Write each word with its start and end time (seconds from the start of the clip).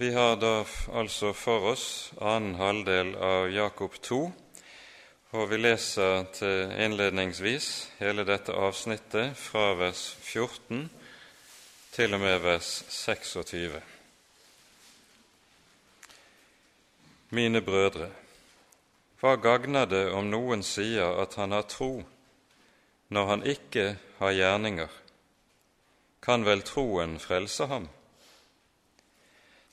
Vi 0.00 0.14
har 0.14 0.36
da 0.36 0.64
altså 0.96 1.34
for 1.36 1.74
oss 1.74 2.12
annen 2.24 2.54
halvdel 2.56 3.10
av 3.20 3.50
Jakob 3.52 3.98
2, 4.00 4.20
og 5.36 5.50
vi 5.50 5.58
leser 5.60 6.22
til 6.32 6.72
innledningsvis 6.86 7.66
hele 7.98 8.24
dette 8.24 8.54
avsnittet 8.56 9.36
fra 9.36 9.74
vers 9.76 10.06
14 10.22 10.86
til 11.92 12.16
og 12.16 12.24
med 12.24 12.40
vers 12.46 12.72
26. 12.88 13.76
Mine 17.36 17.60
brødre, 17.60 18.08
hva 19.20 19.36
gagner 19.36 19.84
det 19.84 20.06
om 20.16 20.32
noen 20.32 20.64
sier 20.64 21.20
at 21.20 21.36
han 21.36 21.52
har 21.52 21.68
tro, 21.68 21.92
når 23.12 23.32
han 23.34 23.48
ikke 23.52 23.88
har 24.24 24.36
gjerninger? 24.40 25.00
Kan 26.24 26.48
vel 26.48 26.64
troen 26.64 27.18
frelse 27.20 27.68
ham? 27.68 27.92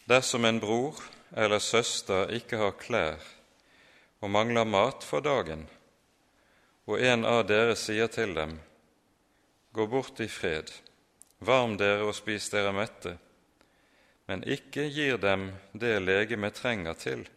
Dersom 0.07 0.45
en 0.45 0.59
bror 0.59 0.95
eller 1.35 1.59
søster 1.59 2.29
ikke 2.31 2.57
har 2.61 2.77
klær 2.79 3.23
og 4.23 4.31
mangler 4.31 4.63
mat 4.63 5.03
for 5.03 5.19
dagen, 5.19 5.65
og 6.87 7.01
en 7.03 7.25
av 7.27 7.41
dere 7.49 7.75
sier 7.75 8.07
til 8.07 8.31
dem, 8.37 8.55
Gå 9.75 9.85
bort 9.91 10.21
i 10.23 10.29
fred, 10.31 10.71
varm 11.43 11.75
dere 11.77 12.07
og 12.07 12.15
spis 12.15 12.47
dere 12.49 12.71
mette, 12.73 13.17
men 14.31 14.45
ikke 14.47 14.87
gir 14.95 15.19
dem 15.21 15.51
det 15.73 15.99
legemet 16.01 16.55
trenger 16.55 16.95
til, 16.97 17.27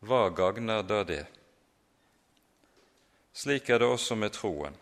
hva 0.00 0.28
gagner 0.30 0.86
da 0.86 1.02
det? 1.04 1.24
Slik 3.34 3.68
er 3.68 3.82
det 3.82 3.90
også 3.90 4.14
med 4.14 4.32
troen. 4.38 4.78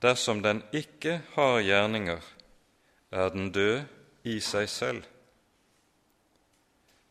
Dersom 0.00 0.40
den 0.46 0.62
ikke 0.72 1.18
har 1.34 1.58
gjerninger, 1.58 2.22
er 3.10 3.28
den 3.34 3.50
død 3.52 3.84
i 4.30 4.38
seg 4.40 4.70
selv 4.70 5.15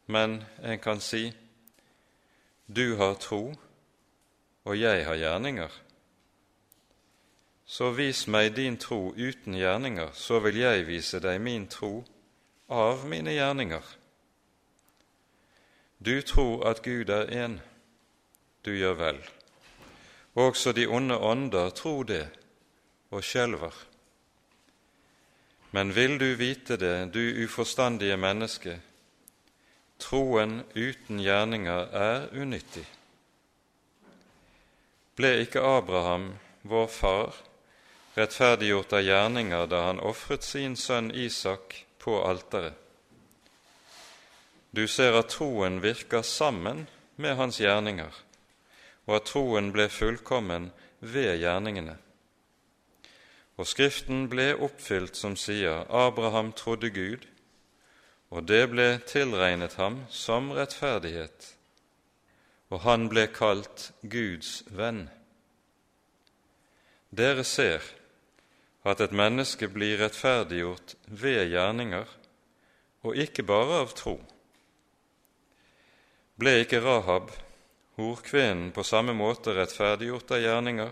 men 0.06 0.44
en 0.64 0.80
kan 0.80 1.02
si 1.02 1.34
du 2.66 2.96
har 2.96 3.14
tro, 3.22 3.54
og 4.66 4.80
jeg 4.80 5.06
har 5.06 5.16
gjerninger. 5.16 5.70
Så 7.66 7.92
vis 7.98 8.26
meg 8.28 8.56
din 8.56 8.78
tro 8.78 9.14
uten 9.18 9.58
gjerninger, 9.58 10.12
så 10.14 10.40
vil 10.40 10.58
jeg 10.58 10.88
vise 10.88 11.22
deg 11.22 11.42
min 11.42 11.68
tro 11.70 12.04
av 12.70 13.06
mine 13.10 13.34
gjerninger. 13.34 13.86
Du 15.98 16.22
tror 16.22 16.66
at 16.70 16.82
Gud 16.86 17.10
er 17.10 17.30
én, 17.30 17.60
du 18.66 18.74
gjør 18.74 18.98
vel. 18.98 19.22
Også 20.36 20.74
de 20.74 20.88
onde 20.88 21.18
ånder 21.18 21.70
tror 21.70 22.04
det 22.04 22.26
og 23.12 23.24
skjelver. 23.24 23.74
Men 25.72 25.96
vil 25.96 26.20
du 26.20 26.36
vite 26.36 26.78
det, 26.78 27.14
du 27.14 27.44
uforstandige 27.46 28.18
menneske, 28.18 28.80
Troen 30.02 30.64
uten 30.76 31.20
gjerninger 31.24 31.92
er 31.96 32.28
unyttig. 32.36 32.86
Ble 35.16 35.32
ikke 35.46 35.64
Abraham, 35.64 36.34
vår 36.68 36.88
far, 36.92 37.38
rettferdiggjort 38.16 38.96
av 38.98 39.06
gjerninger 39.08 39.68
da 39.72 39.86
han 39.88 40.02
ofret 40.04 40.44
sin 40.44 40.76
sønn 40.76 41.12
Isak 41.16 41.86
på 42.04 42.20
alteret? 42.28 42.76
Du 44.76 44.84
ser 44.92 45.16
at 45.16 45.32
troen 45.32 45.80
virker 45.80 46.26
sammen 46.28 46.84
med 47.16 47.38
hans 47.40 47.62
gjerninger, 47.64 48.12
og 49.08 49.14
at 49.16 49.30
troen 49.30 49.70
ble 49.72 49.88
fullkommen 49.88 50.74
ved 51.00 51.38
gjerningene. 51.40 51.96
Og 53.56 53.70
Skriften 53.72 54.26
ble 54.28 54.50
oppfylt 54.68 55.16
som 55.16 55.38
sier 55.40 55.86
Abraham 55.88 56.52
trodde 56.52 56.92
Gud, 56.92 57.24
og 58.34 58.48
det 58.50 58.64
ble 58.72 58.88
tilregnet 59.08 59.78
ham 59.80 60.02
som 60.10 60.52
rettferdighet, 60.56 61.52
og 62.74 62.82
han 62.86 63.10
ble 63.12 63.28
kalt 63.34 63.92
Guds 64.02 64.64
venn. 64.74 65.06
Dere 67.16 67.46
ser 67.48 67.86
at 68.86 69.02
et 69.02 69.14
menneske 69.16 69.70
blir 69.72 70.00
rettferdiggjort 70.02 70.96
ved 71.08 71.46
gjerninger, 71.54 72.06
og 73.06 73.18
ikke 73.22 73.46
bare 73.46 73.82
av 73.86 73.94
tro. 73.98 74.18
Ble 76.36 76.58
ikke 76.66 76.82
Rahab, 76.84 77.32
horkvinnen, 77.96 78.74
på 78.76 78.84
samme 78.84 79.16
måte 79.16 79.54
rettferdiggjort 79.56 80.36
av 80.36 80.44
gjerninger, 80.44 80.92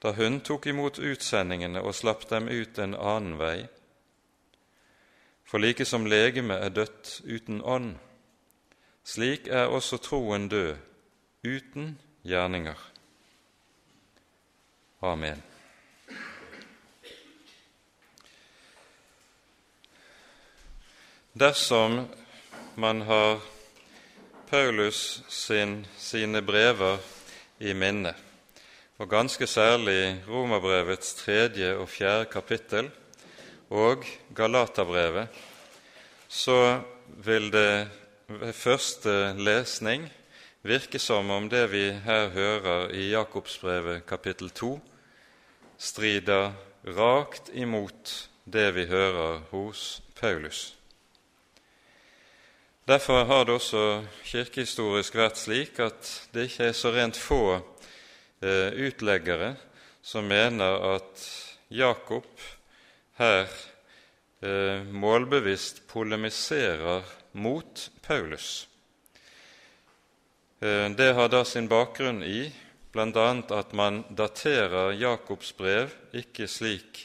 da 0.00 0.14
hun 0.16 0.40
tok 0.40 0.70
imot 0.70 1.02
utsendingene 1.02 1.82
og 1.84 1.92
slapp 1.98 2.24
dem 2.30 2.48
ut 2.48 2.78
en 2.80 2.96
annen 2.96 3.36
vei? 3.36 3.68
For 5.50 5.58
like 5.58 5.82
som 5.84 6.04
legemet 6.06 6.62
er 6.62 6.70
dødt 6.70 7.08
uten 7.26 7.58
ånd, 7.66 7.96
slik 9.02 9.48
er 9.50 9.66
også 9.66 9.96
troen 9.98 10.44
død 10.46 10.76
uten 11.42 11.96
gjerninger. 12.22 12.78
Amen. 15.02 15.42
Dersom 21.34 21.98
man 22.76 23.02
har 23.10 23.42
Paulus 24.46 25.22
sin, 25.28 25.86
sine 25.98 26.44
brever 26.46 27.02
i 27.58 27.74
minne, 27.74 28.14
og 28.98 29.10
ganske 29.10 29.50
særlig 29.50 30.22
Romerbrevets 30.28 31.14
tredje 31.14 31.74
og 31.74 31.88
fjerde 31.88 32.30
kapittel, 32.30 32.94
og 33.70 34.04
Galaterbrevet, 34.34 35.28
så 36.28 36.80
vil 37.06 37.50
det 37.52 37.88
ved 38.26 38.52
første 38.52 39.34
lesning 39.38 40.08
virke 40.62 40.98
som 40.98 41.30
om 41.30 41.48
det 41.50 41.64
vi 41.72 41.86
her 42.04 42.28
hører 42.34 42.90
i 42.94 43.10
Jakobsbrevet 43.10 44.04
kapittel 44.06 44.50
2, 44.50 44.74
strider 45.78 46.52
rakt 46.96 47.50
imot 47.54 48.28
det 48.44 48.68
vi 48.74 48.86
hører 48.90 49.40
hos 49.50 50.02
Paulus. 50.20 50.76
Derfor 52.88 53.24
har 53.24 53.44
det 53.44 53.54
også 53.54 54.02
kirkehistorisk 54.24 55.14
vært 55.14 55.38
slik 55.38 55.78
at 55.78 56.08
det 56.34 56.48
ikke 56.48 56.70
er 56.70 56.74
så 56.74 56.90
rent 56.90 57.18
få 57.18 57.60
eh, 58.42 58.72
utleggere 58.74 59.54
som 60.02 60.26
mener 60.26 60.96
at 60.96 61.26
Jakob 61.70 62.26
her 63.20 63.48
eh, 64.40 64.82
målbevisst 64.84 65.82
polemiserer 65.88 67.04
mot 67.32 67.90
Paulus. 68.02 68.68
Eh, 70.60 70.90
det 70.90 71.12
har 71.12 71.28
da 71.28 71.44
sin 71.44 71.68
bakgrunn 71.68 72.22
i 72.22 72.48
bl.a. 72.92 73.28
at 73.48 73.72
man 73.72 74.02
daterer 74.08 74.96
Jakobs 74.96 75.52
brev 75.56 75.92
ikke 76.16 76.48
slik 76.48 77.04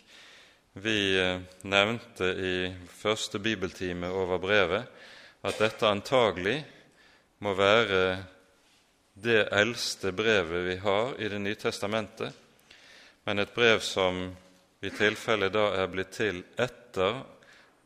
vi 0.80 1.20
eh, 1.20 1.44
nevnte 1.68 2.32
i 2.32 2.56
første 2.96 3.40
bibeltime 3.40 4.08
over 4.08 4.40
brevet, 4.40 4.88
at 5.44 5.60
dette 5.60 5.88
antagelig 5.88 6.62
må 7.44 7.54
være 7.60 8.02
det 9.20 9.46
eldste 9.52 10.16
brevet 10.16 10.66
vi 10.66 10.80
har 10.80 11.14
i 11.20 11.28
Det 11.30 11.44
nye 11.44 11.60
testamentet, 11.60 12.32
men 13.24 13.40
et 13.40 13.54
brev 13.56 13.80
som 13.80 14.26
i 14.86 14.92
tilfelle 14.94 15.50
da 15.50 15.72
er 15.82 15.90
blitt 15.92 16.14
til 16.18 16.44
etter 16.62 17.24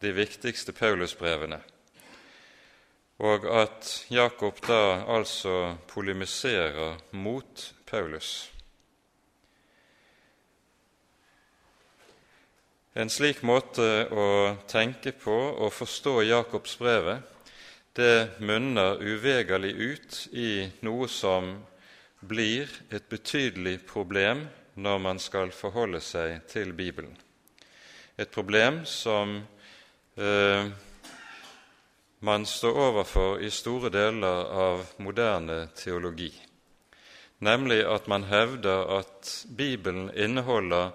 de 0.04 0.12
viktigste 0.16 0.74
Paulusbrevene, 0.76 1.60
og 3.20 3.48
at 3.52 3.90
Jakob 4.12 4.62
da 4.68 5.04
altså 5.08 5.76
polemiserer 5.92 7.00
mot 7.12 7.66
Paulus. 7.90 8.50
En 13.00 13.12
slik 13.12 13.44
måte 13.48 13.86
å 14.12 14.30
tenke 14.68 15.14
på 15.16 15.36
og 15.36 15.72
forstå 15.72 16.16
Jakobs 16.28 16.78
brevet, 16.80 17.22
det 17.96 18.40
munner 18.40 19.00
uvegerlig 19.02 19.74
ut 19.76 20.18
i 20.36 20.52
noe 20.86 21.08
som 21.12 21.52
blir 22.20 22.72
et 22.92 23.06
betydelig 23.12 23.80
problem 23.88 24.48
når 24.80 24.98
man 24.98 25.20
skal 25.20 25.52
forholde 25.52 26.00
seg 26.04 26.46
til 26.48 26.74
Bibelen. 26.74 27.18
Et 28.20 28.30
problem 28.32 28.86
som 28.86 29.36
eh, 30.18 30.70
man 32.20 32.46
står 32.46 32.80
overfor 32.88 33.40
i 33.44 33.50
store 33.52 33.92
deler 33.92 34.52
av 34.64 34.86
moderne 35.00 35.70
teologi, 35.76 36.32
nemlig 37.40 37.84
at 37.88 38.08
man 38.12 38.28
hevder 38.28 39.00
at 39.00 39.46
Bibelen 39.58 40.10
inneholder 40.16 40.92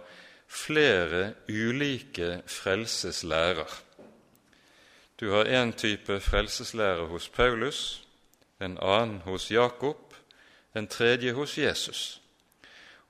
flere 0.49 1.35
ulike 1.49 2.43
frelseslærer. 2.47 3.81
Du 5.21 5.31
har 5.31 5.45
én 5.45 5.73
type 5.73 6.21
frelseslære 6.21 7.07
hos 7.09 7.29
Paulus, 7.29 8.03
en 8.61 8.79
annen 8.83 9.23
hos 9.25 9.51
Jakob, 9.51 10.15
en 10.75 10.87
tredje 10.89 11.33
hos 11.33 11.59
Jesus 11.59 12.24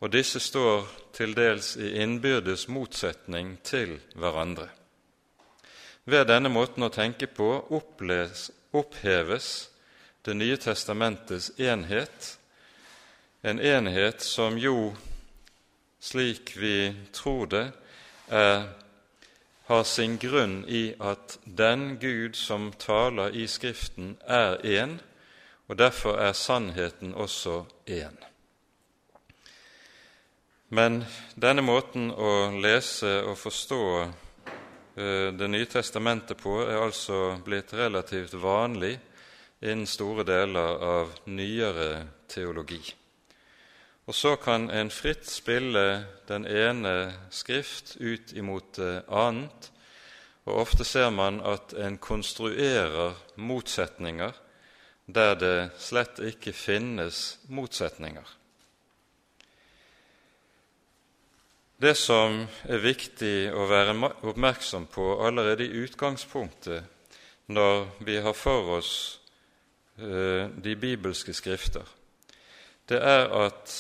og 0.01 0.13
disse 0.13 0.41
står 0.41 0.87
til 1.15 1.35
dels 1.37 1.77
i 1.77 1.95
innbyrdes 2.03 2.67
motsetning 2.69 3.59
til 3.65 3.99
hverandre. 4.15 4.69
Ved 6.05 6.27
denne 6.29 6.51
måten 6.53 6.85
å 6.85 6.93
tenke 6.93 7.27
på 7.27 7.51
opples, 7.71 8.51
oppheves 8.73 9.71
Det 10.25 10.33
nye 10.33 10.57
testamentets 10.57 11.51
enhet, 11.61 12.39
en 13.43 13.59
enhet 13.61 14.23
som 14.25 14.57
jo, 14.57 14.95
slik 16.01 16.55
vi 16.57 16.95
tror 17.13 17.51
det, 17.53 17.67
er, 18.33 18.65
har 19.69 19.85
sin 19.85 20.17
grunn 20.17 20.63
i 20.65 20.95
at 20.97 21.37
den 21.45 21.99
Gud 22.01 22.41
som 22.41 22.73
taler 22.73 23.37
i 23.37 23.45
Skriften, 23.45 24.17
er 24.25 24.57
én, 24.65 24.97
og 25.69 25.77
derfor 25.77 26.17
er 26.17 26.33
sannheten 26.33 27.13
også 27.13 27.67
én. 27.85 28.17
Men 30.75 31.05
denne 31.39 31.63
måten 31.63 32.09
å 32.11 32.51
lese 32.59 33.21
og 33.29 33.37
forstå 33.39 33.81
eh, 34.03 35.29
Det 35.37 35.47
nye 35.47 35.69
testamentet 35.71 36.41
på 36.41 36.57
er 36.65 36.81
altså 36.81 37.37
blitt 37.47 37.71
relativt 37.79 38.35
vanlig 38.43 38.97
innen 39.63 39.87
store 39.87 40.25
deler 40.27 40.83
av 40.83 41.15
nyere 41.31 41.89
teologi. 42.29 42.83
Og 44.05 44.19
så 44.19 44.35
kan 44.37 44.67
en 44.69 44.91
fritt 44.91 45.29
spille 45.31 45.85
den 46.29 46.45
ene 46.45 46.95
skrift 47.31 47.95
ut 48.01 48.35
imot 48.37 48.75
det 48.77 49.05
annet, 49.09 49.71
og 50.45 50.65
ofte 50.67 50.85
ser 50.85 51.15
man 51.15 51.39
at 51.41 51.73
en 51.79 51.97
konstruerer 52.03 53.15
motsetninger 53.37 54.35
der 55.07 55.37
det 55.39 55.59
slett 55.79 56.19
ikke 56.19 56.53
finnes 56.53 57.39
motsetninger. 57.49 58.27
Det 61.77 61.97
som 61.99 62.45
er 62.71 62.79
viktig 62.79 63.51
å 63.51 63.67
være 63.67 63.97
oppmerksom 64.23 64.87
på 64.95 65.09
allerede 65.27 65.67
i 65.67 65.83
utgangspunktet 65.83 66.85
når 67.51 67.89
vi 68.07 68.21
har 68.23 68.37
for 68.39 68.77
oss 68.77 68.93
uh, 69.99 70.47
de 70.55 70.77
bibelske 70.79 71.35
skrifter, 71.35 71.83
det 72.89 73.01
er 73.03 73.27
at 73.47 73.75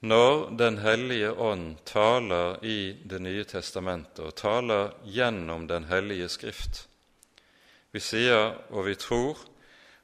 når 0.00 0.56
Den 0.56 0.78
hellige 0.80 1.30
ånd 1.30 1.76
taler 1.84 2.64
i 2.64 2.96
Det 3.04 3.18
nye 3.20 3.44
testamentet 3.44 4.22
og 4.24 4.34
taler 4.34 4.94
gjennom 5.04 5.66
Den 5.68 5.84
hellige 5.90 6.28
skrift 6.32 6.86
Vi 7.92 8.00
sier 8.00 8.54
og 8.70 8.86
vi 8.86 8.94
tror 8.96 9.36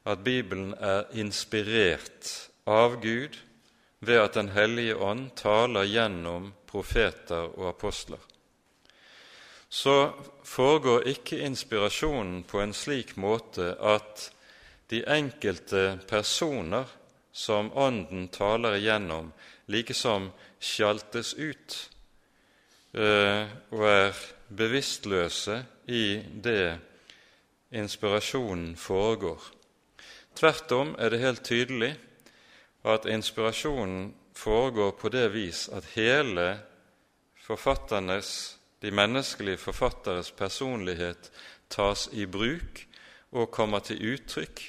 at 0.05 0.21
Bibelen 0.21 0.75
er 0.77 1.09
inspirert 1.17 2.51
av 2.69 3.01
Gud 3.01 3.41
ved 4.05 4.21
at 4.21 4.37
Den 4.37 4.53
hellige 4.53 5.01
ånd 5.01 5.31
taler 5.41 5.89
gjennom 5.89 6.53
profeter 6.77 7.49
og 7.57 7.71
apostler, 7.73 8.21
så 9.69 10.13
foregår 10.45 11.09
ikke 11.11 11.41
inspirasjonen 11.43 12.45
på 12.47 12.61
en 12.63 12.75
slik 12.77 13.17
måte 13.17 13.73
at 13.81 14.29
de 14.91 15.03
enkelte 15.11 15.99
personer 16.09 16.87
som 17.33 17.73
Ånden 17.75 18.29
taler 18.33 18.79
igjennom, 18.79 19.33
likesom 19.67 20.31
sjaltes 20.63 21.35
ut 21.35 21.75
eh, 22.95 23.51
og 23.75 23.83
er 23.91 24.21
bevisstløse 24.49 25.59
i 25.91 26.23
det 26.45 26.79
inspirasjonen 27.75 28.77
foregår. 28.79 29.43
Tvert 30.39 30.73
om 30.73 30.95
er 30.99 31.11
det 31.11 31.25
helt 31.25 31.45
tydelig 31.45 31.97
at 32.87 33.09
inspirasjonen 33.11 34.15
foregår 34.37 34.93
på 35.01 35.09
det 35.09 35.29
vis 35.33 35.67
at 35.73 35.85
hele 35.97 36.59
forfatternes, 37.47 38.59
de 38.83 38.91
menneskelige 38.91 39.57
forfatteres 39.57 40.31
personlighet 40.31 41.31
tas 41.73 42.09
i 42.13 42.27
bruk 42.27 42.83
og 43.33 43.51
kommer 43.51 43.81
til 43.81 44.03
uttrykk 44.13 44.63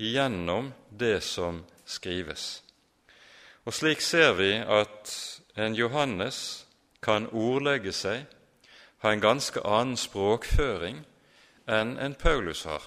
gjennom 0.00 0.72
det 0.90 1.22
som 1.24 1.64
skrives. 1.84 2.62
Og 3.64 3.74
Slik 3.74 4.00
ser 4.00 4.34
vi 4.38 4.52
at 4.60 5.12
en 5.56 5.74
Johannes 5.74 6.66
kan 7.02 7.28
ordlegge 7.32 7.92
seg, 7.92 8.24
ha 9.00 9.12
en 9.12 9.22
ganske 9.24 9.60
annen 9.64 9.96
språkføring 9.96 11.00
enn 11.70 11.96
en 11.98 12.14
Paulus 12.14 12.64
har. 12.68 12.84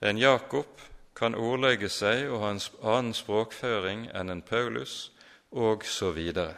En 0.00 0.18
Jakob 0.18 0.89
kan 1.20 1.36
ordlegge 1.36 1.90
seg 1.92 2.30
og 2.30 2.40
ha 2.40 2.50
en 2.54 2.62
annen 2.80 3.14
språkføring 3.14 4.06
enn 4.16 4.32
en 4.32 4.42
Paulus, 4.42 5.10
og 5.50 5.84
så 5.84 6.14
videre. 6.16 6.54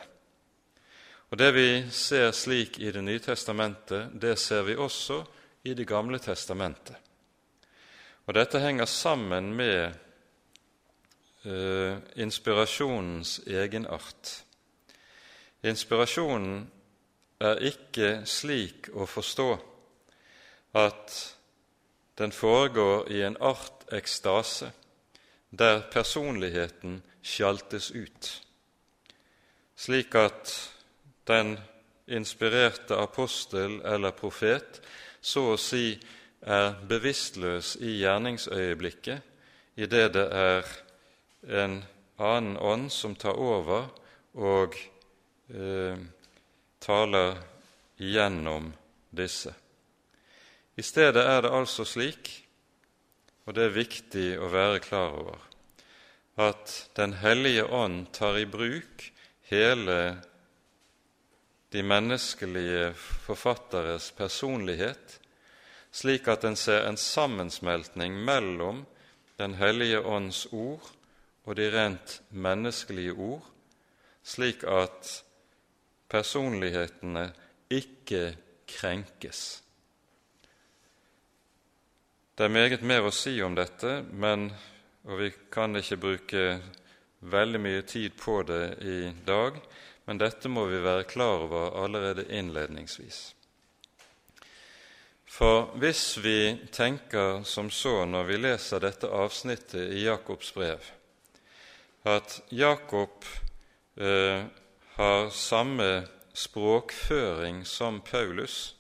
Og 1.33 1.39
Det 1.39 1.55
vi 1.55 1.91
ser 1.91 2.31
slik 2.33 2.79
i 2.79 2.91
Det 2.93 3.03
nye 3.03 3.19
testamentet, 3.19 4.13
det 4.21 4.39
ser 4.39 4.63
vi 4.63 4.77
også 4.77 5.25
i 5.65 5.75
Det 5.75 5.87
gamle 5.87 6.19
testamentet. 6.19 6.97
Og 8.27 8.35
Dette 8.35 8.61
henger 8.61 8.85
sammen 8.85 9.55
med 9.55 9.95
uh, 11.47 11.97
inspirasjonens 12.17 13.41
egenart. 13.47 14.45
Inspirasjonen 15.63 16.71
er 17.41 17.65
ikke 17.67 18.23
slik 18.27 18.93
å 18.95 19.07
forstå 19.07 19.51
at 20.75 21.17
den 22.19 22.33
foregår 22.33 23.11
i 23.11 23.23
en 23.27 23.37
art 23.41 23.82
ekstase, 23.93 24.73
der 25.51 25.83
personligheten 25.93 27.03
sjaltes 27.23 27.91
ut, 27.91 28.43
slik 29.77 30.15
at 30.15 30.53
den 31.29 31.59
inspirerte 32.07 32.97
apostel 32.97 33.81
eller 33.85 34.11
profet 34.17 34.81
så 35.21 35.53
å 35.53 35.59
si 35.61 35.95
er 36.43 36.75
bevisstløs 36.89 37.77
i 37.81 37.99
gjerningsøyeblikket 38.01 39.23
idet 39.79 40.13
det 40.17 40.27
er 40.35 40.67
en 41.63 41.79
annen 42.19 42.57
ånd 42.59 42.91
som 42.93 43.15
tar 43.17 43.39
over 43.39 43.87
og 44.35 44.77
eh, 45.55 45.99
taler 46.83 47.39
igjennom 48.03 48.73
disse. 49.11 49.55
I 50.77 50.83
stedet 50.83 51.23
er 51.23 51.43
det 51.45 51.53
altså 51.55 51.85
slik 51.87 52.42
og 53.45 53.57
det 53.57 53.65
er 53.67 53.75
viktig 53.75 54.27
å 54.39 54.51
være 54.53 54.83
klar 54.85 55.17
over, 55.19 55.39
at 56.41 56.91
Den 56.97 57.19
hellige 57.21 57.65
ånd 57.65 58.07
tar 58.13 58.39
i 58.39 58.47
bruk 58.49 59.11
hele 59.51 59.99
de 61.73 61.83
menneskelige 61.83 62.93
forfatteres 63.27 64.11
personlighet, 64.17 65.19
slik 65.93 66.29
at 66.29 66.45
en 66.45 66.57
ser 66.57 66.87
en 66.89 66.97
sammensmeltning 66.97 68.17
mellom 68.25 68.87
Den 69.39 69.55
hellige 69.55 70.01
ånds 70.01 70.47
ord 70.53 70.85
og 71.45 71.57
de 71.57 71.67
rent 71.73 72.21
menneskelige 72.31 73.13
ord, 73.13 73.43
slik 74.23 74.63
at 74.69 75.25
personlighetene 76.13 77.33
ikke 77.73 78.37
krenkes. 78.69 79.63
Det 82.35 82.47
er 82.47 82.49
meget 82.49 82.81
mer 82.81 83.05
å 83.05 83.11
si 83.13 83.35
om 83.45 83.53
dette, 83.53 83.99
men, 84.09 84.47
og 85.05 85.19
vi 85.21 85.27
kan 85.53 85.77
ikke 85.77 85.99
bruke 86.01 86.45
veldig 87.29 87.61
mye 87.61 87.83
tid 87.85 88.17
på 88.17 88.39
det 88.49 88.63
i 88.81 89.11
dag, 89.27 89.59
men 90.09 90.21
dette 90.23 90.49
må 90.49 90.65
vi 90.71 90.81
være 90.81 91.05
klar 91.11 91.45
over 91.45 91.77
allerede 91.83 92.25
innledningsvis. 92.33 93.21
For 95.29 95.77
hvis 95.77 96.07
vi 96.25 96.57
tenker 96.73 97.45
som 97.45 97.69
så 97.69 98.07
når 98.09 98.25
vi 98.31 98.41
leser 98.41 98.81
dette 98.81 99.13
avsnittet 99.13 99.93
i 99.93 100.07
Jakobs 100.07 100.55
brev, 100.57 100.89
at 102.09 102.41
Jakob 102.49 103.29
eh, 104.01 104.49
har 104.97 105.29
samme 105.37 106.07
språkføring 106.33 107.67
som 107.69 108.01
Paulus, 108.01 108.73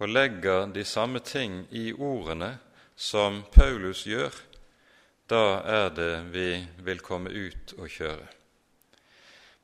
og 0.00 0.08
legger 0.08 0.70
de 0.72 0.84
samme 0.84 1.20
ting 1.20 1.66
i 1.76 1.90
ordene 1.92 2.54
som 2.96 3.42
Paulus 3.52 4.06
gjør, 4.08 4.32
da 5.28 5.60
er 5.60 5.90
det 5.94 6.12
vi 6.32 6.48
vil 6.84 7.02
komme 7.04 7.30
ut 7.30 7.74
og 7.78 7.88
kjøre. 7.92 8.26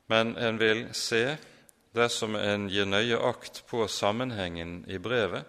Men 0.07 0.35
en 0.37 0.59
vil 0.61 0.85
se, 0.95 1.37
dersom 1.97 2.37
en 2.37 2.69
gir 2.71 2.85
nøye 2.85 3.17
akt 3.17 3.63
på 3.67 3.87
sammenhengen 3.89 4.83
i 4.87 4.99
brevet, 5.01 5.43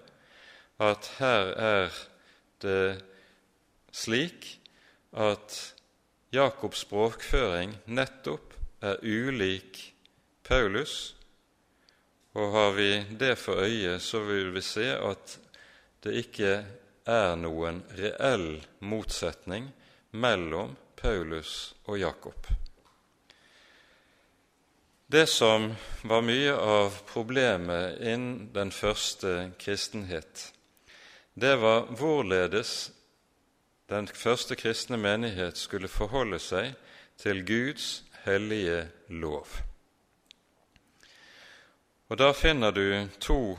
at 0.80 1.10
her 1.18 1.52
er 1.52 2.00
det 2.62 3.02
slik 3.92 4.54
at 5.12 5.58
Jakobs 6.32 6.82
språkføring 6.86 7.76
nettopp 7.86 8.56
er 8.84 8.98
ulik 9.02 9.80
Paulus' 10.44 11.17
Og 12.38 12.52
har 12.54 12.72
vi 12.76 12.90
det 13.18 13.34
for 13.38 13.64
øye, 13.66 13.98
så 13.98 14.20
vil 14.22 14.52
vi 14.54 14.62
se 14.62 14.86
at 14.94 15.38
det 16.04 16.14
ikke 16.20 16.52
er 17.08 17.34
noen 17.40 17.80
reell 17.98 18.60
motsetning 18.78 19.66
mellom 20.14 20.76
Paulus 21.00 21.74
og 21.88 21.98
Jakob. 21.98 22.46
Det 25.08 25.24
som 25.26 25.70
var 26.04 26.22
mye 26.22 26.52
av 26.52 27.00
problemet 27.08 27.98
innen 28.04 28.50
den 28.54 28.70
første 28.70 29.50
kristenhet, 29.58 30.50
det 31.34 31.56
var 31.62 31.88
hvorledes 31.96 32.90
den 33.88 34.06
første 34.06 34.54
kristne 34.60 34.98
menighet 35.00 35.56
skulle 35.56 35.88
forholde 35.88 36.38
seg 36.38 36.76
til 37.18 37.40
Guds 37.48 38.04
hellige 38.26 38.84
lov. 39.08 39.67
Og 42.08 42.16
Da 42.16 42.32
finner 42.32 42.72
du 42.72 43.08
to 43.20 43.58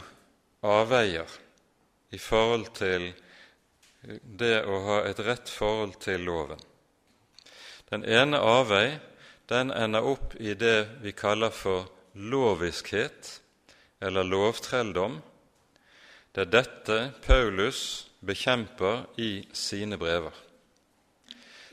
avveier 0.66 1.30
i 2.10 2.18
forhold 2.18 2.72
til 2.74 3.12
det 4.42 4.64
å 4.66 4.80
ha 4.88 4.98
et 5.06 5.22
rett 5.22 5.52
forhold 5.54 6.00
til 6.02 6.26
loven. 6.26 6.58
Den 7.92 8.06
ene 8.06 8.40
avvei 8.42 8.98
den 9.50 9.70
ender 9.74 10.06
opp 10.06 10.34
i 10.42 10.56
det 10.58 11.02
vi 11.04 11.14
kaller 11.14 11.54
for 11.54 11.90
loviskhet 12.14 13.40
eller 14.02 14.26
lovtrelldom. 14.26 15.22
Det 16.34 16.48
er 16.48 16.54
dette 16.54 17.00
Paulus 17.26 18.10
bekjemper 18.26 19.06
i 19.22 19.46
sine 19.54 19.98
brever. 19.98 20.34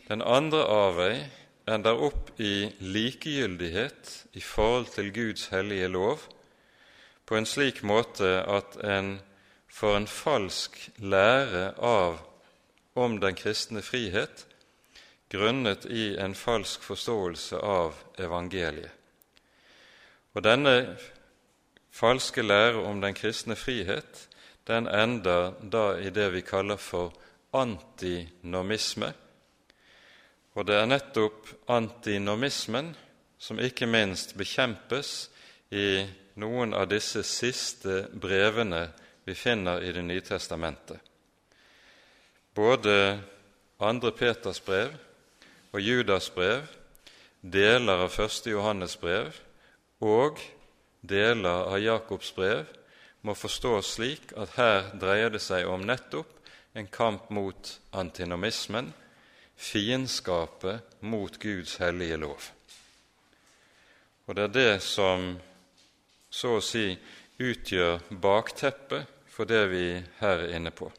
Den 0.09 0.21
andre 0.23 0.65
avvei 0.69 1.15
ender 1.69 2.05
opp 2.05 2.37
i 2.41 2.69
likegyldighet 2.81 4.17
i 4.37 4.45
forhold 4.45 4.93
til 4.93 5.13
Guds 5.13 5.49
hellige 5.53 5.89
lov 5.89 6.25
på 7.27 7.37
en 7.37 7.47
slik 7.47 7.83
måte 7.83 8.41
at 8.47 8.77
en 8.85 9.17
får 9.69 9.97
en 9.97 10.07
falsk 10.07 10.79
lære 10.99 11.73
av 11.83 12.21
om 12.97 13.19
den 13.21 13.37
kristne 13.37 13.83
frihet 13.83 14.47
grunnet 15.29 15.85
i 15.91 16.15
en 16.23 16.35
falsk 16.39 16.87
forståelse 16.87 17.59
av 17.59 17.99
evangeliet. 18.23 18.93
Og 20.37 20.45
denne 20.45 20.97
falske 21.91 22.45
lære 22.45 22.85
om 22.85 23.01
den 23.01 23.17
kristne 23.17 23.57
frihet 23.57 24.27
den 24.67 24.87
ender 24.87 25.55
da 25.63 25.97
i 25.99 26.11
det 26.11 26.29
vi 26.35 26.43
kaller 26.47 26.77
for 26.77 27.15
antinomisme. 27.57 29.13
Og 30.57 30.67
det 30.67 30.77
er 30.77 30.89
nettopp 30.89 31.49
antinomismen 31.71 32.95
som 33.39 33.61
ikke 33.61 33.89
minst 33.89 34.35
bekjempes 34.37 35.29
i 35.71 36.05
noen 36.37 36.75
av 36.77 36.89
disse 36.91 37.23
siste 37.25 38.07
brevene 38.13 38.87
vi 39.27 39.35
finner 39.35 39.83
i 39.83 39.93
Det 39.93 40.03
nye 40.03 40.21
testamentet. 40.21 41.01
Både 42.55 43.19
andre 43.79 44.13
Peters 44.13 44.61
brev 44.65 44.93
og 45.73 45.81
Judas 45.81 46.31
brev, 46.31 46.63
deler 47.41 48.05
av 48.07 48.13
første 48.15 48.51
Johannes 48.51 48.97
brev 48.97 49.35
og 50.01 50.41
deler 51.01 51.69
av 51.73 51.81
Jakobs 51.81 52.33
brev 52.37 52.65
må 53.27 53.35
forstås 53.35 53.97
slik 53.97 54.33
at 54.37 54.55
her 54.57 54.93
dreier 55.01 55.33
det 55.33 55.43
seg 55.43 55.67
om 55.69 55.85
nettopp 55.85 56.33
en 56.77 56.87
kamp 56.93 57.31
mot 57.33 57.71
antinomismen, 57.97 58.93
fiendskapet 59.57 61.01
mot 61.01 61.39
Guds 61.41 61.79
hellige 61.81 62.19
lov. 62.21 62.51
Og 64.27 64.37
det 64.37 64.45
er 64.45 64.57
det 64.57 64.83
som 64.85 65.39
så 66.37 66.59
å 66.59 66.65
si 66.65 66.91
utgjør 67.41 68.11
bakteppet 68.21 69.09
for 69.33 69.49
det 69.49 69.65
vi 69.73 69.85
her 70.21 70.45
er 70.45 70.55
inne 70.57 70.73
på. 70.73 70.91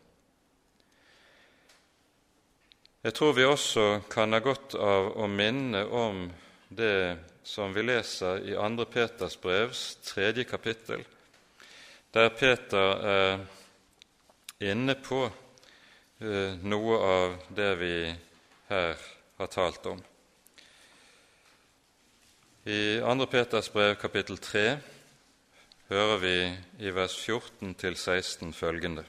Jeg 3.05 3.13
tror 3.15 3.35
vi 3.37 3.45
også 3.45 3.85
kan 4.11 4.33
ha 4.33 4.41
godt 4.43 4.75
av 4.81 5.13
å 5.21 5.27
minne 5.29 5.83
om 5.85 6.25
det 6.67 7.17
som 7.47 7.71
vi 7.73 7.85
leser 7.85 8.41
i 8.49 8.57
2. 8.57 8.87
Peters 8.91 9.37
brevs 9.39 9.83
tredje 10.03 10.43
kapittel, 10.49 11.05
der 12.11 12.33
Peter 12.35 13.05
er 13.07 13.45
inne 14.59 14.97
på 14.99 15.21
eh, 15.27 16.57
noe 16.65 16.99
av 17.05 17.37
det 17.53 17.71
vi 17.79 17.95
her 18.73 19.07
har 19.37 19.53
talt 19.53 19.85
om. 19.93 20.01
I 22.67 22.99
2. 22.99 23.31
Peters 23.31 23.71
brev 23.71 23.95
kapittel 24.01 24.41
3 24.41 24.96
hører 25.89 26.17
vi 26.19 26.37
i 26.83 26.91
vers 26.91 27.15
14-16 27.29 28.51
følgende.: 28.53 29.05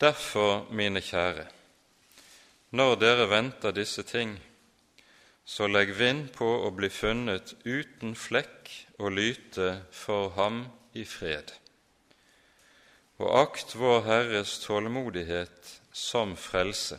Derfor, 0.00 0.66
mine 0.70 1.00
kjære, 1.00 1.46
når 2.70 2.94
dere 3.00 3.30
venter 3.30 3.72
disse 3.72 4.02
ting, 4.02 4.36
så 5.44 5.68
legg 5.70 5.94
vind 5.96 6.28
på 6.34 6.48
å 6.66 6.72
bli 6.74 6.90
funnet 6.92 7.54
uten 7.64 8.16
flekk 8.18 8.72
og 8.98 9.14
lyte 9.16 9.68
for 9.94 10.34
ham 10.36 10.66
i 10.92 11.04
fred. 11.08 11.52
Og 13.16 13.30
akt 13.40 13.76
vår 13.78 14.02
Herres 14.04 14.58
tålmodighet 14.66 15.70
som 15.92 16.34
frelse. 16.36 16.98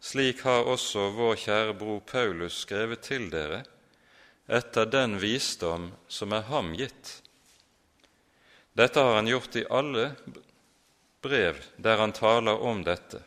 Slik 0.00 0.46
har 0.46 0.64
også 0.64 1.10
vår 1.12 1.36
kjære 1.42 1.74
bror 1.76 2.00
Paulus 2.00 2.62
skrevet 2.64 3.04
til 3.04 3.28
dere, 3.32 3.64
etter 4.50 4.86
den 4.90 5.18
visdom 5.22 5.90
som 6.10 6.32
er 6.34 6.48
ham 6.50 6.72
gitt. 6.74 7.20
Dette 8.74 9.02
har 9.02 9.18
han 9.18 9.30
gjort 9.30 9.56
i 9.56 9.66
alle 9.70 10.10
brev 11.22 11.60
der 11.76 12.02
han 12.02 12.14
taler 12.16 12.58
om 12.58 12.82
dette. 12.86 13.22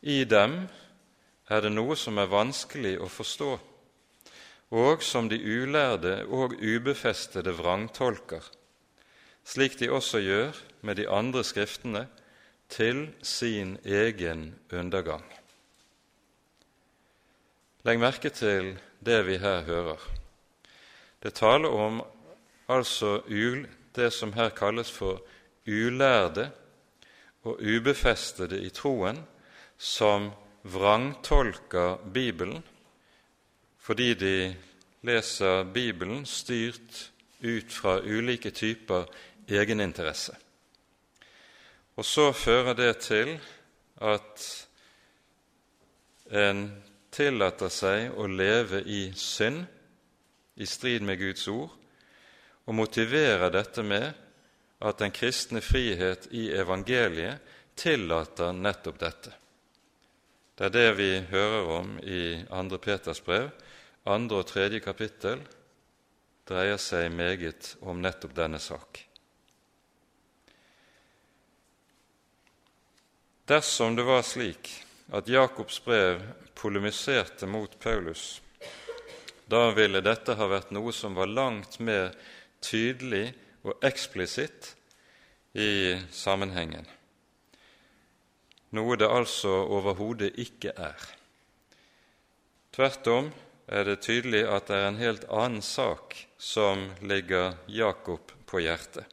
I 0.00 0.24
dem 0.28 0.64
er 1.52 1.64
det 1.64 1.72
noe 1.72 1.96
som 1.96 2.18
er 2.20 2.32
vanskelig 2.32 2.96
å 3.00 3.08
forstå, 3.12 3.52
og 4.74 5.04
som 5.04 5.28
de 5.28 5.38
ulærde 5.38 6.24
og 6.26 6.56
ubefestede 6.60 7.52
vrangtolker, 7.56 8.44
slik 9.44 9.78
de 9.80 9.90
også 9.92 10.20
gjør 10.24 10.60
med 10.84 11.00
de 11.00 11.08
andre 11.08 11.44
skriftene, 11.44 12.06
til 12.74 13.10
sin 13.22 13.76
egen 13.84 14.54
undergang. 14.72 15.22
Legg 17.84 18.00
merke 18.00 18.32
til 18.32 18.72
det 19.04 19.22
vi 19.26 19.38
her 19.38 19.62
hører. 19.62 20.00
Det 21.22 21.34
taler 21.34 21.68
om 21.68 22.02
altså 22.68 23.20
det 23.94 24.12
som 24.12 24.32
her 24.32 24.48
kalles 24.48 24.90
for 24.90 25.22
ulærde 25.66 26.50
og 27.44 27.60
ubefestede 27.60 28.60
i 28.60 28.70
troen, 28.70 29.24
som 29.78 30.30
vrangtolker 30.62 31.96
Bibelen 32.12 32.62
fordi 33.84 34.14
de 34.14 34.56
leser 35.04 35.64
Bibelen 35.64 36.24
styrt 36.26 37.10
ut 37.44 37.72
fra 37.72 37.98
ulike 38.00 38.50
typer 38.50 39.04
egeninteresse. 39.48 40.32
Og 41.96 42.04
så 42.04 42.30
fører 42.32 42.72
det 42.72 42.96
til 43.04 43.34
at 44.00 44.46
en 46.32 46.64
tillater 47.14 47.70
seg 47.70 48.18
å 48.18 48.26
leve 48.26 48.82
i 48.90 49.06
synd, 49.16 49.64
i 50.54 50.66
strid 50.66 51.02
med 51.02 51.18
Guds 51.18 51.46
ord, 51.50 51.70
og 52.64 52.76
motiverer 52.78 53.50
dette 53.54 53.82
med 53.86 54.12
at 54.84 55.00
den 55.00 55.14
kristne 55.14 55.62
frihet 55.64 56.28
i 56.34 56.48
evangeliet 56.54 57.54
tillater 57.78 58.52
nettopp 58.54 59.00
dette. 59.00 59.32
Det 60.54 60.68
er 60.68 60.74
det 60.74 60.90
vi 60.98 61.10
hører 61.32 61.70
om 61.80 61.96
i 61.98 62.44
2. 62.46 62.78
Peters 62.78 63.20
brev. 63.24 63.50
Andre 64.06 64.42
og 64.42 64.46
tredje 64.46 64.82
kapittel 64.84 65.40
dreier 66.46 66.78
seg 66.78 67.08
meget 67.10 67.72
om 67.82 68.02
nettopp 68.04 68.36
denne 68.36 68.60
sak. 68.62 69.00
Dersom 73.48 73.96
det 73.96 74.04
var 74.06 74.22
slik 74.24 74.70
at 75.12 75.28
Jakobs 75.28 75.80
brev 75.84 76.22
polemiserte 76.54 77.46
mot 77.46 77.78
Paulus, 77.80 78.42
da 79.46 79.70
ville 79.76 80.00
dette 80.00 80.36
ha 80.38 80.48
vært 80.48 80.72
noe 80.72 80.92
som 80.92 81.16
var 81.18 81.28
langt 81.28 81.78
mer 81.80 82.14
tydelig 82.64 83.34
og 83.64 83.84
eksplisitt 83.84 84.72
i 85.54 85.94
sammenhengen, 86.10 86.86
noe 88.74 88.96
det 88.98 89.08
altså 89.08 89.52
overhodet 89.76 90.32
ikke 90.40 90.72
er. 90.74 91.10
Tvert 92.74 93.06
om 93.06 93.28
er 93.70 93.86
det 93.86 94.00
tydelig 94.02 94.42
at 94.50 94.66
det 94.68 94.78
er 94.80 94.88
en 94.88 94.98
helt 95.00 95.28
annen 95.30 95.62
sak 95.62 96.16
som 96.38 96.88
ligger 97.06 97.54
Jakob 97.70 98.32
på 98.50 98.64
hjertet. 98.64 99.06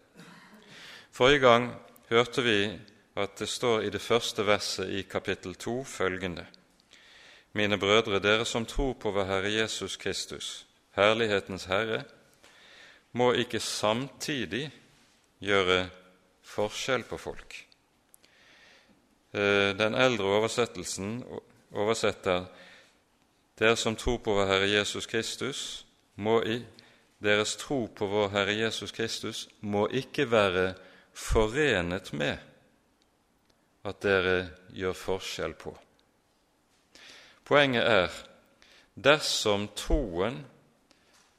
Forrige 1.12 1.44
gang 1.44 1.68
hørte 2.10 2.42
vi 2.44 2.58
at 3.22 3.38
det 3.40 3.48
står 3.52 3.86
i 3.86 3.92
det 3.94 4.02
første 4.02 4.46
verset 4.48 4.90
i 4.90 5.04
kapittel 5.04 5.56
2 5.56 5.84
følgende.: 5.84 6.46
Mine 7.54 7.78
brødre, 7.78 8.20
dere 8.20 8.46
som 8.46 8.66
tror 8.66 8.94
på 8.94 9.12
vår 9.12 9.28
Herre 9.28 9.52
Jesus 9.52 9.98
Kristus, 9.98 10.66
Herlighetens 10.96 11.66
Herre, 11.66 12.04
må 13.12 13.34
ikke 13.34 13.60
samtidig 13.60 14.70
gjøre 15.40 15.90
forskjell 16.48 17.04
på 17.04 17.18
folk. 17.18 17.58
Eh, 19.34 19.72
den 19.76 19.96
eldre 19.96 20.32
oversettelsen 20.38 21.24
oversetter 21.72 22.46
dere 23.60 23.76
som 23.76 23.96
tror 23.96 24.18
på 24.24 24.34
vår 24.36 24.48
Herre 24.48 24.72
Jesus 24.72 25.06
Kristus, 25.08 25.86
må 26.16 26.42
i 26.44 26.62
deres 27.24 27.56
tro 27.56 27.86
på 27.88 28.08
vår 28.08 28.32
Herre 28.34 28.56
Jesus 28.58 28.92
Kristus 28.92 29.48
må 29.60 29.88
ikke 29.88 30.32
være 30.32 30.74
forenet 31.14 32.14
med 32.14 32.38
at 33.84 34.04
dere 34.04 34.50
gjør 34.74 34.98
forskjell 34.98 35.54
på. 35.54 35.76
Poenget 37.48 37.88
er 37.88 38.18
dersom 38.96 39.68
troen 39.76 40.42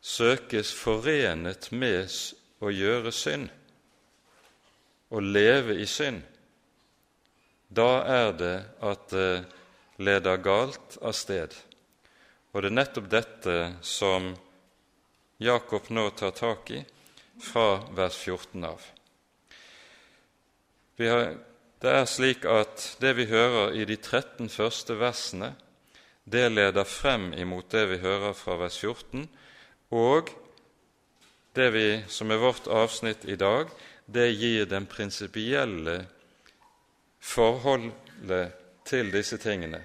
søkes 0.03 0.73
forenet 0.75 1.71
med 1.73 2.11
å 2.63 2.71
gjøre 2.73 3.13
synd, 3.15 3.49
å 5.13 5.21
leve 5.21 5.77
i 5.79 5.87
synd, 5.87 6.23
da 7.73 8.03
er 8.05 8.33
det 8.37 8.57
at 8.85 9.05
det 9.13 9.45
leder 10.03 10.41
galt 10.43 10.97
av 11.01 11.15
sted. 11.17 11.55
Og 12.53 12.63
det 12.63 12.73
er 12.73 12.77
nettopp 12.77 13.07
dette 13.13 13.57
som 13.87 14.33
Jakob 15.43 15.89
nå 15.89 16.11
tar 16.19 16.35
tak 16.37 16.71
i 16.75 16.83
fra 17.41 17.81
vers 17.97 18.19
14 18.19 18.67
av. 18.69 18.83
Har, 21.03 21.33
det 21.83 21.95
er 21.97 22.05
slik 22.07 22.45
at 22.47 22.85
det 23.03 23.15
vi 23.19 23.27
hører 23.31 23.73
i 23.75 23.87
de 23.89 23.97
13 23.97 24.53
første 24.53 24.95
versene, 25.01 25.55
det 26.25 26.49
leder 26.49 26.85
frem 26.85 27.33
imot 27.35 27.71
det 27.71 27.87
vi 27.91 27.99
hører 28.03 28.35
fra 28.37 28.57
vers 28.61 28.79
14, 28.79 29.27
og 29.91 30.31
det 31.53 31.71
vi, 31.75 31.87
som 32.09 32.31
er 32.31 32.41
vårt 32.41 32.69
avsnitt 32.71 33.25
i 33.29 33.37
dag, 33.37 33.69
det 34.07 34.31
gir 34.31 34.67
den 34.67 34.87
prinsipielle 34.87 35.99
forholdet 37.21 38.55
til 38.89 39.13
disse 39.13 39.39
tingene. 39.39 39.83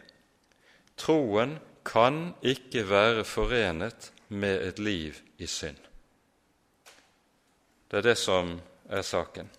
Troen 0.97 1.57
kan 1.85 2.33
ikke 2.41 2.83
være 2.89 3.25
forenet 3.27 4.11
med 4.29 4.63
et 4.67 4.79
liv 4.79 5.19
i 5.37 5.47
synd. 5.47 5.77
Det 7.87 7.99
er 7.99 8.09
det 8.09 8.17
som 8.19 8.57
er 8.89 9.03
saken. 9.05 9.49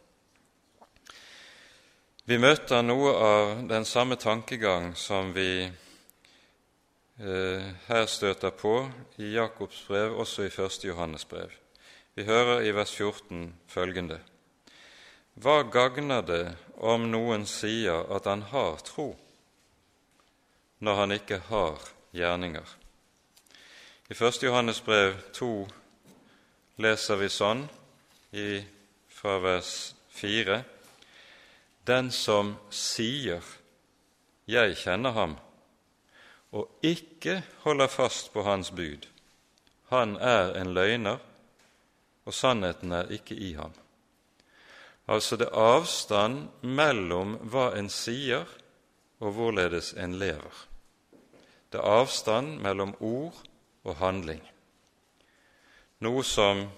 Vi 2.28 2.36
møter 2.36 2.82
noe 2.84 3.12
av 3.24 3.52
den 3.70 3.86
samme 3.88 4.18
tankegang 4.20 4.90
som 4.96 5.30
vi 5.32 5.70
her 7.18 8.06
støter 8.06 8.50
på 8.50 8.90
i 9.18 9.32
Jakobs 9.34 9.80
brev, 9.88 10.18
også 10.18 10.42
i 10.42 10.50
1. 10.52 10.84
Johannes 10.84 11.24
brev. 11.24 11.50
Vi 12.14 12.24
hører 12.24 12.60
i 12.62 12.70
vers 12.70 12.92
14 12.94 13.54
følgende.: 13.66 14.20
Hva 15.34 15.62
gagner 15.62 16.20
det 16.22 16.56
om 16.78 17.10
noen 17.10 17.46
sier 17.46 18.06
at 18.14 18.26
han 18.26 18.42
har 18.42 18.78
tro, 18.86 19.16
når 20.78 20.94
han 20.94 21.12
ikke 21.12 21.38
har 21.50 21.82
gjerninger? 22.14 22.76
I 24.10 24.14
1. 24.14 24.42
Johannes 24.42 24.80
brev 24.80 25.14
2 25.32 25.68
leser 26.78 27.16
vi 27.16 27.28
sånn 27.28 27.68
i, 28.32 28.62
fra 29.08 29.38
vers 29.38 29.94
4.: 30.14 30.62
den 31.88 32.10
som 32.10 32.56
sier 32.70 33.42
'Jeg 34.46 34.76
kjenner 34.76 35.12
ham', 35.12 35.47
og 36.52 36.68
ikke 36.82 37.42
holder 37.64 37.86
fast 37.86 38.32
på 38.32 38.42
hans 38.42 38.70
bud, 38.70 39.06
han 39.88 40.16
er 40.16 40.54
en 40.60 40.72
løgner, 40.74 41.18
og 42.24 42.34
sannheten 42.34 42.92
er 42.92 43.12
ikke 43.12 43.34
i 43.34 43.52
ham. 43.56 43.72
Altså 45.08 45.36
det 45.40 45.48
er 45.48 45.60
avstand 45.60 46.48
mellom 46.62 47.38
hva 47.48 47.70
en 47.78 47.88
sier, 47.88 48.44
og 49.18 49.32
hvorledes 49.34 49.94
en 49.98 50.14
lever. 50.20 50.52
Det 51.72 51.80
er 51.80 51.88
avstand 52.00 52.58
mellom 52.62 52.94
ord 53.00 53.40
og 53.84 53.96
handling, 53.96 54.42
noe 56.04 56.22
som 56.24 56.68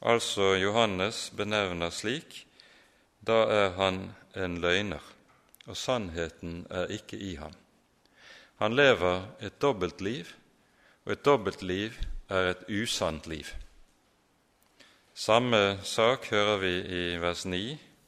altså 0.00 0.54
Johannes 0.56 1.26
benevner 1.36 1.92
slik 1.92 2.46
da 3.26 3.42
er 3.50 3.74
han 3.76 4.00
en 4.38 4.58
løgner, 4.62 5.02
og 5.66 5.76
sannheten 5.76 6.64
er 6.70 6.92
ikke 6.94 7.18
i 7.18 7.34
ham. 7.36 7.52
Han 8.58 8.76
lever 8.76 9.26
et 9.40 9.60
dobbeltliv, 9.60 10.30
og 11.04 11.12
et 11.12 11.24
dobbeltliv 11.24 11.96
er 12.28 12.52
et 12.54 12.64
usant 12.68 13.26
liv. 13.26 13.44
Samme 15.14 15.78
sak 15.84 16.30
hører 16.30 16.56
vi 16.60 16.72
i 16.80 17.02
vers 17.20 17.44
9 17.44 17.60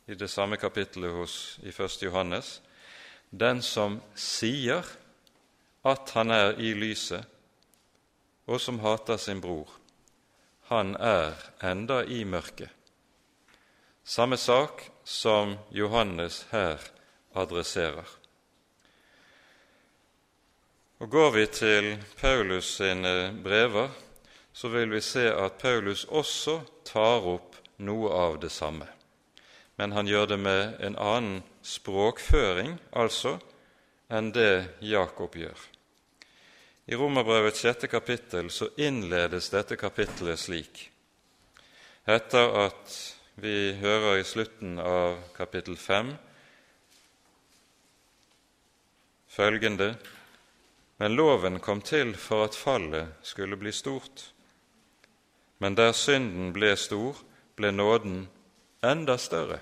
i 0.08 0.14
det 0.14 0.30
samme 0.30 0.56
kapittelet 0.56 1.12
hos, 1.12 1.58
i 1.62 1.68
1. 1.68 2.02
Johannes. 2.02 2.62
Den 3.30 3.62
som 3.62 4.00
sier 4.16 4.84
at 5.84 6.12
han 6.16 6.30
er 6.32 6.56
i 6.61 6.72
lyset, 6.74 7.24
og 8.48 8.61
som 8.61 8.80
hater 8.80 9.20
sin 9.20 9.40
bror, 9.40 9.68
han 10.68 10.96
er 10.96 11.37
enda 11.64 12.02
i 12.04 12.24
mørket. 12.24 12.72
Samme 14.04 14.37
sak 14.37 14.87
som 15.04 15.56
Johannes 15.70 16.46
her 16.52 16.80
adresserer. 17.37 18.08
Og 20.98 21.11
Går 21.11 21.30
vi 21.30 21.46
til 21.46 22.04
Paulus 22.18 22.72
sine 22.80 23.30
brever, 23.44 23.88
så 24.52 24.68
vil 24.68 24.90
vi 24.90 25.00
se 25.00 25.28
at 25.30 25.61
Paulus 25.62 26.02
også 26.11 26.56
tar 26.84 27.22
opp 27.22 27.54
noe 27.87 28.11
av 28.11 28.40
det 28.42 28.50
samme. 28.50 28.88
Men 29.78 29.94
han 29.94 30.11
gjør 30.11 30.26
det 30.32 30.38
med 30.42 30.80
en 30.82 30.98
annen 30.98 31.44
språkføring, 31.62 32.74
altså, 32.90 33.37
enn 34.11 34.32
det 34.34 34.80
Jakob 34.82 35.38
gjør. 35.38 35.62
I 36.90 36.98
Romerbrevets 36.98 37.62
sjette 37.62 37.87
kapittel 37.87 38.50
så 38.50 38.72
innledes 38.74 39.52
dette 39.54 39.78
kapittelet 39.78 40.42
slik. 40.42 40.88
Etter 42.11 42.58
at 42.66 42.98
vi 43.38 43.76
hører 43.78 44.18
i 44.18 44.26
slutten 44.26 44.80
av 44.82 45.20
kapittel 45.38 45.78
5 45.78 46.16
følgende 49.30 49.92
Men 50.98 51.14
loven 51.14 51.61
kom 51.62 51.80
til 51.80 52.16
for 52.18 52.48
at 52.48 52.58
fallet 52.58 53.14
skulle 53.22 53.56
bli 53.56 53.72
stort. 53.72 54.32
Men 55.58 55.76
der 55.78 55.92
synden 55.94 56.52
ble 56.52 56.74
stor, 56.76 57.18
ble 57.58 57.70
nåden 57.72 58.26
enda 58.82 59.16
større. 59.18 59.61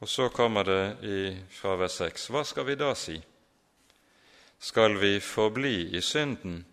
Og 0.00 0.08
så 0.08 0.28
kommer 0.28 0.64
det 0.64 0.84
i, 1.04 1.36
fra 1.52 1.76
vers 1.76 1.98
6. 2.00 2.28
Hva 2.32 2.44
skal 2.44 2.68
vi 2.68 2.76
da 2.80 2.92
si? 2.96 3.18
Skal 4.60 4.96
vi 5.00 5.20
forbli 5.24 5.88
i 5.96 6.00
synden 6.04 6.64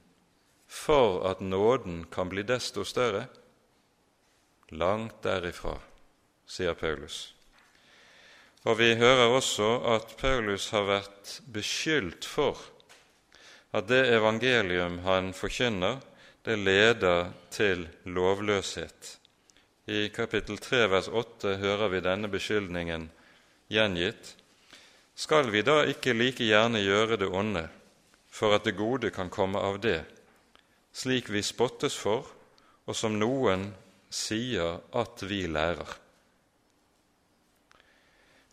for 0.68 1.24
at 1.30 1.40
nåden 1.40 2.06
kan 2.12 2.30
bli 2.30 2.44
desto 2.44 2.84
større? 2.84 3.28
Langt 4.72 5.24
derifra, 5.24 5.78
sier 6.44 6.76
Paulus. 6.76 7.37
Og 8.66 8.80
vi 8.80 8.96
hører 8.98 9.30
også 9.30 9.68
at 9.94 10.16
Paulus 10.18 10.70
har 10.74 10.88
vært 10.88 11.38
beskyldt 11.54 12.26
for 12.26 12.58
at 13.76 13.88
det 13.90 14.08
evangelium 14.16 15.00
han 15.06 15.34
forkynner, 15.36 16.00
det 16.48 16.58
leder 16.60 17.32
til 17.52 17.86
lovløshet. 18.08 19.18
I 19.88 20.08
kapittel 20.16 20.58
3 20.60 20.88
vers 20.92 21.08
8 21.08 21.58
hører 21.62 21.92
vi 21.92 22.04
denne 22.04 22.32
beskyldningen 22.32 23.10
gjengitt. 23.72 24.34
Skal 25.16 25.52
vi 25.52 25.64
da 25.66 25.82
ikke 25.90 26.16
like 26.16 26.44
gjerne 26.44 26.82
gjøre 26.84 27.20
det 27.20 27.28
onde, 27.28 27.68
for 28.32 28.56
at 28.56 28.66
det 28.68 28.78
gode 28.78 29.12
kan 29.12 29.32
komme 29.34 29.60
av 29.60 29.80
det, 29.84 30.02
slik 30.94 31.32
vi 31.34 31.44
spottes 31.44 31.96
for, 31.98 32.28
og 32.88 32.96
som 32.96 33.18
noen 33.20 33.70
sier 34.10 34.80
at 34.96 35.24
vi 35.28 35.46
lærer. 35.52 36.07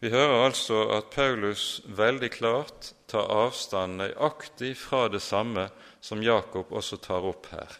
Vi 0.05 0.11
hører 0.13 0.43
altså 0.45 0.83
at 0.93 1.07
Paulus 1.15 1.81
veldig 1.89 2.29
klart 2.35 2.91
tar 3.09 3.31
avstand 3.33 3.97
nøyaktig 3.97 4.75
fra 4.77 5.07
det 5.09 5.23
samme 5.25 5.71
som 6.05 6.21
Jakob 6.21 6.75
også 6.77 6.99
tar 7.01 7.25
opp 7.25 7.49
her. 7.55 7.79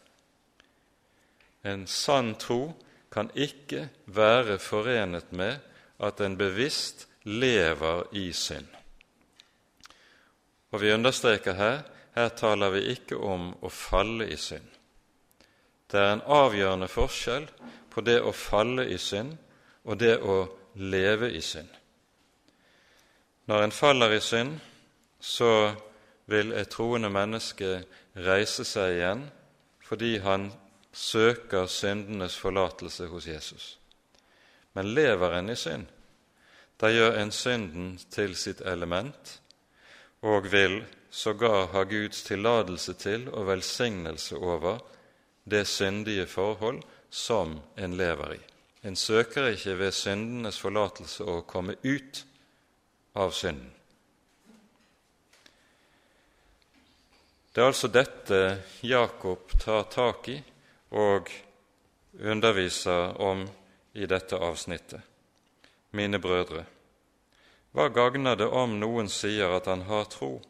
En 1.69 1.85
sann 1.85 2.33
tro 2.41 2.73
kan 3.13 3.29
ikke 3.37 3.91
være 4.07 4.57
forenet 4.57 5.37
med 5.37 5.61
at 6.01 6.25
en 6.25 6.39
bevisst 6.41 7.05
lever 7.29 8.09
i 8.17 8.25
synd. 8.33 8.73
Og 10.73 10.81
vi 10.81 10.97
understreker 10.97 11.61
her 11.61 11.85
her 12.17 12.33
taler 12.41 12.73
vi 12.79 12.87
ikke 12.97 13.21
om 13.21 13.51
å 13.61 13.69
falle 13.69 14.33
i 14.33 14.41
synd. 14.41 14.65
Det 15.93 16.01
er 16.01 16.17
en 16.17 16.27
avgjørende 16.41 16.89
forskjell 16.89 17.51
på 17.93 18.09
det 18.09 18.23
å 18.25 18.33
falle 18.33 18.89
i 18.89 18.97
synd 18.97 19.37
og 19.85 20.01
det 20.01 20.23
å 20.25 20.45
leve 20.81 21.35
i 21.37 21.45
synd. 21.45 21.69
Når 23.47 23.63
en 23.63 23.73
faller 23.73 24.13
i 24.17 24.21
synd, 24.21 24.59
så 25.21 25.75
vil 26.27 26.53
et 26.53 26.71
troende 26.73 27.11
menneske 27.13 27.83
reise 28.17 28.65
seg 28.65 28.99
igjen 28.99 29.25
fordi 29.85 30.17
han 30.25 30.49
søker 30.97 31.67
syndenes 31.69 32.37
forlatelse 32.41 33.11
hos 33.11 33.27
Jesus. 33.29 33.67
Men 34.73 34.95
lever 34.97 35.37
en 35.39 35.53
i 35.53 35.57
synd, 35.59 35.85
da 36.81 36.89
gjør 36.91 37.19
en 37.21 37.33
synden 37.33 37.91
til 38.11 38.33
sitt 38.37 38.63
element, 38.65 39.41
og 40.25 40.49
vil 40.53 40.81
sågar 41.11 41.69
ha 41.75 41.85
Guds 41.85 42.25
tillatelse 42.27 42.95
til 42.99 43.29
og 43.29 43.47
velsignelse 43.53 44.37
over 44.37 44.81
det 45.45 45.67
syndige 45.69 46.27
forhold 46.27 46.81
som 47.11 47.59
en 47.77 47.97
lever 47.97 48.35
i. 48.35 48.41
En 48.89 48.97
søker 48.97 49.53
ikke 49.53 49.77
ved 49.79 49.93
syndenes 49.93 50.59
forlatelse 50.61 51.25
å 51.25 51.43
komme 51.47 51.77
ut 51.85 52.25
av 53.15 53.31
synden. 53.31 53.71
Det 57.55 57.63
er 57.63 57.71
altså 57.71 57.89
dette 57.89 58.39
Jakob 58.83 59.53
tar 59.63 59.85
tak 59.87 60.29
i 60.33 60.41
og 60.99 61.31
underviser 62.19 63.15
om 63.23 63.45
i 63.95 64.09
dette 64.11 64.39
avsnittet. 64.43 64.99
Mine 65.95 66.19
brødre, 66.19 66.65
hva 67.75 67.87
gagner 67.95 68.35
det 68.39 68.49
om 68.51 68.75
noen 68.81 69.07
sier 69.11 69.55
at 69.55 69.71
han 69.71 69.87
har 69.87 70.09
tro, 70.11 70.41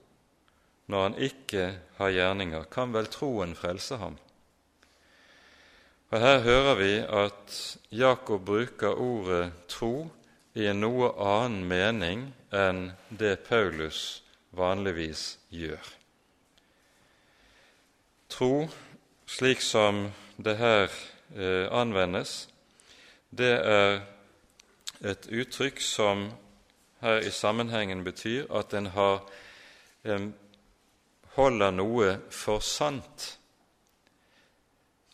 når 0.89 1.03
han 1.03 1.19
ikke 1.29 1.67
har 1.99 2.13
gjerninger? 2.13 2.65
Kan 2.73 2.97
vel 2.97 3.09
troen 3.13 3.53
frelse 3.57 4.01
ham? 4.01 4.17
Og 6.13 6.21
Her 6.21 6.41
hører 6.41 6.75
vi 6.81 6.93
at 7.01 7.55
Jakob 7.93 8.45
bruker 8.49 8.97
ordet 8.97 9.53
tro 9.69 10.09
i 10.55 10.69
en 10.71 10.81
noe 10.85 11.13
annen 11.21 11.65
mening 11.69 12.27
enn 12.55 12.93
det 13.11 13.37
Paulus 13.49 14.23
vanligvis 14.55 15.39
gjør. 15.51 15.83
Tro, 18.31 18.69
slik 19.27 19.63
som 19.63 20.09
det 20.37 20.57
her 20.59 20.89
eh, 21.35 21.67
anvendes, 21.75 22.49
det 23.31 23.53
er 23.59 24.01
et 25.05 25.27
uttrykk 25.31 25.83
som 25.83 26.29
her 27.03 27.21
i 27.27 27.31
sammenhengen 27.31 28.05
betyr 28.05 28.47
at 28.55 28.75
en 28.75 28.87
har, 28.95 29.27
eh, 30.05 30.29
holder 31.35 31.71
noe 31.75 32.17
for 32.31 32.63
sant, 32.63 33.39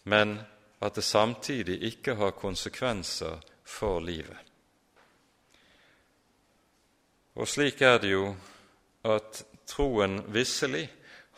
men 0.05 0.41
at 0.81 0.95
det 0.97 1.05
samtidig 1.05 1.83
ikke 1.83 2.15
har 2.15 2.37
konsekvenser 2.37 3.41
for 3.65 4.01
livet. 4.01 4.50
Og 7.41 7.49
slik 7.49 7.81
er 7.81 7.97
det 8.03 8.11
jo 8.13 8.35
at 9.09 9.41
troen 9.65 10.19
visselig 10.29 10.85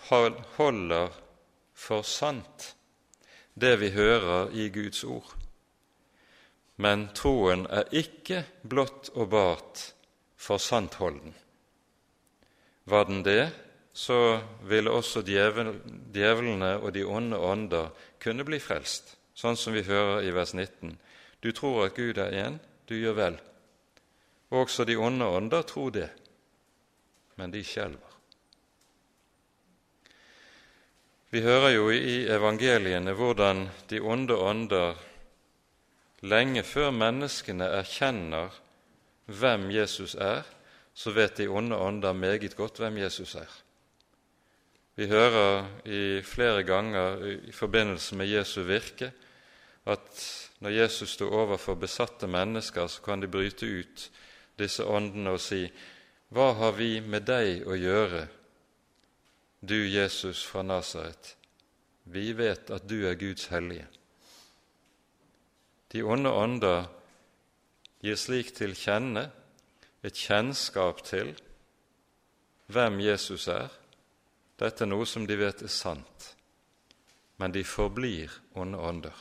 holder 0.08 1.12
for 1.78 2.02
sant 2.02 2.72
det 3.54 3.76
vi 3.78 3.92
hører 3.94 4.50
i 4.50 4.66
Guds 4.74 5.04
ord. 5.04 5.28
Men 6.82 7.06
troen 7.14 7.68
er 7.70 7.92
ikke 7.94 8.42
blott 8.66 9.12
og 9.14 9.30
bart 9.30 9.84
for 10.34 10.58
santholden. 10.58 11.36
Var 12.84 13.04
den 13.06 13.22
det, 13.22 13.52
så 13.92 14.40
ville 14.66 14.90
også 14.90 15.22
djevlene 15.22 16.72
og 16.80 16.90
de 16.96 17.04
onde 17.04 17.38
ånder 17.38 17.92
kunne 18.18 18.46
bli 18.48 18.58
frelst, 18.58 19.14
sånn 19.38 19.54
som 19.60 19.76
vi 19.76 19.84
hører 19.86 20.26
i 20.26 20.34
vers 20.34 20.56
19. 20.56 20.96
Du 21.44 21.52
tror 21.52 21.86
at 21.86 21.94
Gud 21.94 22.18
er 22.18 22.34
én, 22.42 22.58
du 22.88 22.96
gjør 22.96 23.18
vel. 23.20 23.40
Også 24.52 24.84
de 24.84 24.98
onde 25.00 25.24
ånder 25.24 25.62
tror 25.64 25.90
det, 25.94 26.08
men 27.40 27.52
de 27.52 27.62
skjelver. 27.64 28.12
Vi 31.32 31.40
hører 31.40 31.70
jo 31.72 31.86
i 31.88 32.26
evangeliene 32.28 33.14
hvordan 33.16 33.64
de 33.88 34.00
onde 34.04 34.36
ånder 34.36 34.98
lenge 36.28 36.62
før 36.62 36.90
menneskene 36.92 37.70
erkjenner 37.80 38.52
hvem 39.32 39.70
Jesus 39.72 40.14
er, 40.14 40.44
så 40.92 41.14
vet 41.16 41.38
de 41.40 41.48
onde 41.48 41.76
ånder 41.76 42.12
meget 42.12 42.52
godt 42.56 42.82
hvem 42.82 43.00
Jesus 43.00 43.34
er. 43.34 43.48
Vi 45.00 45.08
hører 45.08 45.64
i 45.88 46.20
flere 46.20 46.62
ganger 46.68 47.24
i 47.48 47.52
forbindelse 47.52 48.16
med 48.16 48.28
Jesu 48.28 48.60
virke 48.68 49.12
at 49.88 50.26
når 50.60 50.70
Jesus 50.70 51.16
står 51.16 51.32
overfor 51.32 51.74
besatte 51.74 52.26
mennesker, 52.26 52.86
så 52.86 53.02
kan 53.02 53.22
de 53.22 53.28
bryte 53.28 53.66
ut 53.66 54.10
disse 54.62 54.84
åndene 54.84 55.34
og 55.36 55.42
si:" 55.42 55.66
Hva 56.32 56.54
har 56.56 56.72
vi 56.78 57.00
med 57.04 57.26
deg 57.28 57.66
å 57.68 57.76
gjøre, 57.76 58.22
du 59.60 59.76
Jesus 59.76 60.40
fra 60.48 60.62
Nasaret, 60.64 61.36
vi 62.04 62.32
vet 62.32 62.70
at 62.72 62.86
du 62.88 63.04
er 63.06 63.18
Guds 63.20 63.50
hellige. 63.52 63.84
De 65.92 66.02
onde 66.02 66.32
ånder 66.32 66.88
gir 68.02 68.16
slik 68.16 68.54
til 68.56 68.72
kjenne 68.74 69.28
et 70.02 70.18
kjennskap 70.18 71.02
til 71.06 71.34
hvem 72.72 72.98
Jesus 73.04 73.46
er. 73.52 73.68
Dette 74.58 74.86
er 74.86 74.90
noe 74.90 75.06
som 75.06 75.26
de 75.28 75.36
vet 75.38 75.62
er 75.62 75.70
sant, 75.70 76.32
men 77.36 77.52
de 77.54 77.62
forblir 77.66 78.32
onde 78.58 78.78
ånder. 78.78 79.14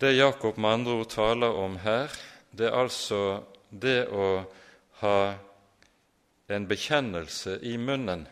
Det 0.00 0.14
Jakob 0.14 0.56
med 0.58 0.78
andre 0.78 1.00
ord 1.00 1.10
taler 1.12 1.56
om 1.64 1.74
her, 1.82 2.12
det 2.52 2.66
er 2.68 2.76
altså 2.76 3.22
det 3.70 4.08
å 4.10 4.28
ha 5.00 5.18
en 6.50 6.66
bekjennelse 6.66 7.58
i 7.62 7.76
munnen 7.78 8.26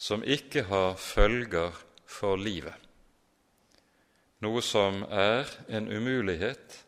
som 0.00 0.24
ikke 0.24 0.64
har 0.70 0.96
følger 0.98 1.76
for 2.10 2.40
livet, 2.40 2.74
noe 4.40 4.62
som 4.64 5.04
er 5.04 5.48
en 5.68 5.86
umulighet, 5.92 6.80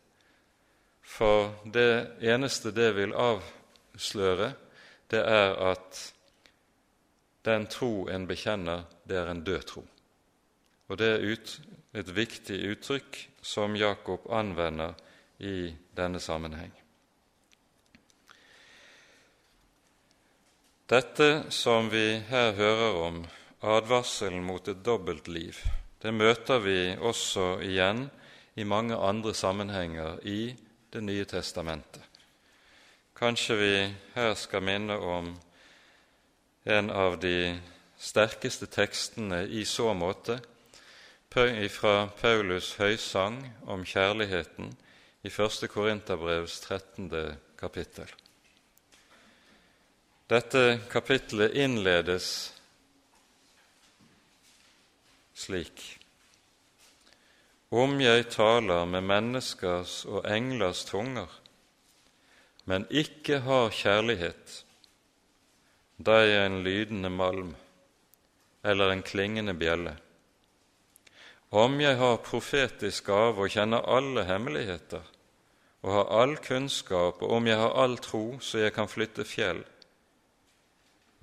for 1.03 1.53
det 1.69 2.17
eneste 2.25 2.73
det 2.73 2.89
vil 2.97 3.13
avsløre, 3.13 4.53
det 5.13 5.21
er 5.21 5.53
at 5.71 5.99
den 7.45 7.67
tro 7.69 8.07
en 8.09 8.25
bekjenner, 8.27 8.87
det 9.05 9.19
er 9.19 9.29
en 9.29 9.43
død 9.45 9.65
tro. 9.69 9.83
Og 10.89 10.97
det 10.97 11.09
er 11.13 11.25
ut, 11.33 11.55
et 11.93 12.09
viktig 12.15 12.57
uttrykk 12.71 13.19
som 13.45 13.75
Jakob 13.77 14.25
anvender 14.33 14.95
i 15.39 15.73
denne 15.95 16.19
sammenheng. 16.19 16.71
Dette 20.89 21.45
som 21.49 21.87
vi 21.89 22.19
her 22.27 22.51
hører 22.53 22.97
om, 23.05 23.23
advarselen 23.63 24.43
mot 24.43 24.67
et 24.67 24.83
dobbeltliv, 24.85 25.57
det 26.03 26.11
møter 26.13 26.59
vi 26.59 26.77
også 26.99 27.61
igjen 27.63 28.09
i 28.59 28.65
mange 28.67 28.95
andre 28.95 29.33
sammenhenger 29.33 30.19
i 30.27 30.55
Det 30.93 31.01
nye 31.01 31.25
testamentet. 31.25 32.03
Kanskje 33.17 33.55
vi 33.57 33.95
her 34.13 34.35
skal 34.37 34.61
minne 34.61 34.93
om 34.93 35.31
en 36.65 36.91
av 36.93 37.17
de 37.17 37.55
sterkeste 37.97 38.67
tekstene 38.69 39.39
i 39.49 39.63
så 39.65 39.93
måte, 39.97 40.37
fra 41.33 41.95
Paulus' 42.21 42.75
høysang 42.77 43.39
om 43.65 43.81
kjærligheten 43.81 44.69
i 45.25 45.27
1. 45.27 45.67
Korinterbrevs 45.67 46.59
13. 46.59 47.35
kapittel. 47.55 48.07
Dette 50.27 50.79
kapittelet 50.91 51.53
innledes 51.55 52.25
slik 55.33 55.83
Om 57.69 57.95
jeg 58.03 58.25
taler 58.35 58.83
med 58.85 59.07
menneskers 59.07 59.93
og 60.11 60.27
englers 60.27 60.83
tunger, 60.91 61.31
men 62.67 62.83
ikke 62.91 63.39
har 63.47 63.71
kjærlighet, 63.71 64.57
da 66.03 66.19
er 66.19 66.29
jeg 66.33 66.51
en 66.51 66.61
lydende 66.67 67.13
malm 67.15 67.55
eller 68.59 68.91
en 68.91 69.07
klingende 69.07 69.55
bjelle. 69.55 69.95
Om 71.55 71.79
jeg 71.79 71.95
har 71.95 72.23
profetisk 72.27 73.07
gave 73.07 73.47
og 73.47 73.55
kjenner 73.55 73.87
alle 73.87 74.27
hemmeligheter, 74.27 75.12
og 75.83 75.91
har 75.91 76.11
all 76.21 76.37
kunnskap, 76.39 77.21
og 77.21 77.37
om 77.37 77.47
jeg 77.47 77.59
har 77.59 77.75
all 77.83 77.97
tro 77.99 78.39
så 78.39 78.63
jeg 78.63 78.73
kan 78.75 78.87
flytte 78.87 79.25
fjell, 79.27 79.63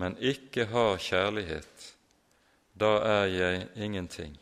men 0.00 0.16
ikke 0.20 0.66
har 0.68 1.00
kjærlighet, 1.00 1.88
da 2.76 2.92
er 3.04 3.26
jeg 3.32 3.66
ingenting. 3.76 4.36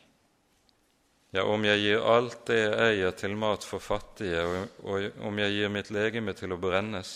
Ja, 1.34 1.44
om 1.44 1.64
jeg 1.66 1.82
gir 1.82 2.06
alt 2.08 2.46
det 2.48 2.56
jeg 2.56 2.76
eier 2.82 3.14
til 3.14 3.34
mat 3.36 3.66
for 3.66 3.82
fattige, 3.84 4.42
og 4.82 5.22
om 5.28 5.38
jeg 5.42 5.54
gir 5.54 5.72
mitt 5.72 5.90
legeme 5.94 6.34
til 6.34 6.54
å 6.54 6.60
brennes, 6.60 7.12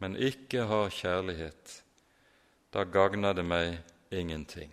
men 0.00 0.16
ikke 0.16 0.64
har 0.70 0.92
kjærlighet, 0.92 1.80
da 2.72 2.84
gagner 2.84 3.36
det 3.36 3.44
meg 3.44 3.76
ingenting. 4.14 4.72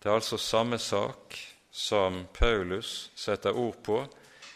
Det 0.00 0.08
er 0.10 0.16
altså 0.16 0.38
samme 0.40 0.78
sak 0.82 1.36
som 1.70 2.24
Paulus 2.34 3.10
setter 3.16 3.56
ord 3.56 3.78
på 3.84 4.00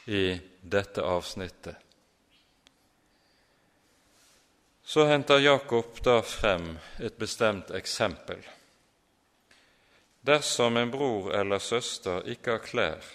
i 0.06 0.40
dette 0.60 1.02
avsnittet. 1.02 1.76
Så 4.82 5.04
henter 5.04 5.38
Jakob 5.38 6.02
da 6.02 6.20
frem 6.22 6.78
et 6.98 7.16
bestemt 7.18 7.70
eksempel. 7.74 8.38
Dersom 10.20 10.76
en 10.76 10.90
bror 10.90 11.32
eller 11.34 11.58
søster 11.58 12.22
ikke 12.30 12.54
har 12.54 12.62
klær 12.62 13.08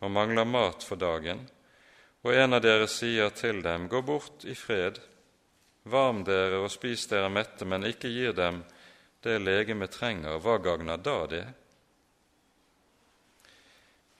og 0.00 0.10
mangler 0.10 0.48
mat 0.48 0.84
for 0.84 0.96
dagen, 0.96 1.44
og 2.24 2.32
en 2.34 2.56
av 2.56 2.62
dere 2.64 2.88
sier 2.88 3.28
til 3.36 3.60
dem, 3.62 3.88
gå 3.92 4.00
bort 4.02 4.46
i 4.48 4.54
fred, 4.56 5.02
varm 5.84 6.22
dere 6.24 6.62
og 6.62 6.70
spis 6.72 7.04
dere 7.10 7.28
mette, 7.28 7.68
men 7.68 7.84
ikke 7.86 8.08
gir 8.08 8.32
dem 8.32 8.62
det 9.22 9.36
legemet 9.42 9.92
trenger, 9.92 10.40
hva 10.40 10.56
gagner 10.64 10.96
da 10.96 11.18
det? 11.30 11.44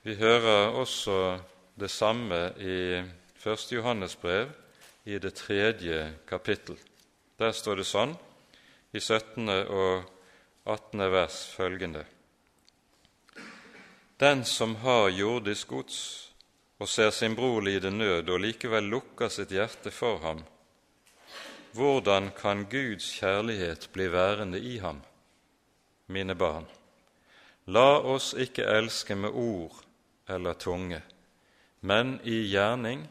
Vi 0.02 0.14
hører 0.18 0.76
også 0.76 1.16
det 1.74 1.88
samme 1.88 2.52
i 2.58 3.02
1. 3.44 3.72
Johannes 3.72 4.20
brev, 4.20 4.50
i 5.04 5.18
det 5.18 5.34
tredje 5.34 6.12
kapittel. 6.28 6.76
Der 7.36 7.52
står 7.52 7.80
det 7.80 7.86
sånn 7.88 8.12
i 8.92 9.00
17. 9.00 9.48
og 9.48 10.04
18. 10.64 11.00
vers 11.10 11.38
følgende 11.56 12.04
Den 14.20 14.44
som 14.44 14.76
har 14.84 15.08
jordisk 15.10 15.72
gods 15.74 15.98
og 16.78 16.88
ser 16.88 17.10
sin 17.10 17.34
bror 17.34 17.62
lide 17.62 17.90
nød 17.90 18.30
og 18.30 18.42
likevel 18.42 18.86
lukker 18.90 19.30
sitt 19.30 19.50
hjerte 19.54 19.90
for 19.94 20.18
ham, 20.22 20.42
hvordan 21.72 22.30
kan 22.36 22.66
Guds 22.70 23.06
kjærlighet 23.18 23.88
bli 23.94 24.08
værende 24.12 24.58
i 24.58 24.76
ham? 24.82 25.00
Mine 26.06 26.34
barn, 26.34 26.66
la 27.66 27.98
oss 27.98 28.32
ikke 28.34 28.66
elske 28.66 29.14
med 29.16 29.30
ord 29.30 29.78
eller 30.28 30.58
tunge, 30.58 31.00
men 31.82 32.20
i 32.22 32.44
gjerning 32.46 33.04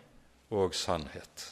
og 0.51 0.75
sannhet. 0.75 1.49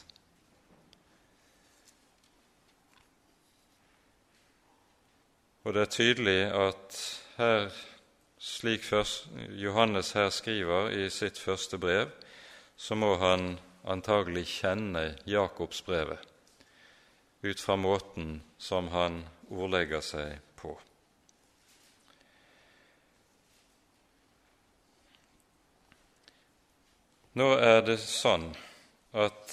Og 5.64 5.76
det 5.76 5.82
er 5.84 5.92
tydelig 5.92 6.38
at 6.56 7.00
her, 7.36 7.68
slik 8.40 8.88
Johannes 9.60 10.12
her 10.16 10.30
skriver 10.32 10.88
i 10.96 11.10
sitt 11.12 11.38
første 11.38 11.78
brev, 11.78 12.08
så 12.76 12.96
må 12.96 13.14
han 13.20 13.58
antagelig 13.84 14.46
kjenne 14.48 15.10
Jakobsbrevet 15.28 16.24
ut 17.42 17.60
fra 17.60 17.76
måten 17.76 18.40
som 18.58 18.88
han 18.92 19.22
ordlegger 19.48 20.00
seg 20.04 20.40
på. 20.60 20.74
Nå 27.38 27.46
er 27.62 27.84
det 27.86 27.94
sånn 28.02 28.48
at 29.14 29.52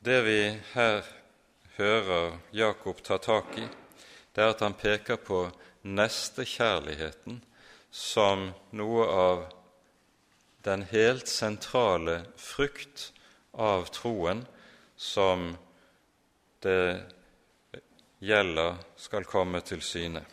det 0.00 0.20
vi 0.24 0.38
her 0.72 1.02
hører 1.76 2.38
Jakob 2.56 3.02
ta 3.04 3.18
tak 3.20 3.58
i, 3.60 3.66
det 4.32 4.40
er 4.40 4.54
at 4.54 4.64
han 4.64 4.78
peker 4.80 5.20
på 5.20 5.42
nestekjærligheten 5.84 7.42
som 7.92 8.48
noe 8.72 9.04
av 9.12 9.44
den 10.64 10.86
helt 10.88 11.28
sentrale 11.28 12.22
frukt 12.40 13.10
av 13.52 13.92
troen 13.92 14.46
som 14.96 15.50
det 16.64 17.04
gjelder 18.24 18.80
skal 18.96 19.28
komme 19.28 19.60
til 19.60 19.84
syne. 19.84 20.24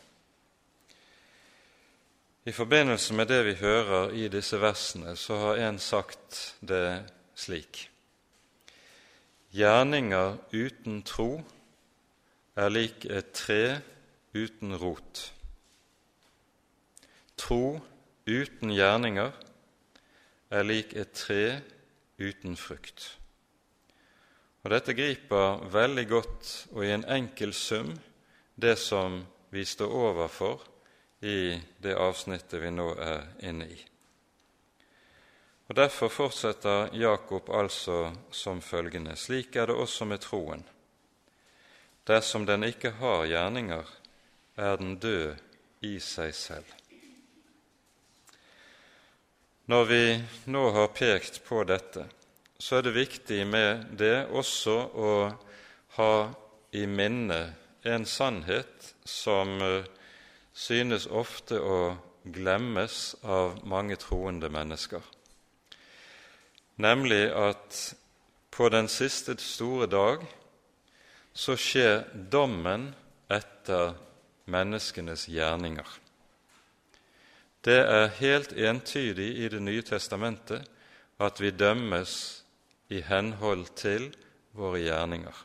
I 2.46 2.52
forbindelse 2.52 3.14
med 3.14 3.26
det 3.26 3.46
vi 3.46 3.54
hører 3.58 4.12
i 4.14 4.28
disse 4.30 4.60
versene, 4.62 5.16
så 5.18 5.38
har 5.38 5.62
en 5.66 5.80
sagt 5.82 6.56
det 6.62 7.02
slik 7.34 7.88
Gjerninger 9.56 10.36
uten 10.54 11.00
tro 11.02 11.40
er 12.56 12.70
lik 12.70 13.08
et 13.10 13.32
tre 13.34 13.80
uten 14.36 14.76
rot. 14.78 15.24
Tro 17.38 17.80
uten 18.28 18.76
gjerninger 18.76 19.34
er 20.52 20.70
lik 20.70 20.94
et 20.94 21.18
tre 21.18 21.62
uten 22.22 22.54
frukt. 22.60 23.08
Og 24.62 24.70
Dette 24.76 24.94
griper 24.94 25.66
veldig 25.74 26.06
godt 26.14 26.54
og 26.76 26.86
i 26.86 26.94
en 26.94 27.10
enkel 27.10 27.58
sum 27.58 27.96
det 28.56 28.78
som 28.78 29.24
vi 29.50 29.66
står 29.66 29.98
overfor 30.12 30.75
i 31.22 31.62
det 31.78 31.96
avsnittet 31.96 32.62
vi 32.62 32.72
nå 32.72 32.90
er 33.00 33.28
inne 33.48 33.68
i. 33.72 33.78
Og 35.68 35.76
Derfor 35.76 36.12
fortsetter 36.14 36.94
Jakob 36.94 37.50
altså 37.50 38.12
som 38.32 38.62
følgende.: 38.62 39.16
Slik 39.16 39.56
er 39.56 39.68
det 39.68 39.76
også 39.76 40.06
med 40.06 40.22
troen. 40.22 40.64
Dersom 42.08 42.46
den 42.46 42.64
ikke 42.64 42.92
har 43.00 43.26
gjerninger, 43.26 43.86
er 44.56 44.76
den 44.78 45.00
død 45.00 45.36
i 45.82 46.00
seg 46.00 46.36
selv. 46.36 46.68
Når 49.66 49.86
vi 49.90 50.04
nå 50.46 50.70
har 50.72 50.94
pekt 50.94 51.42
på 51.48 51.64
dette, 51.66 52.06
så 52.60 52.78
er 52.78 52.86
det 52.86 52.94
viktig 52.94 53.42
med 53.50 53.88
det 53.98 54.28
også 54.30 54.76
å 54.94 55.14
ha 55.98 56.14
i 56.78 56.86
minne 56.86 57.40
en 57.82 58.06
sannhet 58.06 58.94
som 59.06 59.58
eh, 59.62 59.88
synes 60.56 61.06
ofte 61.08 61.60
å 61.60 61.80
glemmes 62.26 63.16
av 63.22 63.60
mange 63.68 64.00
troende 64.02 64.50
mennesker 64.50 65.04
nemlig 66.76 67.32
at 67.32 67.96
på 68.52 68.70
den 68.70 68.88
siste 68.88 69.36
store 69.40 69.88
dag 69.88 70.24
så 71.34 71.56
skjer 71.60 72.04
dommen 72.32 72.94
etter 73.32 73.96
menneskenes 74.52 75.28
gjerninger. 75.28 75.88
Det 77.66 77.82
er 77.82 78.14
helt 78.20 78.54
entydig 78.54 79.32
i 79.42 79.50
Det 79.50 79.60
nye 79.60 79.82
testamentet 79.82 80.68
at 81.20 81.42
vi 81.42 81.52
dømmes 81.52 82.44
i 82.90 83.02
henhold 83.02 83.66
til 83.76 84.12
våre 84.54 84.80
gjerninger. 84.80 85.36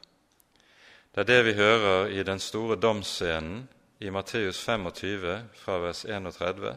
Det 1.14 1.20
er 1.20 1.30
det 1.30 1.44
vi 1.44 1.54
hører 1.58 2.10
i 2.12 2.22
den 2.22 2.38
store 2.38 2.76
domsscenen 2.76 3.68
i 4.00 4.10
Matteus 4.10 4.64
25 4.64 5.42
fra 5.54 5.78
vers 5.78 6.04
31, 6.04 6.76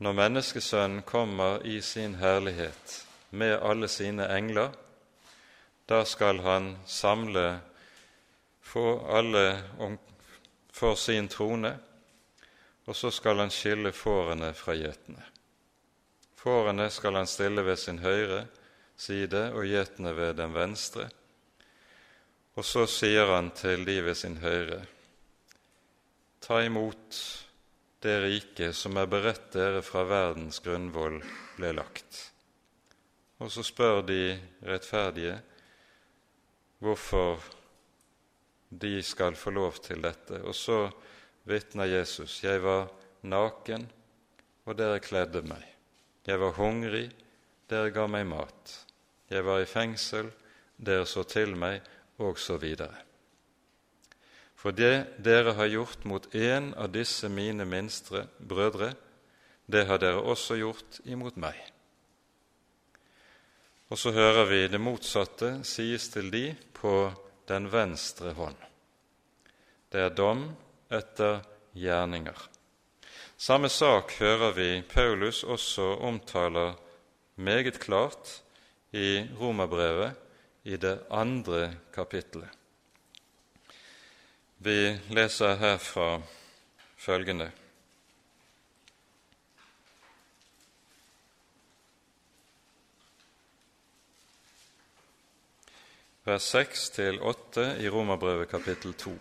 når 0.00 0.12
Menneskesønnen 0.16 1.02
kommer 1.04 1.60
i 1.68 1.80
sin 1.84 2.14
herlighet 2.14 2.94
med 3.30 3.58
alle 3.60 3.88
sine 3.88 4.24
engler. 4.32 4.70
Da 5.88 6.04
skal 6.08 6.40
han 6.40 6.76
samle 6.86 7.60
få 8.64 8.84
alle 9.12 9.60
for 10.72 10.94
sin 10.94 11.28
trone, 11.28 11.74
og 12.86 12.96
så 12.96 13.10
skal 13.10 13.42
han 13.42 13.52
skille 13.52 13.92
fårene 13.92 14.54
fra 14.56 14.74
gjetene. 14.78 15.20
Fårene 16.40 16.86
skal 16.90 17.18
han 17.18 17.28
stille 17.28 17.64
ved 17.66 17.76
sin 17.76 17.98
høyre 18.00 18.46
side 18.96 19.50
og 19.52 19.68
gjetene 19.68 20.14
ved 20.16 20.32
den 20.40 20.56
venstre. 20.56 21.10
Og 22.56 22.64
så 22.64 22.86
sier 22.88 23.28
han 23.34 23.52
til 23.52 23.84
de 23.84 23.98
ved 24.04 24.16
sin 24.16 24.38
høyre.: 24.40 24.80
Ta 26.50 26.64
imot 26.64 27.16
det 28.02 28.16
riket 28.20 28.74
som 28.74 28.96
er 28.98 29.06
beredt 29.06 29.52
dere 29.54 29.84
fra 29.86 30.00
verdens 30.02 30.56
grunnvoll 30.64 31.20
ble 31.54 31.68
lagt. 31.78 32.16
Og 33.38 33.52
så 33.54 33.62
spør 33.62 34.00
de 34.08 34.32
rettferdige 34.66 35.36
hvorfor 36.82 37.44
de 38.82 38.96
skal 39.06 39.38
få 39.38 39.52
lov 39.54 39.78
til 39.84 40.02
dette. 40.02 40.40
Og 40.42 40.56
så 40.58 40.80
vitner 41.46 41.86
Jesus.: 41.86 42.40
Jeg 42.42 42.64
var 42.64 42.88
naken, 43.22 43.84
og 44.66 44.74
dere 44.80 44.98
kledde 44.98 45.44
meg. 45.46 45.62
Jeg 46.26 46.40
var 46.42 46.58
hungrig, 46.58 47.12
dere 47.70 47.94
ga 47.94 48.08
meg 48.10 48.26
mat. 48.26 48.74
Jeg 49.30 49.46
var 49.46 49.62
i 49.62 49.70
fengsel, 49.70 50.32
dere 50.82 51.06
så 51.06 51.22
til 51.22 51.54
meg, 51.54 51.78
og 52.18 52.42
så 52.42 52.58
videre. 52.58 53.06
For 54.60 54.76
det 54.76 55.16
dere 55.24 55.54
har 55.56 55.70
gjort 55.72 56.02
mot 56.04 56.26
en 56.36 56.74
av 56.76 56.90
disse 56.92 57.30
mine 57.32 57.64
minstre 57.64 58.26
brødre, 58.36 58.92
det 59.64 59.86
har 59.88 60.00
dere 60.02 60.20
også 60.20 60.58
gjort 60.60 60.98
imot 61.08 61.38
meg. 61.40 61.56
Og 63.88 63.98
så 63.98 64.12
hører 64.12 64.44
vi 64.50 64.60
det 64.68 64.82
motsatte 64.82 65.62
sies 65.66 66.10
til 66.12 66.28
de 66.30 66.44
på 66.76 67.08
den 67.48 67.70
venstre 67.72 68.34
hånd. 68.36 68.58
Det 69.90 70.04
er 70.04 70.14
dom 70.14 70.44
etter 70.92 71.40
gjerninger. 71.74 72.36
Samme 73.40 73.72
sak 73.72 74.12
hører 74.20 74.52
vi 74.54 74.68
Paulus 74.84 75.40
også 75.42 75.94
omtaler 76.04 76.76
meget 77.40 77.80
klart 77.80 78.36
i 78.92 79.24
Romerbrevet 79.40 80.12
i 80.68 80.76
det 80.76 80.98
andre 81.10 81.70
kapittelet. 81.94 82.59
Vi 84.62 84.98
leser 85.08 85.54
herfra 85.56 86.22
følgende 87.00 87.46
vers 96.28 96.54
6-8 96.54 97.64
i 97.80 97.88
Romerbrevet 97.88 98.50
kapittel 98.52 98.92
2. 98.92 99.14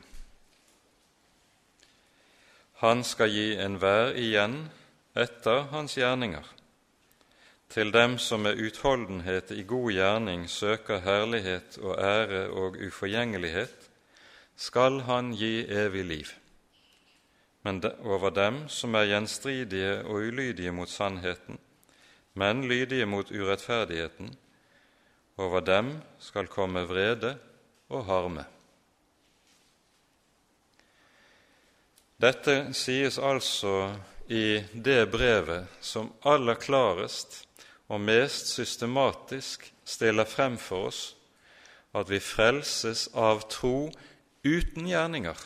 Han 2.83 3.07
skal 3.07 3.31
gi 3.31 3.53
enhver 3.55 4.11
igjen 4.19 4.65
etter 5.15 5.69
hans 5.71 5.95
gjerninger. 5.95 6.43
til 7.69 7.93
dem 7.93 8.17
som 8.17 8.41
med 8.41 8.57
utholdenhet 8.59 9.51
i 9.51 9.63
god 9.63 9.91
gjerning 9.91 10.49
søker 10.49 10.99
herlighet 10.99 11.77
og 11.77 11.99
ære 12.01 12.49
og 12.49 12.75
uforgjengelighet, 12.87 13.78
skal 14.59 15.01
han 15.07 15.31
gi 15.39 15.63
evig 15.71 16.03
liv. 16.05 16.31
Men 17.63 17.79
over 18.03 18.31
dem 18.35 18.65
som 18.71 18.95
er 18.95 19.07
gjenstridige 19.07 20.01
og 20.03 20.27
ulydige 20.27 20.71
mot 20.75 20.91
sannheten, 20.91 21.59
men 22.35 22.65
lydige 22.67 23.07
mot 23.07 23.31
urettferdigheten, 23.31 24.33
over 25.39 25.63
dem 25.63 25.93
skal 26.19 26.51
komme 26.51 26.83
vrede 26.87 27.37
og 27.89 28.05
harme. 28.05 28.43
Dette 32.19 32.73
sies 32.75 33.15
altså 33.15 33.93
i 34.27 34.59
det 34.73 35.05
brevet 35.11 35.71
som 35.79 36.11
aller 36.27 36.59
klarest 36.59 37.45
og 37.87 38.03
mest 38.03 38.51
systematisk 38.51 39.63
stiller 39.87 40.27
frem 40.27 40.59
for 40.59 40.91
oss 40.91 41.01
at 41.95 42.11
vi 42.11 42.19
frelses 42.21 43.07
av 43.17 43.47
tro 43.49 43.87
uten 44.43 44.87
gjerninger. 44.87 45.37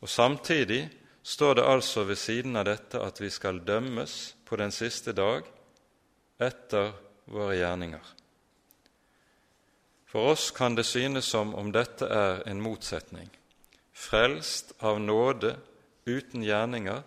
Og 0.00 0.08
Samtidig 0.08 0.88
står 1.22 1.54
det 1.54 1.68
altså 1.68 2.04
ved 2.04 2.20
siden 2.20 2.56
av 2.56 2.66
dette 2.68 3.00
at 3.00 3.20
vi 3.20 3.30
skal 3.32 3.62
dømmes 3.64 4.34
på 4.44 4.56
den 4.60 4.72
siste 4.72 5.14
dag 5.16 5.46
etter 6.42 6.92
våre 7.24 7.56
gjerninger. 7.56 8.12
For 10.10 10.34
oss 10.34 10.50
kan 10.54 10.76
det 10.76 10.84
synes 10.86 11.24
som 11.24 11.54
om 11.54 11.72
dette 11.72 12.06
er 12.06 12.44
en 12.48 12.60
motsetning 12.62 13.32
frelst 13.94 14.74
av 14.78 15.00
nåde 15.00 15.54
uten 16.04 16.42
gjerninger, 16.42 17.02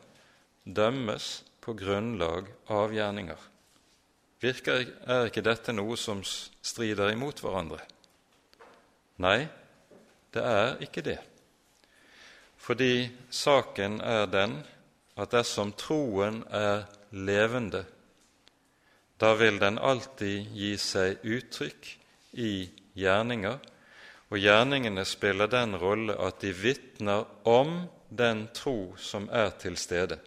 dømmes 0.63 1.43
på 1.61 1.75
grunnlag 1.77 2.47
av 2.71 2.95
gjerninger. 2.95 3.39
Virker, 4.41 4.85
er 5.09 5.27
ikke 5.27 5.43
dette 5.45 5.75
noe 5.75 5.97
som 5.99 6.23
strider 6.23 7.11
imot 7.11 7.41
hverandre? 7.43 7.81
Nei, 9.21 9.47
det 10.33 10.43
er 10.43 10.81
ikke 10.83 11.03
det. 11.05 11.19
Fordi 12.57 13.09
saken 13.29 14.01
er 14.01 14.25
den 14.31 14.57
at 15.17 15.31
dersom 15.31 15.71
troen 15.77 16.43
er 16.51 16.85
levende, 17.11 17.85
da 19.17 19.33
vil 19.33 19.57
den 19.59 19.79
alltid 19.79 20.51
gi 20.53 20.75
seg 20.77 21.23
uttrykk 21.25 21.87
i 22.37 22.51
gjerninger 22.97 23.57
og 24.27 24.41
gjerningene 24.43 25.05
spiller 25.07 25.47
den 25.47 25.77
rolle 25.79 26.15
at 26.19 26.41
de 26.43 26.51
vitner 26.51 27.23
om 27.47 27.85
den 28.09 28.47
tro 28.55 28.95
som 28.99 29.29
er 29.31 29.53
til 29.59 29.77
stede. 29.79 30.19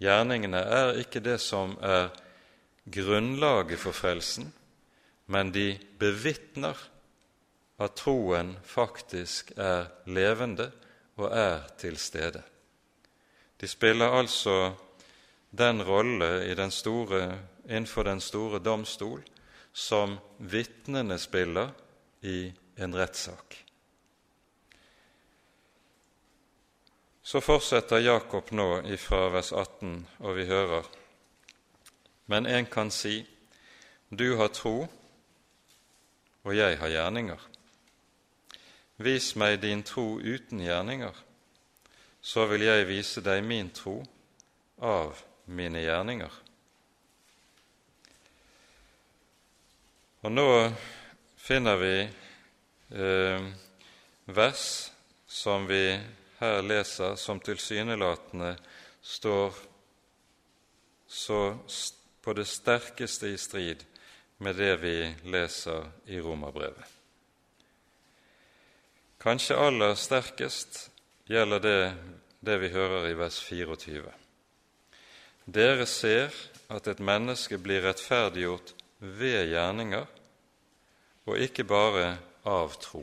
Gjerningene 0.00 0.60
er 0.60 1.00
ikke 1.00 1.22
det 1.24 1.38
som 1.40 1.78
er 1.80 2.10
grunnlaget 2.92 3.80
for 3.80 3.96
frelsen, 3.96 4.50
men 5.32 5.52
de 5.54 5.78
bevitner 5.98 6.76
at 7.78 7.96
troen 7.98 8.54
faktisk 8.62 9.52
er 9.56 9.86
levende 10.06 10.70
og 11.16 11.30
er 11.32 11.66
til 11.78 11.96
stede. 11.98 12.42
De 13.60 13.68
spiller 13.68 14.10
altså 14.10 14.74
den 15.50 15.82
rolle 15.82 16.46
innenfor 17.68 18.02
den 18.02 18.20
store 18.20 18.58
domstol 18.58 19.22
som 19.72 20.18
vitnene 20.38 21.18
spiller 21.18 21.70
i 22.22 22.52
en 22.78 22.94
rettssak. 22.94 23.56
Så 27.22 27.40
fortsetter 27.40 28.02
Jakob 28.04 28.50
nå 28.52 28.82
ifra 28.92 29.28
vers 29.32 29.52
18, 29.52 30.06
og 30.18 30.36
vi 30.36 30.44
hører:" 30.46 30.84
Men 32.26 32.46
en 32.46 32.66
kan 32.66 32.90
si:" 32.90 33.26
Du 34.10 34.36
har 34.36 34.48
tro, 34.48 34.86
og 36.44 36.56
jeg 36.56 36.78
har 36.78 36.88
gjerninger. 36.88 37.53
Vis 38.96 39.32
meg 39.34 39.58
din 39.62 39.82
tro 39.82 40.20
uten 40.20 40.60
gjerninger, 40.62 41.14
så 42.22 42.46
vil 42.46 42.62
jeg 42.62 42.86
vise 42.86 43.22
deg 43.24 43.42
min 43.44 43.72
tro 43.74 43.98
av 44.78 45.18
mine 45.50 45.82
gjerninger. 45.82 46.40
Og 50.24 50.32
nå 50.32 50.48
finner 51.36 51.76
vi 51.82 51.96
eh, 52.00 53.48
vers 54.24 54.66
som 55.26 55.66
vi 55.68 55.82
her 56.38 56.62
leser, 56.64 57.18
som 57.20 57.42
tilsynelatende 57.44 58.54
står 59.02 59.58
så 61.06 61.40
på 62.24 62.32
det 62.32 62.46
sterkeste 62.48 63.34
i 63.34 63.38
strid 63.38 63.84
med 64.38 64.56
det 64.56 64.76
vi 64.80 64.96
leser 65.28 65.90
i 66.06 66.20
Romerbrevet. 66.20 66.93
Kanskje 69.24 69.56
aller 69.56 69.94
sterkest 69.96 70.90
gjelder 71.24 71.60
det 71.64 71.78
det 72.44 72.58
vi 72.60 72.68
hører 72.68 73.06
i 73.08 73.14
vers 73.16 73.38
24. 73.40 74.10
Dere 75.48 75.86
ser 75.88 76.34
at 76.68 76.90
et 76.92 76.98
menneske 77.00 77.56
blir 77.56 77.80
rettferdiggjort 77.86 78.74
ved 79.00 79.46
gjerninger, 79.48 80.04
og 81.24 81.40
ikke 81.40 81.64
bare 81.64 82.18
av 82.44 82.76
tro. 82.82 83.00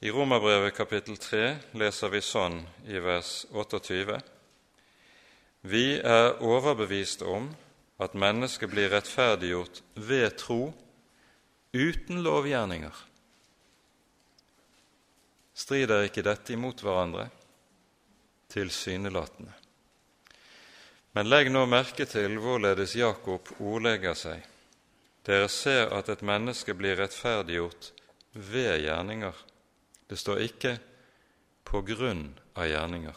I 0.00 0.08
Romerbrevet 0.08 0.72
kapittel 0.78 1.18
3 1.20 1.42
leser 1.76 2.14
vi 2.14 2.22
sånn 2.24 2.56
i 2.88 3.02
vers 3.04 3.42
28.: 3.52 4.16
Vi 5.68 5.98
er 6.00 6.40
overbevist 6.40 7.20
om 7.20 7.50
at 8.00 8.16
mennesket 8.16 8.72
blir 8.72 8.88
rettferdiggjort 8.96 9.82
ved 9.96 10.40
tro 10.40 10.72
uten 11.76 12.24
lovgjerninger. 12.24 13.05
Strider 15.56 16.04
ikke 16.04 16.24
dette 16.26 16.52
imot 16.52 16.82
hverandre? 16.84 17.30
Tilsynelatende. 18.52 19.54
Men 21.16 21.30
legg 21.32 21.48
nå 21.48 21.62
merke 21.64 22.04
til 22.04 22.36
hvorledes 22.42 22.92
Jakob 22.98 23.48
ordlegger 23.56 24.18
seg. 24.20 24.42
Dere 25.24 25.48
ser 25.50 25.94
at 25.96 26.10
et 26.12 26.22
menneske 26.22 26.76
blir 26.76 26.98
rettferdiggjort 27.00 27.88
ved 28.36 28.82
gjerninger. 28.84 29.32
Det 30.06 30.18
står 30.20 30.42
ikke 30.44 30.74
på 31.66 31.80
grunn 31.88 32.28
av 32.54 32.68
gjerninger. 32.68 33.16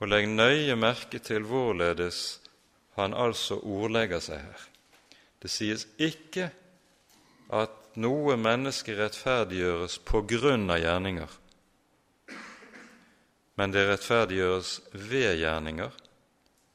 Og 0.00 0.10
legg 0.10 0.26
nøye 0.28 0.74
merke 0.76 1.20
til 1.22 1.46
hvorledes 1.46 2.40
han 2.98 3.14
altså 3.14 3.60
ordlegger 3.62 4.20
seg 4.24 4.42
her. 4.42 4.66
Det 5.40 5.48
sies 5.54 5.86
ikke 6.02 6.50
at 7.56 7.79
noe 8.00 8.36
menneske 8.40 8.96
rettferdiggjøres 8.98 9.98
på 10.08 10.24
grunn 10.28 10.70
av 10.72 10.80
gjerninger, 10.82 11.38
men 13.60 13.74
det 13.74 13.88
rettferdiggjøres 13.90 14.76
ved 15.10 15.34
gjerninger 15.42 15.98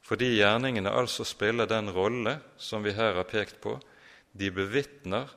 fordi 0.06 0.36
gjerningene 0.36 0.92
altså 0.94 1.24
spiller 1.26 1.66
den 1.66 1.90
rolle 1.90 2.36
som 2.62 2.84
vi 2.86 2.92
her 2.94 3.16
har 3.18 3.26
pekt 3.26 3.58
på. 3.58 3.72
De 4.30 4.52
bevitner 4.54 5.32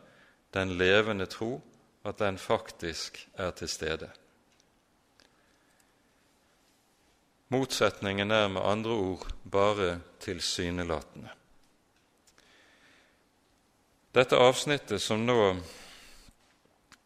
den 0.53 0.75
levende 0.77 1.25
tro, 1.25 1.55
at 2.05 2.19
den 2.21 2.37
faktisk 2.37 3.17
er 3.33 3.49
til 3.57 3.69
stede. 3.69 4.11
Motsetningen 7.49 8.31
er 8.31 8.47
med 8.47 8.61
andre 8.61 8.93
ord 8.93 9.25
bare 9.43 9.89
tilsynelatende. 10.21 11.33
Dette 14.09 14.37
avsnittet 14.41 15.03
som 15.05 15.21
nå 15.21 15.51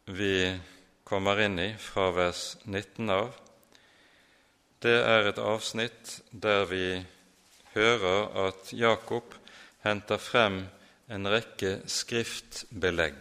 vi 0.05 0.59
kommer 1.03 1.41
inn 1.43 1.59
i 1.59 1.73
fra 1.75 2.05
vers 2.15 2.53
19 2.63 3.11
av, 3.11 3.33
det 4.79 4.95
er 5.03 5.27
et 5.27 5.41
avsnitt 5.43 6.13
der 6.31 6.63
vi 6.71 6.85
hører 7.75 8.47
at 8.47 8.71
Jakob 8.71 9.35
henter 9.83 10.23
frem 10.23 10.63
en 11.11 11.27
rekke 11.27 11.75
skriftbelegg. 11.91 13.19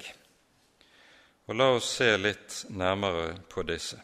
Og 1.50 1.58
La 1.58 1.72
oss 1.74 1.90
se 1.98 2.14
litt 2.22 2.62
nærmere 2.70 3.32
på 3.50 3.66
disse. 3.66 3.98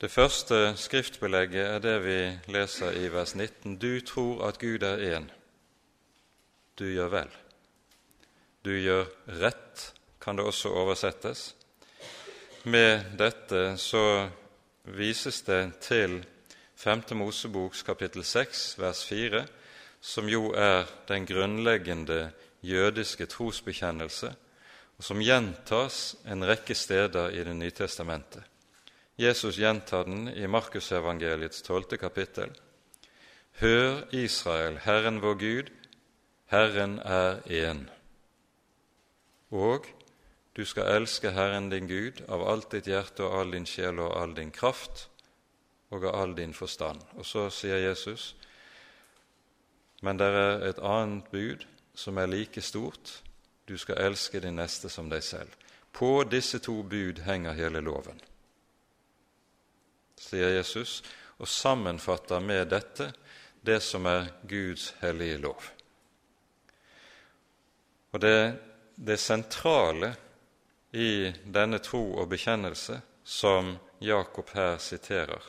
Det 0.00 0.08
første 0.08 0.78
skriftbelegget 0.80 1.74
er 1.76 1.84
det 1.84 1.98
vi 2.08 2.20
leser 2.56 2.96
i 3.04 3.12
vers 3.12 3.36
19. 3.36 3.76
Du 3.76 4.00
tror 4.00 4.46
at 4.48 4.64
Gud 4.64 4.80
er 4.80 5.10
én. 5.12 5.28
Du 6.80 6.88
gjør 6.88 7.20
vel. 7.20 7.42
Du 8.66 8.72
gjør 8.74 9.04
rett, 9.38 9.92
kan 10.18 10.34
det 10.34 10.42
også 10.42 10.72
oversettes. 10.74 11.52
Med 12.66 13.12
dette 13.14 13.76
så 13.78 14.26
vises 14.90 15.38
det 15.46 15.60
til 15.86 16.16
5. 16.74 17.04
Moseboks 17.20 17.84
kapittel 17.86 18.24
6, 18.26 18.64
vers 18.82 19.04
4, 19.06 19.44
som 20.02 20.26
jo 20.26 20.50
er 20.50 20.90
den 21.06 21.28
grunnleggende 21.30 22.32
jødiske 22.66 23.30
trosbekjennelse, 23.30 24.34
og 24.98 25.10
som 25.12 25.22
gjentas 25.22 26.16
en 26.26 26.42
rekke 26.42 26.74
steder 26.74 27.38
i 27.38 27.46
Det 27.46 27.54
nye 27.54 27.70
testamentet. 27.70 28.42
Jesus 29.14 29.62
gjentar 29.62 30.10
den 30.10 30.26
i 30.34 30.46
Markusevangeliets 30.46 31.62
tolvte 31.62 32.02
kapittel, 32.02 32.50
Hør, 33.60 34.02
Israel, 34.10 34.80
Herren 34.82 35.22
vår 35.22 35.34
Gud, 35.34 35.70
Herren 36.50 36.98
er 36.98 37.38
én. 37.46 37.86
Og 39.50 39.86
du 40.56 40.64
skal 40.64 40.88
elske 40.96 41.30
Herren 41.30 41.68
din 41.70 41.86
Gud 41.86 42.22
av 42.28 42.42
alt 42.48 42.70
ditt 42.72 42.88
hjerte 42.88 43.26
og 43.26 43.40
all 43.40 43.52
din 43.52 43.66
sjel 43.68 44.00
og 44.00 44.16
all 44.16 44.34
din 44.34 44.50
kraft 44.50 45.08
og 45.90 46.04
av 46.04 46.14
all 46.14 46.34
din 46.36 46.54
forstand. 46.54 47.02
Og 47.14 47.26
så 47.26 47.48
sier 47.50 47.78
Jesus, 47.84 48.34
men 50.02 50.18
det 50.18 50.26
er 50.26 50.64
et 50.70 50.80
annet 50.82 51.28
bud 51.30 51.66
som 51.94 52.18
er 52.18 52.30
like 52.30 52.62
stort. 52.62 53.22
Du 53.68 53.76
skal 53.78 54.00
elske 54.00 54.40
din 54.40 54.56
neste 54.56 54.88
som 54.88 55.10
deg 55.10 55.22
selv. 55.24 55.52
På 55.92 56.24
disse 56.24 56.58
to 56.58 56.82
bud 56.82 57.22
henger 57.24 57.56
hele 57.56 57.80
loven, 57.80 58.18
sier 60.20 60.52
Jesus, 60.56 61.02
og 61.38 61.48
sammenfatter 61.48 62.40
med 62.40 62.68
dette 62.72 63.10
det 63.66 63.80
som 63.82 64.06
er 64.06 64.28
Guds 64.48 64.90
hellige 65.00 65.38
lov. 65.40 65.62
Og 68.12 68.20
det, 68.20 68.58
det 68.96 69.16
sentrale 69.20 70.14
i 70.96 71.32
denne 71.44 71.78
tro 71.84 72.02
og 72.16 72.30
bekjennelse 72.32 73.00
som 73.24 73.76
Jakob 74.00 74.50
her 74.56 74.78
siterer. 74.80 75.42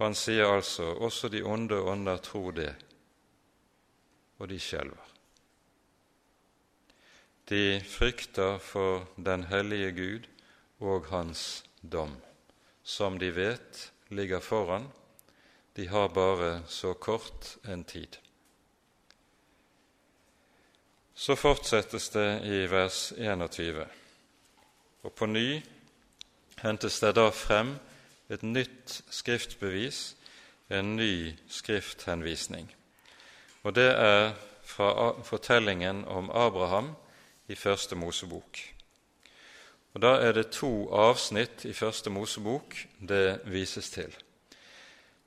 Han 0.00 0.16
sier 0.16 0.48
altså 0.48 0.94
også 0.96 1.28
de 1.28 1.42
onde 1.44 1.76
ånder 1.76 2.18
tror 2.24 2.52
det, 2.56 2.72
og 4.40 4.48
de 4.48 4.58
skjelver. 4.58 5.06
De 7.50 7.80
frykter 7.84 8.58
for 8.62 9.06
den 9.16 9.44
hellige 9.50 9.92
Gud 9.92 10.28
og 10.80 11.10
hans 11.10 11.64
dom, 11.82 12.16
som 12.82 13.18
de 13.18 13.30
vet 13.34 13.90
ligger 14.08 14.40
foran. 14.40 14.88
De 15.76 15.88
har 15.88 16.08
bare 16.08 16.62
så 16.66 16.94
kort 16.94 17.56
en 17.68 17.84
tid. 17.84 18.16
Så 21.20 21.34
fortsettes 21.36 22.08
det 22.08 22.28
i 22.48 22.62
vers 22.70 23.12
21, 23.12 23.84
og 25.02 25.12
på 25.12 25.26
ny 25.26 25.58
hentes 26.62 26.96
det 27.02 27.10
da 27.18 27.26
frem 27.28 27.74
et 28.32 28.40
nytt 28.42 28.94
skriftbevis, 29.12 29.98
en 30.72 30.94
ny 30.96 31.34
skrifthenvisning. 31.44 32.70
Og 33.68 33.74
det 33.76 33.90
er 33.90 34.32
fra 34.64 35.10
fortellingen 35.22 36.06
om 36.08 36.30
Abraham 36.30 36.94
i 37.48 37.54
Første 37.54 38.00
Mosebok. 38.00 38.58
Og 39.92 40.02
Da 40.02 40.14
er 40.24 40.32
det 40.32 40.50
to 40.56 40.88
avsnitt 40.88 41.64
i 41.64 41.72
Første 41.72 42.10
Mosebok 42.10 42.76
det 43.08 43.40
vises 43.44 43.90
til. 43.90 44.16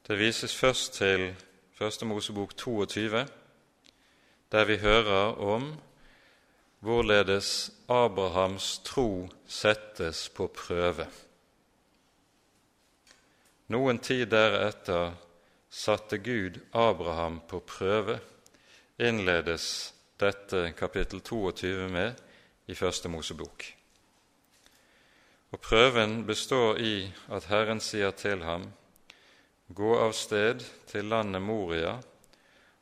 Det 0.08 0.20
vises 0.20 0.56
først 0.56 0.94
til 0.94 1.36
Første 1.78 2.06
Mosebok 2.06 2.58
22, 2.58 3.28
der 4.54 4.66
vi 4.70 4.78
hører 4.78 5.34
om 5.42 5.72
hvorledes 6.80 7.72
Abrahams 7.90 8.82
tro 8.86 9.30
settes 9.48 10.28
på 10.30 10.46
prøve. 10.48 11.08
Noen 13.74 13.98
tid 13.98 14.28
deretter 14.30 15.16
satte 15.74 16.20
Gud 16.22 16.60
Abraham 16.70 17.40
på 17.50 17.64
prøve, 17.66 18.20
innledes 19.02 19.94
dette 20.22 20.70
kapittel 20.78 21.24
22 21.26 21.90
med 21.90 22.22
i 22.70 22.76
Første 22.78 23.10
Mosebok. 23.10 23.66
Og 25.52 25.60
Prøven 25.62 26.28
består 26.30 26.78
i 26.78 27.10
at 27.34 27.50
Herren 27.50 27.82
sier 27.82 28.14
til 28.14 28.46
ham, 28.46 28.70
Gå 29.74 29.96
av 29.98 30.14
sted 30.14 30.62
til 30.92 31.10
landet 31.10 31.42
Moria 31.42 31.96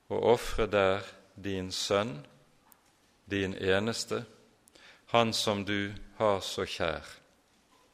og 0.09 0.23
ofre 0.33 0.67
der 0.67 1.05
din 1.43 1.71
sønn, 1.71 2.19
din 3.25 3.53
eneste, 3.53 4.23
han 5.11 5.33
som 5.33 5.65
du 5.65 5.93
har 6.17 6.39
så 6.39 6.65
kjær, 6.65 7.05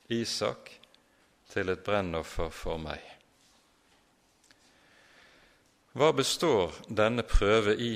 Isak, 0.10 0.72
til 1.50 1.70
et 1.70 1.84
brennoffer 1.84 2.52
for 2.54 2.78
meg. 2.78 3.02
Hva 5.98 6.12
består 6.14 6.76
denne 6.94 7.24
prøve 7.26 7.74
i 7.82 7.96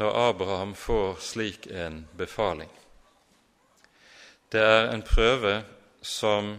når 0.00 0.16
Abraham 0.28 0.74
får 0.76 1.22
slik 1.24 1.66
en 1.70 2.02
befaling? 2.16 2.70
Det 4.52 4.60
er 4.60 4.90
en 4.90 5.02
prøve 5.02 5.62
som 6.02 6.58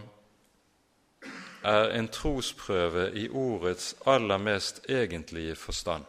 er 1.62 1.92
en 1.94 2.08
trosprøve 2.08 3.12
i 3.14 3.28
ordets 3.28 3.94
aller 4.06 4.38
mest 4.38 4.80
egentlige 4.88 5.54
forstand, 5.54 6.04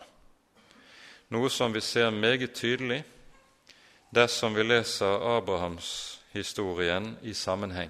noe 1.34 1.50
som 1.50 1.74
vi 1.74 1.82
ser 1.82 2.12
meget 2.12 2.54
tydelig 2.54 3.02
dersom 4.14 4.54
vi 4.54 4.64
leser 4.64 5.26
Abrahamshistorien 5.38 7.18
i 7.22 7.34
sammenheng. 7.34 7.90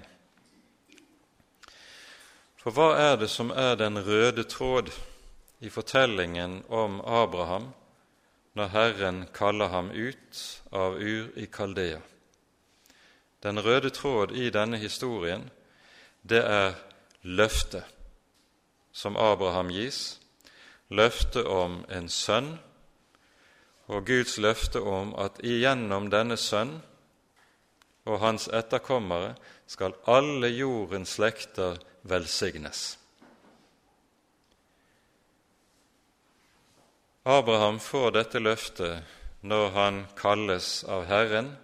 For 2.56 2.72
hva 2.72 2.94
er 2.96 3.18
det 3.20 3.28
som 3.28 3.52
er 3.52 3.76
den 3.76 4.00
røde 4.00 4.46
tråd 4.48 4.88
i 5.60 5.68
fortellingen 5.68 6.62
om 6.72 7.00
Abraham 7.04 7.68
når 8.56 8.72
Herren 8.72 9.24
kaller 9.34 9.68
ham 9.68 9.90
ut 9.92 10.40
av 10.72 10.96
Ur 10.96 11.28
i 11.36 11.44
Kaldea? 11.44 12.00
Den 13.44 13.60
røde 13.60 13.90
tråd 13.90 14.32
i 14.32 14.48
denne 14.48 14.80
historien, 14.80 15.50
det 16.22 16.40
er 16.40 16.78
løftet 17.22 17.84
som 18.92 19.16
Abraham 19.20 19.68
gis, 19.68 20.20
løftet 20.88 21.44
om 21.44 21.82
en 21.92 22.08
sønn, 22.08 22.54
og 23.86 24.06
Guds 24.08 24.38
løfte 24.38 24.80
om 24.80 25.12
at 25.20 25.40
igjennom 25.44 26.08
denne 26.12 26.36
sønn 26.40 26.78
og 28.04 28.20
hans 28.20 28.48
etterkommere 28.52 29.34
skal 29.70 29.96
alle 30.08 30.48
jordens 30.52 31.16
slekter 31.16 31.78
velsignes. 32.02 32.98
Abraham 37.24 37.80
får 37.80 38.10
dette 38.18 38.40
løftet 38.40 39.44
når 39.44 39.70
han 39.72 40.00
kalles 40.16 40.82
av 40.84 41.06
Herren 41.08 41.54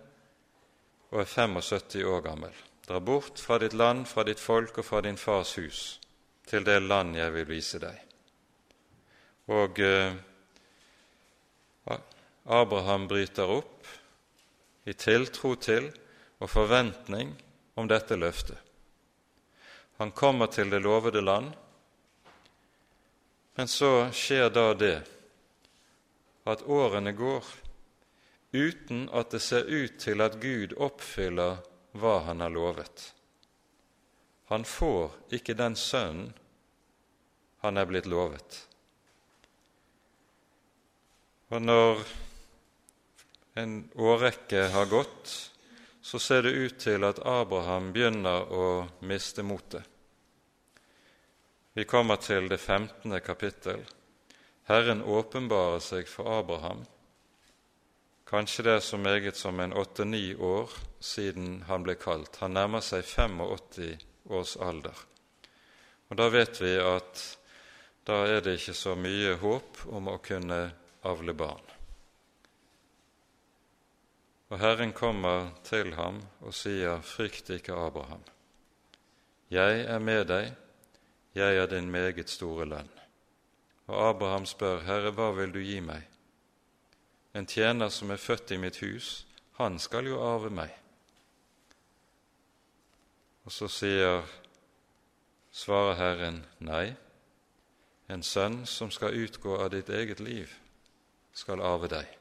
og 1.10 1.20
er 1.24 1.28
75 1.28 2.04
år 2.08 2.22
gammel. 2.24 2.54
Dra 2.86 3.00
bort 3.00 3.38
fra 3.38 3.58
ditt 3.60 3.76
land, 3.76 4.06
fra 4.08 4.24
ditt 4.24 4.40
folk 4.40 4.78
og 4.80 4.86
fra 4.86 5.02
din 5.04 5.20
fars 5.20 5.52
hus, 5.60 6.00
til 6.48 6.64
det 6.64 6.80
land 6.82 7.16
jeg 7.16 7.34
vil 7.34 7.48
vise 7.48 7.80
deg. 7.82 7.98
Og 9.50 9.78
eh, 9.84 10.16
Abraham 12.50 13.06
bryter 13.08 13.50
opp 13.60 13.86
i 14.84 14.92
tiltro 14.92 15.54
til 15.54 15.86
og 16.42 16.50
forventning 16.50 17.36
om 17.78 17.86
dette 17.88 18.16
løftet. 18.18 18.58
Han 20.00 20.10
kommer 20.10 20.50
til 20.50 20.70
det 20.72 20.80
lovede 20.82 21.20
land, 21.20 21.52
men 23.54 23.68
så 23.68 24.08
skjer 24.16 24.48
da 24.50 24.70
det 24.74 24.96
at 26.48 26.62
årene 26.66 27.12
går 27.12 27.44
uten 28.52 29.04
at 29.12 29.30
det 29.30 29.42
ser 29.44 29.68
ut 29.68 29.98
til 30.00 30.24
at 30.24 30.40
Gud 30.42 30.74
oppfyller 30.80 31.60
hva 31.92 32.16
han 32.26 32.40
har 32.42 32.50
lovet. 32.50 33.04
Han 34.50 34.64
får 34.66 35.12
ikke 35.38 35.54
den 35.54 35.76
sønnen 35.78 36.32
han 37.60 37.76
er 37.76 37.86
blitt 37.86 38.08
lovet. 38.08 38.56
Og 41.52 41.62
når 41.62 42.02
en 43.54 43.90
årrekke 43.94 44.68
har 44.72 44.86
gått, 44.86 45.50
så 46.00 46.18
ser 46.18 46.42
det 46.42 46.50
ut 46.50 46.78
til 46.80 47.04
at 47.04 47.20
Abraham 47.26 47.90
begynner 47.92 48.52
å 48.52 48.66
miste 49.04 49.42
motet. 49.42 49.84
Vi 51.72 51.84
kommer 51.84 52.16
til 52.16 52.48
det 52.50 52.58
15. 52.58 53.20
kapittel. 53.20 53.84
Herren 54.66 55.02
åpenbarer 55.02 55.78
seg 55.82 56.08
for 56.08 56.30
Abraham. 56.40 56.82
Kanskje 58.30 58.64
det 58.66 58.74
er 58.78 58.84
så 58.86 58.98
meget 58.98 59.36
som 59.36 59.60
en 59.60 59.72
åtte-ni 59.72 60.34
år 60.34 60.70
siden 61.02 61.64
han 61.66 61.82
ble 61.86 61.96
kalt. 61.98 62.36
Han 62.42 62.54
nærmer 62.54 62.84
seg 62.84 63.04
85 63.04 63.40
års 64.30 64.56
alder. 64.56 64.94
Og 66.10 66.16
Da 66.16 66.28
vet 66.28 66.60
vi 66.62 66.76
at 66.78 67.24
da 68.06 68.24
er 68.26 68.40
det 68.42 68.58
ikke 68.58 68.74
så 68.74 68.94
mye 68.98 69.36
håp 69.38 69.84
om 69.90 70.08
å 70.10 70.18
kunne 70.22 70.62
avle 71.06 71.34
barn. 71.34 71.79
Og 74.50 74.58
Herren 74.58 74.92
kommer 74.92 75.52
til 75.62 75.94
ham 75.94 76.18
og 76.42 76.54
sier, 76.54 76.98
Frykt 77.06 77.52
ikke, 77.54 77.72
Abraham. 77.72 78.24
Jeg 79.50 79.84
er 79.86 79.98
med 80.02 80.24
deg, 80.26 80.50
jeg 81.34 81.56
er 81.56 81.70
din 81.70 81.90
meget 81.90 82.30
store 82.30 82.66
lønn. 82.66 82.90
Og 83.86 84.08
Abraham 84.08 84.46
spør, 84.46 84.82
Herre, 84.82 85.14
hva 85.14 85.30
vil 85.38 85.54
du 85.54 85.60
gi 85.62 85.78
meg? 85.80 86.02
En 87.34 87.46
tjener 87.46 87.94
som 87.94 88.10
er 88.10 88.18
født 88.18 88.50
i 88.50 88.58
mitt 88.58 88.82
hus, 88.82 89.26
han 89.58 89.78
skal 89.78 90.10
jo 90.10 90.18
arve 90.18 90.50
meg. 90.50 90.74
Og 93.46 93.54
så 93.54 93.70
sier, 93.70 94.26
svarer 95.54 95.94
Herren, 95.94 96.44
nei, 96.58 96.96
en 98.10 98.26
sønn 98.26 98.64
som 98.66 98.90
skal 98.90 99.14
utgå 99.14 99.60
av 99.62 99.70
ditt 99.74 99.90
eget 99.94 100.18
liv, 100.18 100.50
skal 101.34 101.62
arve 101.62 101.90
deg. 101.90 102.19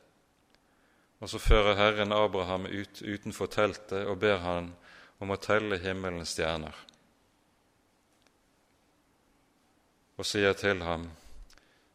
Og 1.20 1.30
så 1.30 1.39
fører 1.39 1.76
Herren 1.76 2.15
Abraham 2.15 2.65
ut 2.65 3.01
utenfor 3.01 3.51
teltet 3.51 4.07
og 4.07 4.22
ber 4.22 4.39
han 4.43 4.72
om 5.20 5.34
å 5.36 5.39
telle 5.41 5.80
himmelens 5.84 6.32
stjerner, 6.36 6.76
og 10.20 10.28
sier 10.28 10.55
til 10.55 10.84
ham, 10.84 11.09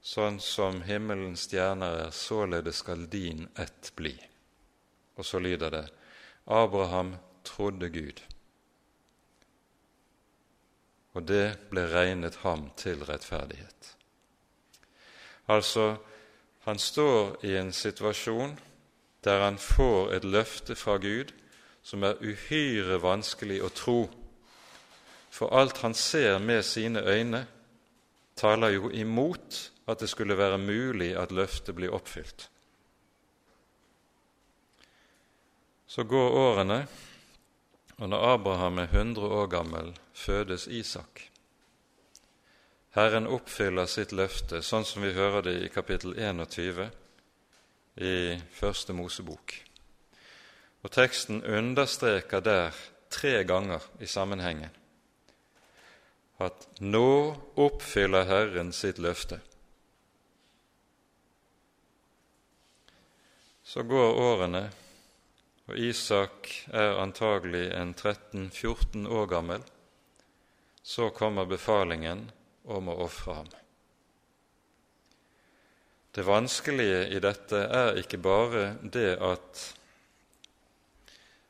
sånn 0.04 0.36
som 0.40 0.82
himmelens 0.84 1.46
stjerner 1.48 2.02
er, 2.06 2.12
således 2.12 2.82
skal 2.84 3.06
din 3.08 3.46
ett 3.56 3.92
bli. 3.96 4.12
Og 5.16 5.24
så 5.24 5.40
lyder 5.40 5.72
det, 5.72 5.84
Abraham 6.44 7.14
trodde 7.44 7.88
Gud, 7.88 8.20
og 11.14 11.24
det 11.28 11.56
ble 11.70 11.86
regnet 11.88 12.40
ham 12.42 12.68
til 12.76 13.04
rettferdighet. 13.08 13.94
Altså, 15.48 15.94
han 16.64 16.80
står 16.80 17.44
i 17.44 17.56
en 17.60 17.72
situasjon 17.72 18.56
der 19.24 19.40
han 19.44 19.58
får 19.58 20.12
et 20.12 20.24
løfte 20.24 20.76
fra 20.76 20.96
Gud 20.96 21.32
som 21.84 22.02
er 22.02 22.20
uhyre 22.24 22.96
vanskelig 23.02 23.60
å 23.64 23.68
tro, 23.76 23.98
for 25.34 25.52
alt 25.52 25.82
han 25.84 25.94
ser 25.94 26.38
med 26.38 26.62
sine 26.64 27.02
øyne, 27.04 27.44
taler 28.36 28.76
jo 28.76 28.90
imot 28.90 29.58
at 29.86 30.00
det 30.00 30.08
skulle 30.08 30.38
være 30.38 30.58
mulig 30.58 31.12
at 31.18 31.32
løftet 31.32 31.74
blir 31.76 31.92
oppfylt. 31.92 32.48
Så 35.86 36.04
går 36.08 36.30
årene, 36.30 36.86
og 37.98 38.08
når 38.08 38.26
Abraham 38.32 38.78
er 38.78 38.88
100 38.90 39.28
år 39.28 39.46
gammel, 39.46 39.92
fødes 40.12 40.66
Isak. 40.66 41.28
Herren 42.94 43.26
oppfyller 43.26 43.86
sitt 43.86 44.12
løfte, 44.12 44.62
sånn 44.62 44.86
som 44.86 45.02
vi 45.02 45.12
hører 45.12 45.44
det 45.44 45.54
i 45.62 45.70
kapittel 45.70 46.16
21 46.16 46.90
i 47.96 48.38
Første 48.52 48.92
Mosebok. 48.92 49.54
Og 50.82 50.92
Teksten 50.92 51.44
understreker 51.44 52.40
der 52.40 52.72
tre 53.10 53.44
ganger 53.44 53.84
i 54.00 54.06
sammenhengen 54.06 54.72
at 56.42 56.66
nå 56.82 57.34
oppfyller 57.62 58.26
Herren 58.26 58.72
sitt 58.74 58.98
løfte. 58.98 59.38
Så 63.64 63.82
går 63.88 64.18
årene, 64.20 64.64
og 65.70 65.78
Isak 65.80 66.50
er 66.68 66.98
antagelig 67.00 67.70
en 67.72 67.94
13-14 67.94 69.06
år 69.08 69.30
gammel. 69.30 69.62
Så 70.82 71.08
kommer 71.16 71.48
befalingen 71.48 72.26
om 72.64 72.90
å 72.92 72.98
ofre 73.06 73.38
ham. 73.40 73.48
Det 76.14 76.22
vanskelige 76.26 77.08
i 77.16 77.20
dette 77.22 77.60
er 77.80 77.98
ikke 77.98 78.20
bare 78.22 78.64
det 78.82 79.16
at 79.18 79.62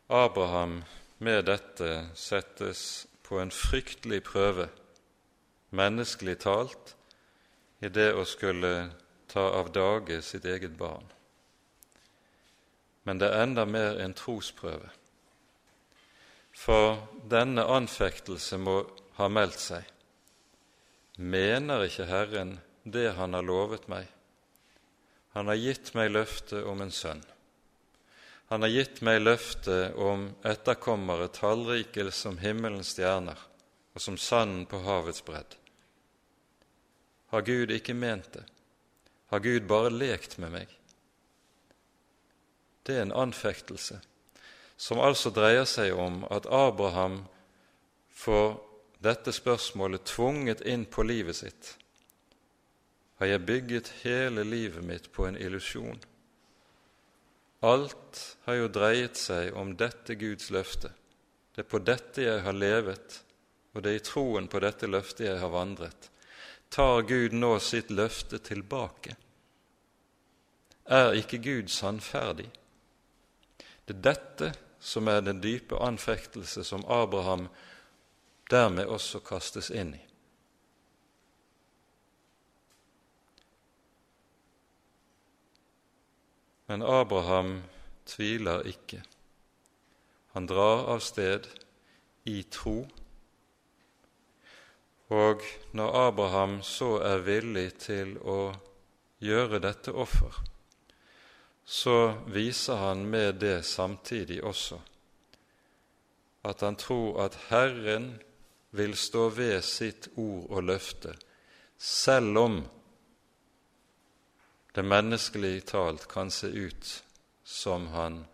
Abraham 0.08 0.82
med 1.18 1.44
dette 1.48 1.90
settes 2.16 3.06
på 3.24 3.40
en 3.40 3.52
fryktelig 3.52 4.22
prøve, 4.24 4.68
menneskelig 5.70 6.38
talt, 6.44 6.94
i 7.84 7.88
det 7.92 8.12
å 8.16 8.24
skulle 8.28 8.72
ta 9.28 9.44
av 9.60 9.72
dage 9.74 10.22
sitt 10.24 10.44
eget 10.48 10.78
barn 10.80 11.14
men 13.04 13.20
det 13.20 13.28
er 13.30 13.44
enda 13.44 13.64
mer 13.68 13.98
en 14.00 14.16
trosprøve. 14.16 14.88
For 16.54 16.96
denne 17.30 17.66
anfektelse 17.68 18.58
må 18.58 18.78
ha 19.18 19.28
meldt 19.28 19.60
seg. 19.60 19.90
Mener 21.18 21.84
ikke 21.86 22.08
Herren 22.08 22.56
det 22.84 23.12
Han 23.18 23.36
har 23.36 23.44
lovet 23.44 23.86
meg? 23.88 24.08
Han 25.34 25.50
har 25.50 25.58
gitt 25.58 25.92
meg 25.98 26.12
løftet 26.14 26.64
om 26.64 26.82
en 26.84 26.94
sønn. 26.94 27.22
Han 28.52 28.62
har 28.62 28.70
gitt 28.70 29.00
meg 29.02 29.20
løftet 29.22 29.96
om 29.98 30.28
etterkommere 30.46 31.30
tallrike 31.34 32.06
som 32.14 32.38
himmelens 32.38 32.94
stjerner 32.94 33.40
og 33.94 34.02
som 34.02 34.18
sanden 34.18 34.64
på 34.70 34.82
havets 34.86 35.24
bredd. 35.26 35.58
Har 37.34 37.42
Gud 37.46 37.74
ikke 37.74 37.96
ment 37.98 38.32
det? 38.34 38.46
Har 39.32 39.42
Gud 39.42 39.66
bare 39.70 39.90
lekt 39.90 40.38
med 40.38 40.54
meg? 40.54 40.74
det 42.84 42.96
er 42.96 43.02
en 43.02 43.12
anfektelse, 43.12 44.00
som 44.76 45.00
altså 45.00 45.32
dreier 45.32 45.64
seg 45.68 45.96
om 45.96 46.22
at 46.30 46.46
Abraham 46.52 47.22
får 48.12 48.58
dette 49.04 49.32
spørsmålet 49.32 50.04
tvunget 50.08 50.60
inn 50.68 50.84
på 50.84 51.04
livet 51.06 51.38
sitt. 51.40 51.74
Har 53.20 53.30
jeg 53.30 53.46
bygget 53.46 53.92
hele 54.02 54.44
livet 54.44 54.84
mitt 54.84 55.12
på 55.12 55.26
en 55.26 55.36
illusjon? 55.38 56.00
Alt 57.64 58.36
har 58.44 58.58
jo 58.58 58.68
dreiet 58.68 59.16
seg 59.16 59.54
om 59.56 59.76
dette 59.78 60.16
Guds 60.20 60.50
løfte. 60.52 60.90
Det 61.54 61.62
er 61.62 61.70
på 61.70 61.80
dette 61.80 62.24
jeg 62.26 62.42
har 62.44 62.56
levet, 62.56 63.20
og 63.72 63.82
det 63.82 63.92
er 63.92 64.00
i 64.00 64.04
troen 64.04 64.48
på 64.50 64.60
dette 64.60 64.90
løftet 64.90 65.28
jeg 65.28 65.38
har 65.40 65.52
vandret. 65.54 66.10
Tar 66.68 67.06
Gud 67.06 67.36
nå 67.38 67.54
sitt 67.62 67.92
løfte 67.94 68.40
tilbake? 68.42 69.14
Er 70.84 71.14
ikke 71.16 71.38
Gud 71.38 71.70
sannferdig? 71.72 72.50
Det 73.86 73.94
er 73.94 74.02
dette 74.10 74.50
som 74.80 75.08
er 75.08 75.22
den 75.24 75.40
dype 75.40 75.78
anfektelse 75.80 76.64
som 76.64 76.84
Abraham 76.90 77.46
dermed 78.50 78.90
også 78.90 79.22
kastes 79.24 79.70
inn 79.70 79.94
i. 79.96 80.02
Men 86.74 86.82
Abraham 86.82 87.62
tviler 88.02 88.64
ikke. 88.66 88.98
Han 90.34 90.48
drar 90.50 90.88
av 90.90 91.04
sted 91.06 91.46
i 92.26 92.40
tro. 92.50 92.80
Og 95.14 95.44
når 95.70 95.94
Abraham 96.00 96.56
så 96.66 96.96
er 96.98 97.22
villig 97.28 97.68
til 97.84 98.16
å 98.18 98.56
gjøre 99.22 99.62
dette 99.62 99.94
offer, 99.94 100.34
så 101.62 101.96
viser 102.34 102.82
han 102.82 103.06
med 103.06 103.38
det 103.46 103.60
samtidig 103.70 104.42
også 104.42 104.82
at 106.42 106.66
han 106.66 106.74
tror 106.74 107.22
at 107.28 107.38
Herren 107.52 108.16
vil 108.74 108.98
stå 108.98 109.28
ved 109.38 109.62
sitt 109.62 110.10
ord 110.16 110.50
og 110.50 110.66
løfte, 110.74 111.14
selv 111.78 112.42
om 112.42 112.64
det 114.74 114.82
menneskelig 114.82 115.66
talt 115.70 116.08
kan 116.10 116.30
se 116.30 116.46
ut 116.46 117.04
som 117.44 117.86
han 117.86 118.24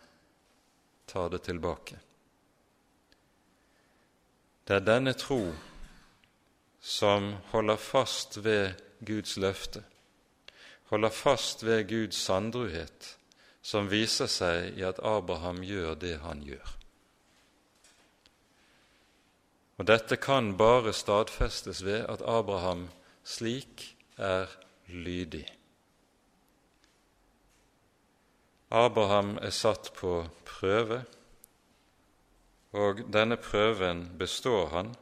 tar 1.07 1.29
det 1.31 1.43
tilbake. 1.45 1.99
Det 4.65 4.79
er 4.79 4.87
denne 4.87 5.13
tro 5.13 5.51
som 6.81 7.35
holder 7.53 7.77
fast 7.77 8.39
ved 8.41 8.73
Guds 9.05 9.37
løfte, 9.37 9.85
holder 10.89 11.13
fast 11.13 11.67
ved 11.67 11.85
Guds 11.89 12.17
sandruhet, 12.17 13.17
som 13.61 13.93
viser 13.93 14.31
seg 14.31 14.81
i 14.81 14.87
at 14.89 15.03
Abraham 15.05 15.61
gjør 15.67 15.95
det 16.01 16.17
han 16.25 16.41
gjør. 16.47 16.77
Og 19.77 19.89
Dette 19.89 20.17
kan 20.17 20.55
bare 20.57 20.93
stadfestes 20.97 21.85
ved 21.85 22.07
at 22.09 22.25
Abraham 22.25 22.89
slik 23.25 23.91
er 24.17 24.49
lydig. 24.89 25.60
Abraham 28.71 29.35
er 29.43 29.51
satt 29.51 29.91
på 29.97 30.21
prøve, 30.47 31.01
og 32.71 33.03
denne 33.11 33.35
prøven 33.37 34.05
består 34.19 34.69
han. 34.75 34.93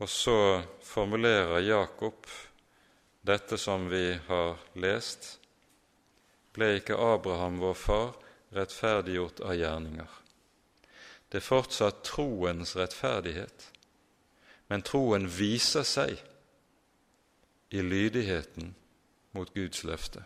Og 0.00 0.08
så 0.08 0.62
formulerer 0.82 1.60
Jakob 1.60 2.26
dette 3.22 3.58
som 3.60 3.84
vi 3.92 4.16
har 4.26 4.56
lest, 4.80 5.36
ble 6.56 6.78
ikke 6.80 6.96
Abraham, 6.96 7.60
vår 7.60 7.76
far, 7.78 8.16
rettferdiggjort 8.56 9.44
av 9.44 9.54
gjerninger. 9.56 10.18
Det 11.28 11.40
er 11.40 11.46
fortsatt 11.46 12.02
troens 12.04 12.74
rettferdighet, 12.76 13.68
men 14.68 14.84
troen 14.84 15.28
viser 15.28 15.84
seg 15.88 16.18
i 17.72 17.80
lydigheten 17.80 18.74
mot 19.36 19.52
Guds 19.54 19.84
løfte, 19.88 20.24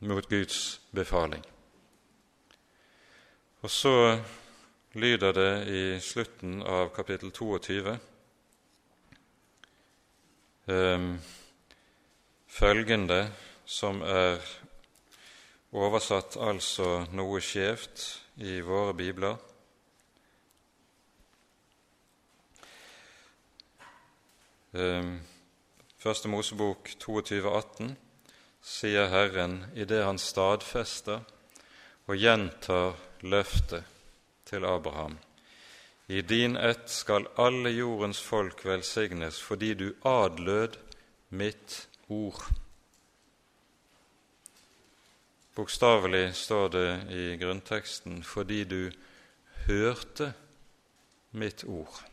mot 0.00 0.28
Guds 0.28 0.80
befaling. 0.94 1.44
Og 3.60 3.70
så 3.70 4.20
lyder 4.92 5.32
det 5.32 5.52
i 5.68 5.82
slutten 6.00 6.62
av 6.62 6.88
kapittel 6.94 7.30
22 7.32 7.98
um, 10.66 11.20
følgende 12.48 13.20
som 13.66 14.00
er 14.02 14.40
oversatt 15.70 16.38
altså 16.40 17.04
noe 17.12 17.42
skjevt 17.44 18.06
i 18.42 18.58
våre 18.64 18.94
bibler. 18.96 19.36
Um, 24.72 25.18
Første 26.00 26.28
Mosebok 26.32 26.88
22, 26.98 27.44
18, 27.44 27.96
sier 28.70 29.08
Herren 29.10 29.64
idet 29.74 30.04
han 30.06 30.18
stadfester 30.22 31.24
og 32.06 32.18
gjentar 32.18 32.94
løftet 33.26 33.86
til 34.46 34.64
Abraham. 34.64 35.18
I 36.10 36.22
din 36.22 36.56
ett 36.56 36.90
skal 36.90 37.28
alle 37.38 37.70
jordens 37.70 38.20
folk 38.22 38.64
velsignes 38.66 39.40
fordi 39.42 39.74
du 39.74 39.86
adlød 40.06 40.78
mitt 41.28 41.88
ord. 42.08 42.42
Bokstavelig 45.54 46.34
står 46.34 46.68
det 46.68 46.90
i 47.10 47.36
grunnteksten 47.36 48.22
'fordi 48.22 48.64
du 48.64 48.90
hørte 49.66 50.32
mitt 51.30 51.64
ord'. 51.64 52.04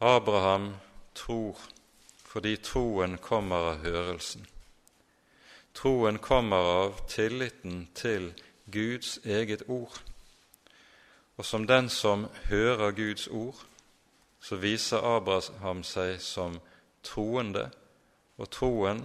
Abraham 0.00 0.74
tror 1.14 1.58
fordi 2.32 2.56
troen 2.56 3.18
kommer 3.20 3.56
av 3.56 3.82
hørelsen. 3.84 4.46
Troen 5.76 6.18
kommer 6.18 6.56
av 6.56 7.02
tilliten 7.08 7.90
til 7.94 8.30
Guds 8.72 9.18
eget 9.24 9.66
ord. 9.68 9.98
Og 11.36 11.44
som 11.44 11.66
den 11.68 11.90
som 11.92 12.24
hører 12.48 12.96
Guds 12.96 13.28
ord, 13.28 13.60
så 14.40 14.56
viser 14.56 15.04
Abraham 15.04 15.84
seg 15.84 16.16
som 16.24 16.56
troende, 17.04 17.68
og 18.40 18.48
troen 18.50 19.04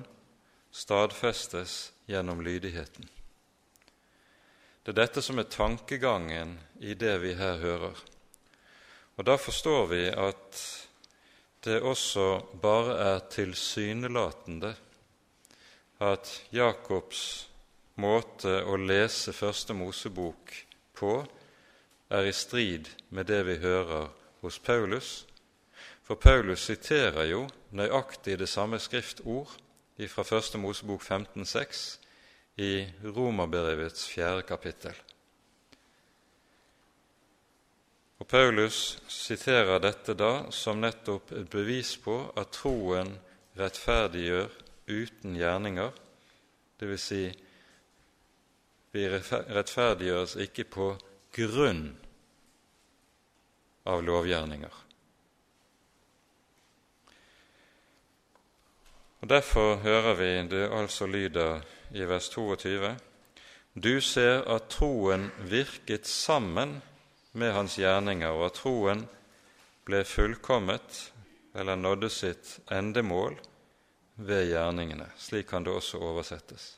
stadfestes 0.71 1.91
gjennom 2.07 2.39
lydigheten. 2.41 3.09
Det 4.83 4.95
er 4.95 5.01
dette 5.03 5.21
som 5.21 5.39
er 5.39 5.51
tankegangen 5.51 6.55
i 6.79 6.95
det 6.95 7.17
vi 7.21 7.35
her 7.35 7.59
hører. 7.59 7.95
Og 9.17 9.25
da 9.27 9.35
forstår 9.35 9.87
vi 9.91 10.03
at 10.07 10.61
det 11.67 11.81
også 11.83 12.39
bare 12.61 12.93
er 13.03 13.23
tilsynelatende 13.31 14.69
at 15.99 16.29
Jakobs 16.55 17.23
måte 17.99 18.61
å 18.63 18.77
lese 18.79 19.33
Første 19.35 19.75
Mosebok 19.75 20.53
på 20.95 21.17
er 22.13 22.29
i 22.29 22.35
strid 22.35 22.87
med 23.09 23.27
det 23.27 23.41
vi 23.49 23.57
hører 23.59 24.07
hos 24.45 24.59
Paulus. 24.63 25.25
For 26.07 26.15
Paulus 26.15 26.69
siterer 26.69 27.27
jo 27.33 27.43
nøyaktig 27.75 28.37
det 28.39 28.47
samme 28.47 28.79
skriftord 28.79 29.51
fra 30.07 30.23
Første 30.23 30.61
Mosebok 30.61 31.03
15,6 31.03 31.83
i 32.63 32.71
Romerbrevets 33.03 34.07
fjerde 34.07 34.47
kapittel. 34.47 34.95
Og 38.17 38.25
Paulus 38.27 38.97
siterer 39.11 39.79
dette 39.81 40.15
da 40.17 40.47
som 40.53 40.81
nettopp 40.81 41.31
et 41.37 41.49
bevis 41.53 41.93
på 42.01 42.15
at 42.37 42.55
troen 42.55 43.11
rettferdiggjør 43.57 44.49
uten 44.87 45.37
gjerninger, 45.37 45.91
dvs. 46.81 47.03
Si, 47.03 47.21
vi 48.95 49.05
rettferdiggjøres 49.11 50.37
ikke 50.47 50.65
på 50.73 50.89
grunn 51.37 51.85
av 53.87 54.01
lovgjerninger. 54.03 54.83
Og 59.21 59.29
Derfor 59.29 59.75
hører 59.83 60.13
vi 60.17 60.31
det 60.49 60.65
altså 60.71 61.05
lyder 61.09 61.61
i 61.93 62.05
vers 62.05 62.29
22.: 62.29 62.95
Du 63.75 64.01
ser 64.01 64.45
at 64.49 64.69
troen 64.69 65.29
virket 65.49 66.07
sammen 66.07 66.79
med 67.37 67.53
hans 67.53 67.77
gjerninger, 67.77 68.33
og 68.33 68.49
at 68.49 68.57
troen 68.59 69.05
ble 69.87 70.01
fullkommet 70.05 71.03
eller 71.57 71.77
nådde 71.79 72.09
sitt 72.09 72.57
endemål 72.71 73.37
ved 74.15 74.49
gjerningene. 74.49 75.09
Slik 75.17 75.47
kan 75.47 75.63
det 75.63 75.73
også 75.73 76.01
oversettes. 76.01 76.77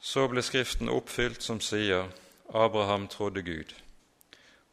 Så 0.00 0.28
ble 0.28 0.42
Skriften 0.42 0.88
oppfylt 0.88 1.42
som 1.44 1.60
sier 1.60 2.08
Abraham 2.54 3.08
trodde 3.12 3.42
Gud, 3.42 3.74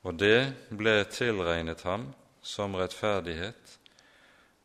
og 0.04 0.20
det 0.20 0.54
ble 0.70 1.02
tilregnet 1.12 1.84
ham 1.84 2.14
som 2.46 2.76
rettferdighet, 2.78 3.80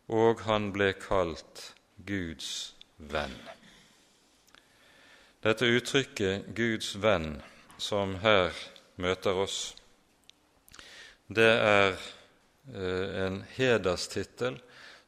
og 0.09 0.45
han 0.47 0.71
ble 0.75 0.93
kalt 1.01 1.73
Guds 2.07 2.75
venn. 2.99 3.35
Dette 5.43 5.65
uttrykket 5.65 6.53
'Guds 6.55 6.95
venn' 7.01 7.41
som 7.81 8.15
her 8.23 8.53
møter 9.01 9.37
oss, 9.41 9.75
det 11.31 11.49
er 11.49 11.95
eh, 11.95 13.25
en 13.25 13.41
hederstittel 13.57 14.59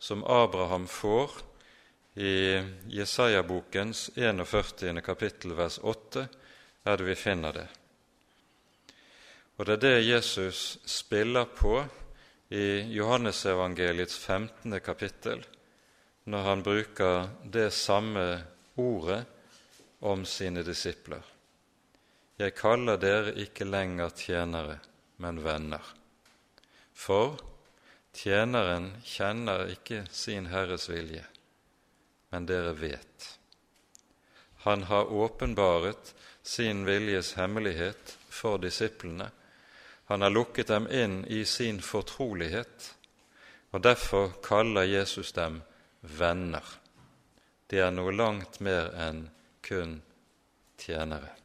som 0.02 0.24
Abraham 0.24 0.86
får 0.88 1.34
i 2.14 2.60
Jesaja-bokens 2.92 4.10
41. 4.16 5.02
kapittel, 5.04 5.54
vers 5.56 5.78
8, 5.78 6.26
er 6.84 6.96
det 6.98 7.06
vi 7.06 7.16
finner 7.16 7.56
det. 7.56 7.66
Og 9.56 9.66
det 9.66 9.76
er 9.76 9.82
det 9.82 10.06
Jesus 10.06 10.78
spiller 10.88 11.44
på 11.44 11.76
i 12.52 12.82
Johannesevangeliets 12.96 14.18
15. 14.18 14.80
kapittel, 14.80 15.44
når 16.24 16.48
han 16.48 16.62
bruker 16.62 17.28
det 17.44 17.70
samme 17.72 18.26
ordet 18.76 19.22
om 20.00 20.24
sine 20.26 20.62
disipler. 20.66 21.31
Jeg 22.42 22.56
kaller 22.58 22.96
dere 22.98 23.32
ikke 23.38 23.62
lenger 23.68 24.10
tjenere, 24.18 24.80
men 25.22 25.36
venner. 25.44 25.82
For 26.90 27.36
tjeneren 28.18 28.88
kjenner 29.06 29.68
ikke 29.70 30.00
sin 30.10 30.48
Herres 30.50 30.88
vilje, 30.90 31.22
men 32.34 32.48
dere 32.50 32.72
vet. 32.80 33.28
Han 34.64 34.82
har 34.90 35.12
åpenbaret 35.12 36.10
sin 36.42 36.82
viljes 36.88 37.36
hemmelighet 37.38 38.16
for 38.26 38.58
disiplene. 38.58 39.28
Han 40.10 40.26
har 40.26 40.34
lukket 40.34 40.72
dem 40.72 40.88
inn 40.90 41.20
i 41.30 41.44
sin 41.46 41.78
fortrolighet, 41.78 42.88
og 43.70 43.84
derfor 43.86 44.34
kaller 44.42 44.88
Jesus 44.90 45.30
dem 45.38 45.60
venner. 46.00 46.66
De 47.70 47.78
er 47.86 47.94
noe 47.94 48.10
langt 48.10 48.58
mer 48.58 48.90
enn 49.06 49.28
kun 49.62 50.00
tjenere. 50.82 51.41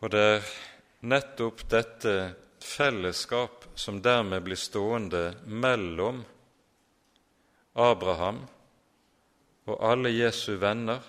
Og 0.00 0.10
det 0.10 0.20
er 0.34 0.52
nettopp 1.12 1.66
dette 1.68 2.14
fellesskap 2.64 3.66
som 3.74 4.00
dermed 4.04 4.44
blir 4.44 4.56
stående 4.56 5.34
mellom 5.44 6.22
Abraham 7.76 8.42
og 9.68 9.76
alle 9.84 10.10
Jesu 10.10 10.56
venner, 10.56 11.00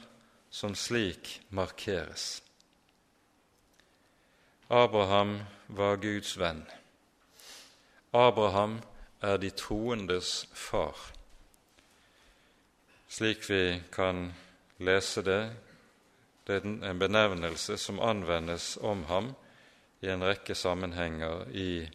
som 0.51 0.75
slik 0.75 1.37
markeres. 1.55 2.41
Abraham 4.67 5.37
var 5.67 5.95
Guds 6.03 6.35
venn. 6.39 6.65
Abraham 8.11 8.81
er 9.23 9.39
de 9.39 9.49
troendes 9.55 10.45
far, 10.51 10.97
slik 13.07 13.47
vi 13.47 13.79
kan 13.91 14.33
lese 14.83 15.23
det 15.23 15.41
det 16.47 16.55
er 16.55 16.67
en 16.89 16.99
benevnelse 16.99 17.77
som 17.77 17.99
anvendes 17.99 18.77
om 18.81 19.03
ham 19.09 19.33
i 20.01 20.09
en 20.09 20.23
rekke 20.25 20.55
sammenhenger 20.55 21.45
i 21.53 21.89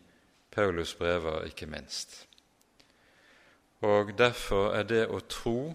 Paulus' 0.57 0.97
brever, 0.99 1.44
ikke 1.44 1.66
minst. 1.66 2.26
Og 3.80 4.18
derfor 4.18 4.72
er 4.74 4.86
det 4.88 5.03
å 5.11 5.20
tro 5.20 5.74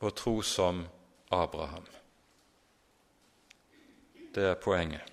å 0.00 0.10
tro 0.16 0.40
som 0.42 0.86
Abraham. 1.30 1.84
Det 4.34 4.46
er 4.48 4.56
poenget. 4.62 5.04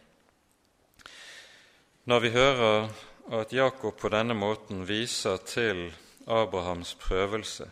Når 2.08 2.20
vi 2.24 2.30
hører 2.32 2.90
at 3.36 3.54
Jakob 3.54 3.98
på 4.00 4.10
denne 4.14 4.34
måten 4.38 4.86
viser 4.88 5.42
til 5.44 5.90
Abrahams 6.28 6.94
prøvelse, 6.96 7.68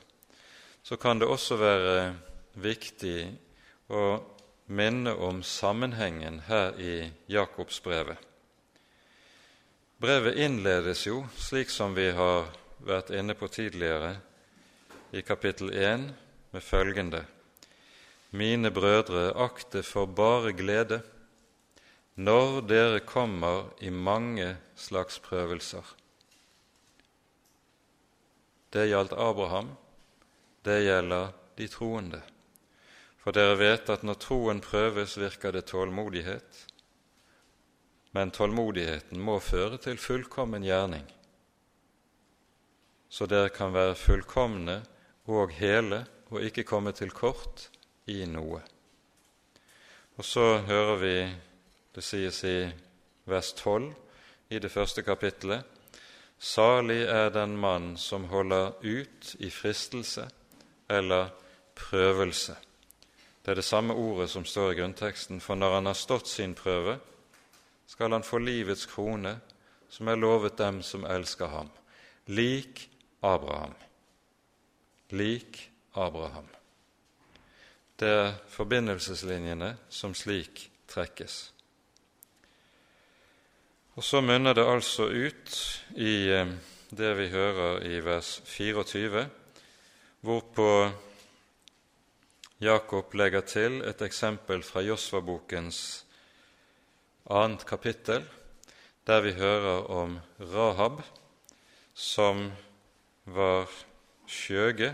så 0.84 0.98
kan 1.00 1.20
det 1.20 1.30
også 1.32 1.56
være 1.56 1.96
viktig 2.60 3.20
å 3.90 4.22
minne 4.66 5.14
om 5.14 5.44
sammenhengen 5.44 6.42
her 6.48 6.80
i 6.82 7.12
Jakobsbrevet. 7.30 8.18
Brevet 9.98 10.36
innledes 10.36 11.06
jo, 11.08 11.24
slik 11.38 11.70
som 11.70 11.94
vi 11.96 12.10
har 12.12 12.50
vært 12.84 13.14
inne 13.16 13.34
på 13.38 13.48
tidligere, 13.48 14.18
i 15.16 15.22
kapittel 15.22 15.70
1 15.72 16.10
med 16.52 16.64
følgende 16.64 17.24
Mine 18.36 18.72
brødre, 18.72 19.30
akte 19.40 19.80
for 19.84 20.10
bare 20.12 20.52
glede 20.52 21.00
når 22.16 22.62
dere 22.68 23.00
kommer 23.00 23.70
i 23.80 23.90
mange 23.90 24.58
slags 24.76 25.20
prøvelser. 25.24 25.84
Det 28.74 28.90
gjaldt 28.90 29.16
Abraham, 29.16 29.70
det 30.68 30.82
gjelder 30.84 31.32
de 31.56 31.68
troende. 31.72 32.22
For 33.26 33.34
dere 33.34 33.58
vet 33.58 33.90
at 33.90 34.04
når 34.06 34.20
troen 34.22 34.60
prøves, 34.62 35.18
virker 35.18 35.52
det 35.52 35.66
tålmodighet. 35.72 36.66
men 38.16 38.32
tålmodigheten 38.32 39.20
må 39.20 39.40
føre 39.44 39.78
til 39.78 39.98
fullkommen 40.00 40.64
gjerning, 40.64 41.04
så 43.10 43.26
dere 43.28 43.50
kan 43.52 43.74
være 43.74 43.96
fullkomne 43.96 44.78
og 45.28 45.52
hele 45.58 46.06
og 46.32 46.46
ikke 46.48 46.64
komme 46.64 46.94
til 46.96 47.12
kort 47.12 47.68
i 48.08 48.24
noe. 48.26 48.62
Og 50.16 50.24
så 50.24 50.62
hører 50.64 50.96
vi 51.02 51.16
det 51.96 52.04
sies 52.04 52.40
i 52.48 52.72
vers 53.28 53.52
12 53.54 53.92
i 54.50 54.60
det 54.60 54.72
første 54.72 55.04
kapittelet 55.04 55.64
Salig 56.40 57.02
er 57.08 57.30
den 57.32 57.56
mann 57.58 57.98
som 57.98 58.30
holder 58.32 58.76
ut 58.84 59.36
i 59.40 59.50
fristelse 59.50 60.28
eller 60.92 61.32
prøvelse. 61.76 62.56
Det 63.46 63.52
er 63.52 63.56
det 63.56 63.64
samme 63.64 63.94
ordet 63.94 64.26
som 64.30 64.46
står 64.46 64.72
i 64.72 64.78
grunnteksten, 64.80 65.38
for 65.42 65.54
når 65.56 65.76
han 65.76 65.86
har 65.86 65.94
stått 65.94 66.28
sin 66.28 66.56
prøve, 66.58 66.98
skal 67.86 68.12
han 68.12 68.26
få 68.26 68.40
livets 68.42 68.88
krone, 68.90 69.36
som 69.90 70.10
er 70.10 70.18
lovet 70.18 70.58
dem 70.58 70.82
som 70.82 71.06
elsker 71.06 71.52
ham, 71.54 71.70
lik 72.26 72.88
Abraham. 73.22 73.76
Lik 75.14 75.70
Abraham. 75.94 76.50
Det 78.00 78.10
er 78.10 78.34
forbindelseslinjene 78.50 79.76
som 79.90 80.18
slik 80.18 80.66
trekkes. 80.90 81.54
Og 83.96 84.04
så 84.04 84.26
munner 84.26 84.58
det 84.58 84.66
altså 84.66 85.06
ut 85.06 85.60
i 85.96 86.16
eh, 86.34 86.50
det 86.90 87.14
vi 87.22 87.30
hører 87.30 87.86
i 87.86 88.02
vers 88.04 88.42
24, 88.50 89.30
hvorpå 90.26 90.70
Jakob 92.64 93.12
legger 93.20 93.44
til 93.44 93.82
et 93.84 94.00
eksempel 94.06 94.62
fra 94.64 94.80
Josva-bokens 94.80 96.06
annet 97.28 97.66
kapittel, 97.68 98.24
der 99.04 99.20
vi 99.26 99.34
hører 99.36 99.90
om 99.92 100.14
Rahab, 100.40 101.02
som 101.94 102.54
var 103.26 103.68
skjøge, 104.32 104.94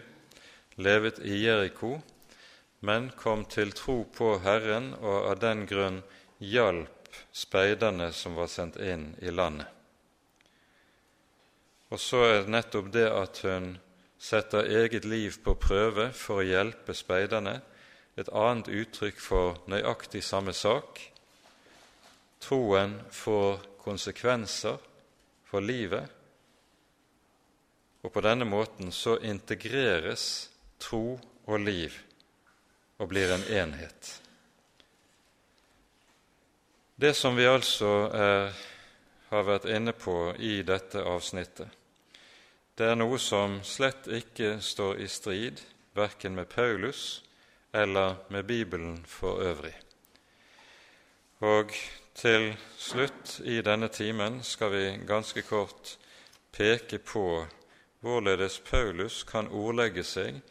levet 0.82 1.22
i 1.22 1.44
Jeriko, 1.44 2.00
men 2.82 3.12
kom 3.14 3.46
til 3.46 3.76
tro 3.78 4.00
på 4.10 4.40
Herren 4.42 4.96
og 4.98 5.30
av 5.30 5.38
den 5.44 5.68
grunn 5.70 6.02
hjalp 6.42 7.14
speiderne 7.30 8.10
som 8.10 8.42
var 8.42 8.50
sendt 8.50 8.82
inn 8.82 9.12
i 9.22 9.30
landet. 9.30 9.70
Og 11.94 12.02
så 12.02 12.26
er 12.26 12.36
det 12.42 12.56
nettopp 12.58 12.90
det 12.90 13.06
at 13.12 13.46
hun 13.46 13.76
setter 14.22 14.70
eget 14.70 15.06
liv 15.06 15.40
på 15.44 15.56
prøve 15.58 16.12
for 16.14 16.42
å 16.42 16.46
hjelpe 16.46 16.94
speiderne, 16.94 17.58
et 18.20 18.30
annet 18.30 18.70
uttrykk 18.70 19.20
for 19.24 19.58
nøyaktig 19.72 20.22
samme 20.22 20.54
sak. 20.54 21.00
Troen 22.42 23.00
får 23.10 23.64
konsekvenser 23.82 24.78
for 25.50 25.66
livet, 25.66 26.06
og 28.02 28.14
på 28.14 28.22
denne 28.26 28.46
måten 28.46 28.94
så 28.94 29.18
integreres 29.26 30.26
tro 30.82 31.18
og 31.46 31.60
liv 31.62 31.98
og 33.02 33.10
blir 33.10 33.34
en 33.34 33.46
enhet. 33.50 34.16
Det 37.02 37.14
som 37.18 37.34
vi 37.38 37.50
altså 37.50 37.92
er, 38.14 38.52
har 39.32 39.46
vært 39.48 39.70
inne 39.74 39.94
på 39.98 40.36
i 40.38 40.60
dette 40.66 41.02
avsnittet, 41.02 41.81
det 42.78 42.88
er 42.88 42.96
noe 42.96 43.20
som 43.20 43.60
slett 43.68 44.08
ikke 44.08 44.60
står 44.64 45.02
i 45.04 45.08
strid 45.12 45.62
verken 45.98 46.36
med 46.36 46.50
Paulus 46.50 47.24
eller 47.74 48.16
med 48.30 48.46
Bibelen 48.46 49.04
for 49.08 49.42
øvrig. 49.44 49.76
Og 51.40 51.74
til 52.16 52.54
slutt 52.78 53.40
i 53.44 53.62
denne 53.66 53.88
timen 53.88 54.44
skal 54.44 54.72
vi 54.72 54.86
ganske 55.08 55.42
kort 55.42 55.98
peke 56.52 57.00
på 57.00 57.46
hvorledes 58.02 58.60
Paulus 58.60 59.24
kan 59.24 59.48
ordlegge 59.48 60.04
seg 60.04 60.42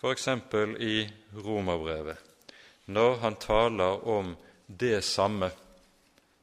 f.eks. 0.00 0.28
i 0.78 1.08
Romerbrevet, 1.34 2.16
når 2.86 3.16
han 3.16 3.36
taler 3.36 4.08
om 4.08 4.36
det 4.66 5.04
samme 5.04 5.50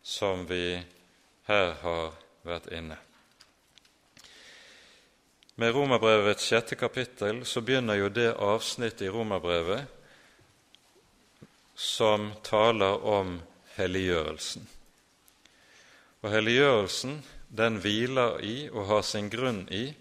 som 0.03 0.45
vi 0.49 0.75
her 1.47 1.73
har 1.81 2.13
vært 2.43 2.71
inne. 2.71 2.97
Med 5.55 5.71
Romerbrevets 5.71 6.43
sjette 6.43 6.75
kapittel 6.75 7.45
så 7.47 7.61
begynner 7.63 7.95
jo 7.95 8.09
det 8.11 8.33
avsnittet 8.43 9.05
i 9.07 9.09
Romerbrevet 9.09 9.85
som 11.75 12.33
taler 12.43 13.05
om 13.07 13.37
helliggjørelsen. 13.77 14.65
Og 16.23 16.31
helliggjørelsen 16.33 17.21
den 17.55 17.79
hviler 17.79 18.41
i 18.43 18.55
og 18.67 18.87
har 18.89 19.05
sin 19.07 19.29
grunn 19.31 19.63
i 19.71 19.93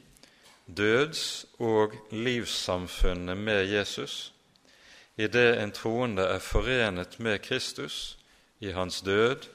døds- 0.66 1.46
og 1.62 1.94
livssamfunnet 2.11 3.38
med 3.38 3.68
Jesus, 3.70 4.32
i 5.16 5.28
det 5.30 5.59
en 5.62 5.70
troende 5.70 6.24
er 6.34 6.42
forenet 6.42 7.20
med 7.22 7.38
Kristus 7.46 8.16
i 8.59 8.72
hans 8.74 9.00
død 9.07 9.46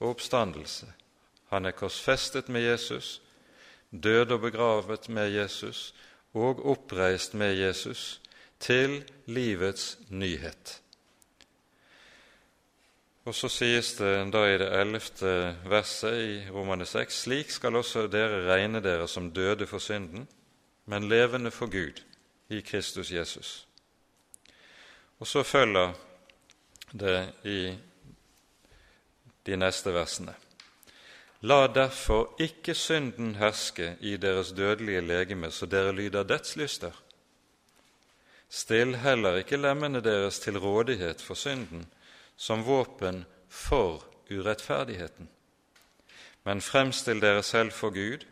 og 0.00 0.10
oppstandelse. 0.10 0.90
Han 1.48 1.64
er 1.64 1.72
korsfestet 1.72 2.48
med 2.48 2.66
Jesus, 2.68 3.22
død 3.90 4.30
og 4.36 4.40
begravet 4.40 5.08
med 5.08 5.30
Jesus 5.30 5.94
og 6.34 6.66
oppreist 6.66 7.34
med 7.34 7.54
Jesus 7.54 8.20
til 8.60 9.04
livets 9.26 9.98
nyhet. 10.08 10.80
Og 13.28 13.34
så 13.34 13.48
sies 13.52 13.92
det 13.98 14.12
da 14.32 14.44
i 14.48 14.56
det 14.60 14.68
ellevte 14.80 15.30
verset 15.68 16.16
i 16.16 16.50
Romane 16.50 16.86
6.: 16.88 17.22
Slik 17.24 17.50
skal 17.52 17.76
også 17.76 18.06
dere 18.08 18.46
regne 18.48 18.80
dere 18.80 19.08
som 19.08 19.30
døde 19.32 19.66
for 19.66 19.78
synden, 19.78 20.28
men 20.86 21.08
levende 21.08 21.50
for 21.50 21.68
Gud 21.68 22.00
i 22.48 22.60
Kristus 22.60 23.12
Jesus. 23.12 23.66
Og 25.18 25.26
så 25.26 25.42
følger 25.42 25.92
det 26.92 27.32
i 27.44 27.76
de 29.46 29.56
neste 29.56 29.92
versene. 29.92 30.34
La 31.40 31.66
derfor 31.66 32.34
ikke 32.42 32.74
synden 32.74 33.36
herske 33.38 33.96
i 34.00 34.16
deres 34.16 34.50
dødelige 34.52 35.00
legeme, 35.00 35.50
så 35.50 35.66
dere 35.66 35.92
lyder 35.92 36.22
dets 36.22 36.56
lyster. 36.56 36.90
Still 38.50 38.96
heller 38.96 39.36
ikke 39.36 39.56
lemmene 39.56 40.00
deres 40.00 40.38
til 40.38 40.58
rådighet 40.58 41.20
for 41.22 41.34
synden, 41.34 41.86
som 42.36 42.66
våpen 42.66 43.24
for 43.48 44.04
urettferdigheten. 44.30 45.28
Men 46.44 46.60
fremstill 46.60 47.20
dere 47.20 47.42
selv 47.42 47.70
for 47.72 47.90
Gud, 47.90 48.26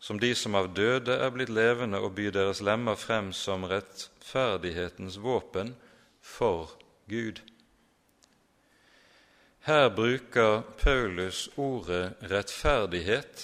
som 0.00 0.18
de 0.18 0.34
som 0.34 0.54
av 0.54 0.72
døde 0.74 1.12
er 1.12 1.30
blitt 1.30 1.52
levende, 1.52 2.00
og 2.00 2.14
by 2.16 2.30
deres 2.34 2.62
lemmer 2.64 2.96
frem 2.96 3.32
som 3.36 3.64
rettferdighetens 3.68 5.20
våpen 5.22 5.74
for 6.20 6.72
Gud. 7.08 7.38
Her 9.60 9.90
bruker 9.90 10.62
Paulus 10.80 11.48
ordet 11.56 12.12
rettferdighet 12.20 13.42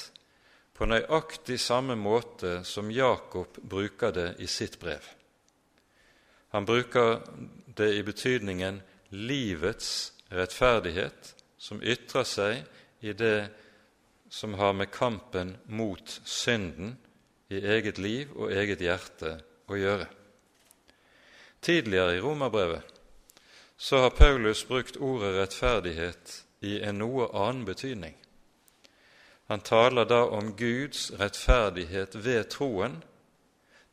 på 0.73 0.89
nøyaktig 0.89 1.59
samme 1.61 1.93
måte 2.01 2.63
som 2.65 2.89
Jakob 2.93 3.59
bruker 3.61 4.15
det 4.17 4.31
i 4.41 4.49
sitt 4.49 4.79
brev. 4.81 5.05
Han 6.57 6.65
bruker 6.65 7.21
det 7.77 7.91
i 7.99 8.03
betydningen 8.03 8.81
livets 9.13 10.13
rettferdighet, 10.33 11.35
som 11.59 11.83
ytrer 11.85 12.25
seg 12.25 13.05
i 13.05 13.13
det 13.13 13.49
som 14.33 14.57
har 14.57 14.73
med 14.73 14.91
kampen 14.91 15.57
mot 15.69 16.21
synden 16.25 16.97
i 17.53 17.61
eget 17.61 18.01
liv 18.01 18.33
og 18.37 18.57
eget 18.57 18.81
hjerte 18.81 19.37
å 19.69 19.77
gjøre. 19.77 20.09
Tidligere 21.61 22.17
i 22.17 22.25
Romerbrevet 22.25 22.96
så 23.77 23.99
har 23.99 24.11
Paulus 24.11 24.69
brukt 24.69 24.97
ordet 24.97 25.35
rettferdighet 25.37 26.45
i 26.61 26.81
en 26.81 26.99
noe 26.99 27.29
annen 27.37 27.65
betydning. 27.69 28.17
Han 29.47 29.61
taler 29.61 30.09
da 30.09 30.25
om 30.25 30.55
Guds 30.57 31.11
rettferdighet 31.21 32.17
ved 32.25 32.49
troen, 32.51 33.03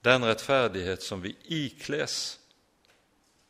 den 0.03 0.25
rettferdighet 0.25 1.03
som 1.03 1.21
vi 1.21 1.35
ikles 1.45 2.39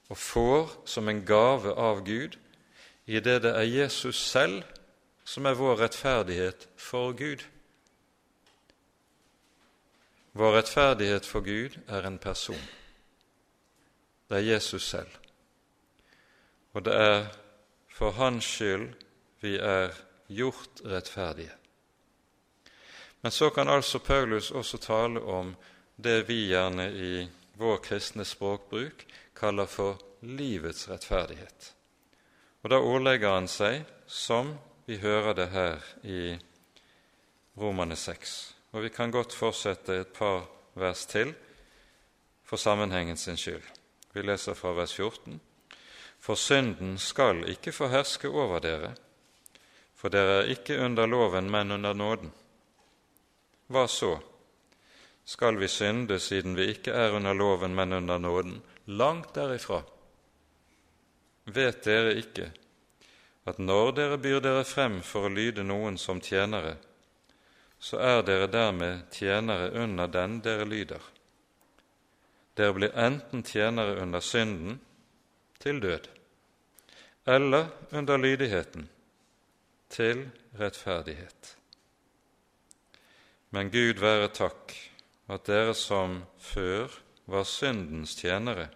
og 0.10 0.18
får 0.18 0.74
som 0.90 1.08
en 1.10 1.24
gave 1.26 1.72
av 1.74 2.04
Gud, 2.06 2.38
i 3.06 3.20
det 3.20 3.42
det 3.44 3.54
er 3.56 3.68
Jesus 3.68 4.20
selv 4.20 4.64
som 5.26 5.46
er 5.46 5.58
vår 5.58 5.80
rettferdighet 5.86 6.68
for 6.78 7.14
Gud. 7.16 7.44
Vår 10.34 10.56
rettferdighet 10.58 11.26
for 11.26 11.46
Gud 11.46 11.78
er 11.88 12.08
en 12.08 12.18
person. 12.18 12.70
Det 14.30 14.40
er 14.40 14.54
Jesus 14.56 14.90
selv 14.90 15.23
og 16.74 16.86
det 16.86 16.94
er 16.94 17.26
for 17.94 18.12
Hans 18.18 18.46
skyld 18.46 18.94
vi 19.44 19.58
er 19.58 19.94
gjort 20.28 20.82
rettferdige. 20.86 21.52
Men 23.22 23.32
så 23.32 23.50
kan 23.50 23.70
altså 23.70 24.00
Paulus 24.00 24.52
også 24.52 24.78
tale 24.78 25.22
om 25.22 25.56
det 25.96 26.28
vi 26.28 26.48
gjerne 26.50 26.90
i 26.92 27.28
vår 27.56 27.78
kristne 27.78 28.26
språkbruk 28.26 29.06
kaller 29.36 29.66
for 29.66 30.02
livets 30.22 30.90
rettferdighet. 30.90 31.74
Og 32.64 32.72
da 32.72 32.80
ordlegger 32.80 33.36
han 33.36 33.48
seg 33.48 33.84
som 34.08 34.56
vi 34.88 34.98
hører 34.98 35.36
det 35.38 35.48
her 35.54 35.80
i 36.04 36.36
Romane 37.60 37.96
6. 37.96 38.56
Og 38.74 38.84
vi 38.84 38.90
kan 38.90 39.12
godt 39.12 39.36
fortsette 39.36 40.00
et 40.02 40.14
par 40.16 40.48
vers 40.74 41.06
til 41.06 41.34
for 42.44 42.58
sammenhengen 42.58 43.18
sin 43.18 43.38
skyld. 43.38 43.64
Vi 44.14 44.22
leser 44.22 44.54
fra 44.54 44.74
vers 44.74 44.94
14. 44.96 45.40
For 46.24 46.40
synden 46.40 46.96
skal 47.04 47.42
ikke 47.52 47.74
få 47.76 47.90
herske 47.92 48.30
over 48.32 48.62
dere, 48.64 48.94
for 50.00 50.12
dere 50.14 50.38
er 50.44 50.52
ikke 50.54 50.78
under 50.80 51.08
loven, 51.08 51.50
men 51.52 51.72
under 51.76 51.94
nåden. 51.94 52.32
Hva 53.68 53.84
så? 53.92 54.14
Skal 55.26 55.60
vi 55.60 55.68
synde 55.68 56.20
siden 56.20 56.56
vi 56.56 56.70
ikke 56.72 56.92
er 56.96 57.16
under 57.16 57.36
loven, 57.36 57.76
men 57.76 57.94
under 57.94 58.18
nåden? 58.18 58.62
Langt 58.86 59.36
derifra. 59.36 59.82
Vet 61.46 61.84
dere 61.84 62.16
ikke 62.20 62.52
at 63.44 63.60
når 63.60 63.92
dere 63.92 64.18
byr 64.18 64.40
dere 64.40 64.64
frem 64.64 65.02
for 65.04 65.28
å 65.28 65.34
lyde 65.34 65.64
noen 65.68 65.98
som 66.00 66.22
tjenere, 66.24 66.78
så 67.84 68.00
er 68.00 68.24
dere 68.24 68.48
dermed 68.48 69.10
tjenere 69.12 69.74
under 69.76 70.08
den 70.08 70.40
dere 70.44 70.64
lyder. 70.64 71.04
Dere 72.56 72.80
blir 72.80 72.96
enten 72.96 73.44
tjenere 73.44 74.00
under 74.00 74.24
synden 74.24 74.80
til 75.64 75.80
død, 75.84 76.10
eller 77.26 77.70
under 77.96 78.20
lydigheten 78.20 78.90
til 79.90 80.26
rettferdighet. 80.60 81.56
Men 83.54 83.70
Gud 83.72 84.02
være 84.02 84.32
takk 84.34 84.74
at 85.32 85.46
dere 85.48 85.76
som 85.78 86.24
før 86.42 86.92
var 87.30 87.46
syndens 87.48 88.18
tjenere, 88.20 88.68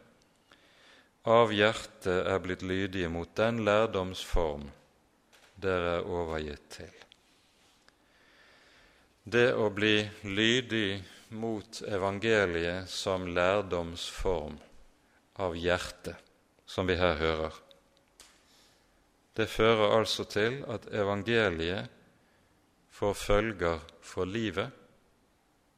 av 1.27 1.51
hjertet 1.51 2.23
er 2.23 2.39
blitt 2.39 2.63
lydige 2.63 3.09
mot 3.11 3.33
den 3.35 3.65
lærdomsform 3.67 4.69
dere 5.59 5.97
er 5.97 6.07
overgitt 6.07 6.69
til. 6.77 6.93
Det 9.27 9.49
å 9.59 9.67
bli 9.75 10.05
lydig 10.23 11.01
mot 11.35 11.81
evangeliet 11.83 12.87
som 12.87 13.25
lærdomsform 13.27 14.55
av 15.43 15.57
hjertet, 15.59 16.26
som 16.67 16.87
vi 16.87 16.95
her 16.99 17.15
hører, 17.15 17.55
det 19.37 19.49
fører 19.49 19.93
altså 19.99 20.23
til 20.25 20.63
at 20.67 20.87
evangeliet 20.91 21.89
får 22.89 23.13
følger 23.13 23.79
for 24.01 24.25
livet, 24.25 24.71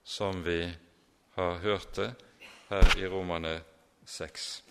som 0.03 0.45
vi 0.45 0.63
har 1.35 1.57
hørt 1.59 1.95
det 1.95 2.13
her 2.69 2.97
i 2.97 3.07
Romane 3.07 3.61
6. 4.05 4.63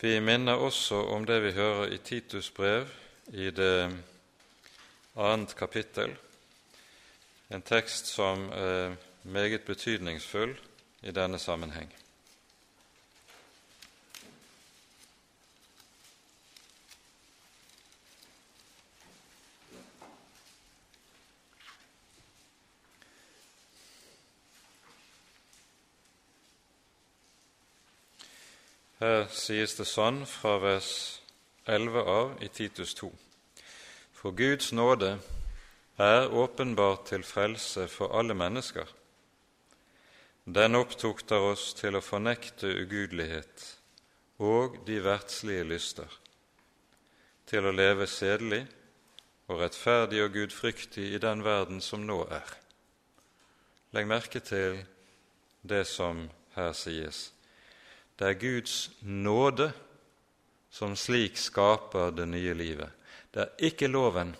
Vi 0.00 0.20
minner 0.20 0.60
også 0.60 1.00
om 1.14 1.24
det 1.24 1.40
vi 1.42 1.52
hører 1.52 1.94
i 1.94 1.98
Titus 1.98 2.50
brev 2.50 2.86
i 3.32 3.50
det 3.50 3.96
annet 5.16 5.56
kapittel, 5.56 6.16
en 7.50 7.62
tekst 7.62 8.12
som 8.12 8.48
er 8.52 8.96
meget 9.22 9.64
betydningsfull 9.64 10.56
i 11.02 11.10
denne 11.10 11.38
sammenheng. 11.38 12.01
Her 29.02 29.24
sies 29.34 29.72
det 29.74 29.88
sånn 29.90 30.20
fra 30.30 30.60
vers 30.62 30.88
11 31.66 32.02
av 32.06 32.36
i 32.38 32.46
Titus 32.54 32.92
2. 33.00 33.08
For 34.14 34.30
Guds 34.38 34.68
nåde 34.78 35.16
er 35.98 36.30
åpenbart 36.30 37.08
til 37.08 37.24
frelse 37.26 37.88
for 37.90 38.14
alle 38.14 38.36
mennesker. 38.38 38.86
Den 40.46 40.78
opptukter 40.78 41.48
oss 41.48 41.72
til 41.80 41.98
å 41.98 42.04
fornekte 42.04 42.70
ugudelighet 42.84 43.66
og 44.38 44.78
de 44.86 45.00
verdslige 45.02 45.66
lyster, 45.66 46.06
til 47.50 47.66
å 47.66 47.74
leve 47.74 48.06
sedelig 48.06 48.62
og 49.48 49.64
rettferdig 49.64 50.22
og 50.28 50.34
gudfryktig 50.38 51.10
i 51.10 51.22
den 51.26 51.42
verden 51.42 51.82
som 51.82 52.06
nå 52.06 52.22
er. 52.30 52.54
Legg 53.98 54.06
merke 54.06 54.46
til 54.46 54.84
det 55.66 55.88
som 55.90 56.28
her 56.54 56.70
sies. 56.70 57.31
Det 58.16 58.28
er 58.28 58.40
Guds 58.40 58.90
nåde 59.00 59.72
som 60.72 60.96
slik 60.96 61.36
skaper 61.36 62.10
det 62.10 62.26
nye 62.26 62.54
livet. 62.54 62.90
Det 63.32 63.40
er 63.40 63.68
ikke 63.68 63.88
loven. 63.88 64.34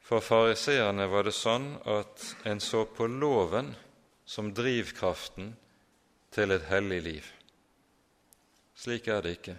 For 0.00 0.20
fariseerne 0.24 1.06
var 1.08 1.28
det 1.28 1.34
sånn 1.36 1.74
at 1.88 2.24
en 2.48 2.60
så 2.60 2.84
på 2.84 3.06
loven 3.08 3.70
som 4.24 4.50
drivkraften 4.52 5.54
til 6.32 6.52
et 6.52 6.66
hellig 6.68 7.00
liv. 7.06 7.30
Slik 8.76 9.08
er 9.08 9.22
det 9.24 9.36
ikke. 9.38 9.56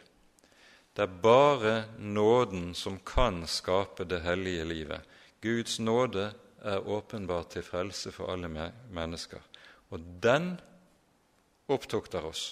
Det 0.94 1.08
er 1.08 1.22
bare 1.24 1.74
nåden 1.98 2.74
som 2.78 3.00
kan 3.06 3.46
skape 3.50 4.06
det 4.06 4.22
hellige 4.26 4.66
livet. 4.70 5.02
Guds 5.42 5.80
nåde 5.80 6.32
er 6.62 6.90
åpenbart 6.90 7.56
til 7.56 7.66
frelse 7.66 8.14
for 8.14 8.34
alle 8.34 8.50
mennesker 8.94 9.42
og 9.94 10.02
den 10.24 10.56
opptukter 11.70 12.26
oss. 12.26 12.44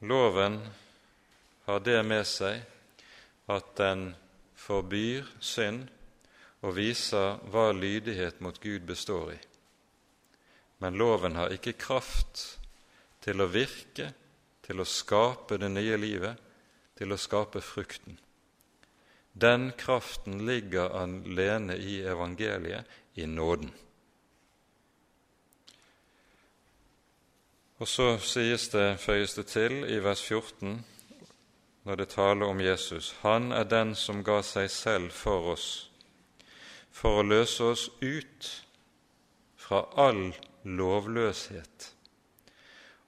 Loven 0.00 0.60
har 1.66 1.80
det 1.84 2.00
med 2.06 2.24
seg 2.28 2.62
at 3.52 3.72
den 3.76 4.12
forbyr 4.58 5.26
synd 5.44 5.88
og 6.64 6.74
viser 6.78 7.38
hva 7.52 7.68
lydighet 7.74 8.40
mot 8.44 8.56
Gud 8.62 8.86
består 8.88 9.34
i. 9.34 9.38
Men 10.78 10.98
loven 10.98 11.36
har 11.38 11.52
ikke 11.54 11.76
kraft 11.78 12.44
til 13.24 13.42
å 13.42 13.50
virke, 13.50 14.12
til 14.62 14.80
å 14.80 14.86
skape 14.86 15.58
det 15.58 15.70
nye 15.72 15.98
livet, 15.98 16.38
til 16.98 17.12
å 17.14 17.18
skape 17.18 17.62
frukten. 17.62 18.18
Den 19.38 19.72
kraften 19.78 20.40
ligger 20.46 20.94
alene 20.98 21.76
i 21.78 22.00
evangeliet, 22.02 22.86
i 23.18 23.26
nåden. 23.26 23.72
Og 27.78 27.86
så 27.88 28.16
sies 28.18 28.68
det, 28.72 28.98
føyes 28.98 29.36
det 29.38 29.46
til 29.52 29.84
i 29.86 29.98
vers 30.02 30.22
14, 30.22 30.80
når 31.86 32.00
det 32.00 32.08
taler 32.10 32.46
om 32.46 32.60
Jesus, 32.60 33.12
han 33.22 33.52
er 33.52 33.68
den 33.70 33.94
som 33.94 34.24
ga 34.26 34.40
seg 34.42 34.66
selv 34.70 35.12
for 35.14 35.52
oss, 35.54 35.68
for 36.90 37.20
å 37.20 37.26
løse 37.26 37.70
oss 37.72 37.84
ut 38.02 38.48
fra 39.56 39.84
all 39.94 40.32
lovløshet, 40.64 41.92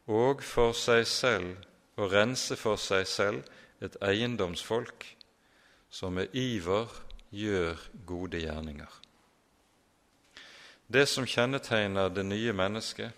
og 0.06 0.46
for 0.46 0.72
seg 0.78 1.02
selv 1.06 1.66
å 1.98 2.06
rense 2.14 2.56
for 2.56 2.78
seg 2.78 3.06
selv 3.10 3.42
et 3.82 3.98
eiendomsfolk 4.06 5.06
som 5.90 6.14
med 6.14 6.34
iver 6.36 6.94
gjør 7.34 7.88
gode 8.06 8.46
gjerninger. 8.46 8.99
Det 10.92 11.06
som 11.06 11.26
kjennetegner 11.26 12.08
det 12.10 12.22
nye 12.26 12.52
mennesket, 12.52 13.12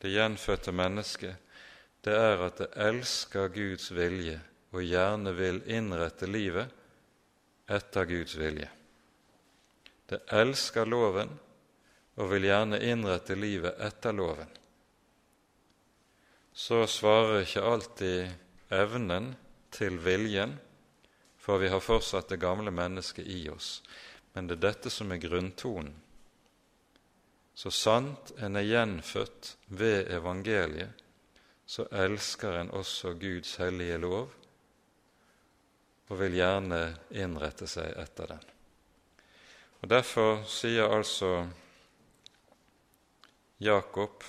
det 0.00 0.08
gjenfødte 0.08 0.72
mennesket, 0.72 1.34
det 2.00 2.14
er 2.16 2.40
at 2.46 2.62
det 2.62 2.68
elsker 2.80 3.50
Guds 3.52 3.90
vilje 3.92 4.38
og 4.72 4.80
gjerne 4.80 5.34
vil 5.36 5.58
innrette 5.68 6.24
livet 6.24 6.72
etter 7.68 8.08
Guds 8.08 8.38
vilje. 8.40 8.70
Det 10.08 10.22
elsker 10.32 10.88
loven 10.88 11.34
og 12.16 12.30
vil 12.32 12.48
gjerne 12.48 12.80
innrette 12.80 13.36
livet 13.36 13.84
etter 13.84 14.16
loven. 14.16 14.48
Så 16.56 16.86
svarer 16.88 17.42
ikke 17.42 17.66
alltid 17.68 18.72
evnen 18.72 19.34
til 19.76 20.00
viljen, 20.00 20.56
for 21.36 21.60
vi 21.60 21.68
har 21.68 21.84
fortsatt 21.84 22.32
det 22.32 22.40
gamle 22.40 22.72
mennesket 22.72 23.28
i 23.28 23.42
oss. 23.52 23.82
Men 24.32 24.48
det 24.48 24.56
er 24.56 24.66
dette 24.70 24.94
som 24.94 25.12
er 25.12 25.20
grunntonen 25.20 25.92
så 27.54 27.70
sant 27.70 28.32
en 28.42 28.56
er 28.56 28.66
gjenfødt 28.66 29.56
ved 29.66 30.10
evangeliet, 30.10 30.90
så 31.66 31.86
elsker 31.90 32.58
en 32.60 32.70
også 32.70 33.14
Guds 33.18 33.56
hellige 33.56 33.98
lov 33.98 34.32
og 36.08 36.18
vil 36.20 36.36
gjerne 36.36 36.80
innrette 37.16 37.66
seg 37.70 37.94
etter 38.00 38.34
den. 38.34 38.42
Og 39.80 39.88
Derfor 39.88 40.42
sier 40.48 40.92
altså 40.92 41.46
Jakob, 43.64 44.24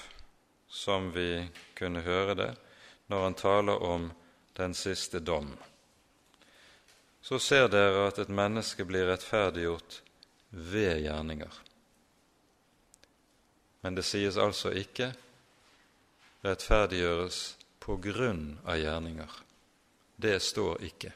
som 0.68 1.12
vi 1.16 1.46
kunne 1.76 2.04
høre 2.06 2.36
det, 2.36 2.52
når 3.08 3.24
han 3.24 3.38
taler 3.40 3.84
om 3.84 4.10
den 4.56 4.74
siste 4.74 5.20
dom. 5.20 5.52
Så 7.22 7.40
ser 7.40 7.68
dere 7.72 8.08
at 8.08 8.20
et 8.22 8.30
menneske 8.30 8.86
blir 8.86 9.08
rettferdiggjort 9.10 10.02
ved 10.50 11.02
gjerninger. 11.04 11.62
Men 13.86 13.94
det 13.94 14.02
sies 14.02 14.38
altså 14.42 14.72
ikke 14.74 15.12
rettferdiggjøres 16.42 17.36
på 17.86 18.00
grunn 18.02 18.56
av 18.66 18.80
gjerninger. 18.82 19.36
Det 20.18 20.40
står 20.42 20.82
ikke. 20.88 21.12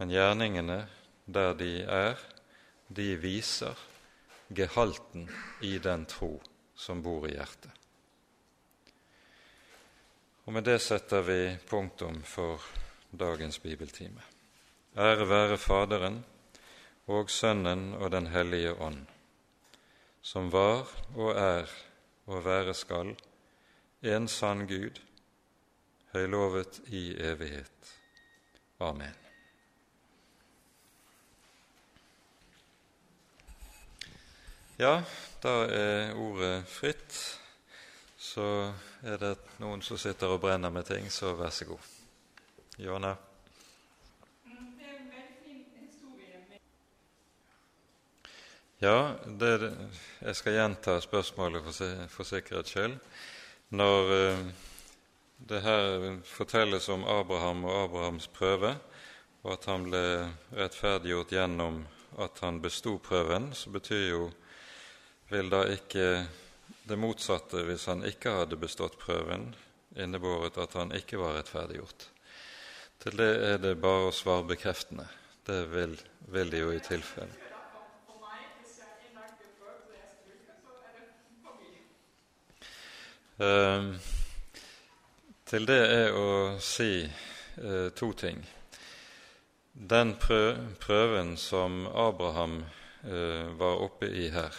Men 0.00 0.10
gjerningene 0.10 0.80
der 1.30 1.54
de 1.54 1.70
er, 1.86 2.18
de 2.90 3.06
viser 3.22 3.78
gehalten 4.50 5.28
i 5.62 5.76
den 5.78 6.08
tro 6.10 6.32
som 6.74 7.06
bor 7.06 7.28
i 7.30 7.36
hjertet. 7.36 7.70
Og 10.42 10.58
Med 10.58 10.66
det 10.66 10.80
setter 10.82 11.22
vi 11.22 11.56
punktum 11.70 12.18
for 12.26 12.58
dagens 13.14 13.62
bibeltime. 13.62 14.26
Ære 14.98 15.28
være 15.28 15.56
Faderen 15.56 16.24
og 17.06 17.30
Sønnen 17.30 17.92
og 17.94 18.10
Den 18.10 18.26
hellige 18.26 18.74
ånd, 18.74 19.06
som 20.22 20.50
var 20.52 20.86
og 21.16 21.34
er 21.36 21.70
og 22.26 22.44
være 22.44 22.74
skal, 22.74 23.16
en 24.02 24.28
sann 24.28 24.66
Gud, 24.66 25.00
høylovet 26.12 26.80
i 26.86 27.10
evighet. 27.18 27.92
Amen. 28.80 29.14
Ja, 34.78 35.02
da 35.42 35.52
er 35.70 36.14
ordet 36.18 36.64
fritt. 36.66 37.18
Så 38.18 38.72
er 39.02 39.18
det 39.20 39.34
noen 39.62 39.82
som 39.82 39.98
sitter 40.00 40.32
og 40.32 40.40
brenner 40.42 40.72
med 40.74 40.86
ting, 40.88 41.10
så 41.12 41.34
vær 41.38 41.50
så 41.54 41.68
god. 41.68 41.90
Jonna? 42.78 43.12
Ja, 48.82 49.14
det, 49.26 49.70
jeg 50.18 50.34
skal 50.34 50.56
gjenta 50.56 50.96
spørsmålet 50.98 51.62
for, 51.62 51.98
for 52.10 52.26
sikkerhets 52.26 52.72
skyld. 52.74 52.96
Når 53.78 54.08
uh, 54.10 54.40
det 55.46 55.60
her 55.62 56.06
fortelles 56.26 56.88
om 56.90 57.04
Abraham 57.06 57.62
og 57.62 57.76
Abrahams 57.84 58.26
prøve, 58.34 58.72
og 59.44 59.52
at 59.54 59.68
han 59.70 59.86
ble 59.86 60.02
rettferdiggjort 60.58 61.30
gjennom 61.30 61.84
at 62.26 62.42
han 62.42 62.58
besto 62.64 62.96
prøven, 62.98 63.52
så 63.54 63.70
betyr 63.70 64.02
jo 64.08 64.24
vil 65.30 65.54
da 65.54 65.62
ikke 65.70 66.26
det 66.82 66.98
motsatte, 66.98 67.62
hvis 67.68 67.86
han 67.86 68.02
ikke 68.08 68.34
hadde 68.40 68.58
bestått 68.58 68.98
prøven, 68.98 69.52
innebåret 69.94 70.58
at 70.58 70.74
han 70.80 70.90
ikke 70.98 71.22
var 71.22 71.38
rettferdiggjort. 71.38 72.08
Til 73.06 73.22
det 73.22 73.32
er 73.46 73.62
det 73.62 73.76
bare 73.78 74.10
å 74.10 74.18
svare 74.24 74.50
bekreftende. 74.50 75.06
Det 75.46 75.62
vil, 75.70 75.94
vil 76.34 76.50
de 76.50 76.66
jo 76.66 76.74
i 76.74 76.82
tilfelle. 76.82 77.51
Til 85.52 85.66
det 85.68 85.80
er 85.82 86.14
å 86.16 86.58
si 86.62 87.02
eh, 87.02 87.88
to 87.98 88.12
ting. 88.16 88.38
Den 89.72 90.14
prøven 90.20 91.36
som 91.40 91.86
Abraham 91.88 92.60
eh, 93.04 93.48
var 93.58 93.82
oppe 93.84 94.06
i 94.06 94.28
her, 94.32 94.54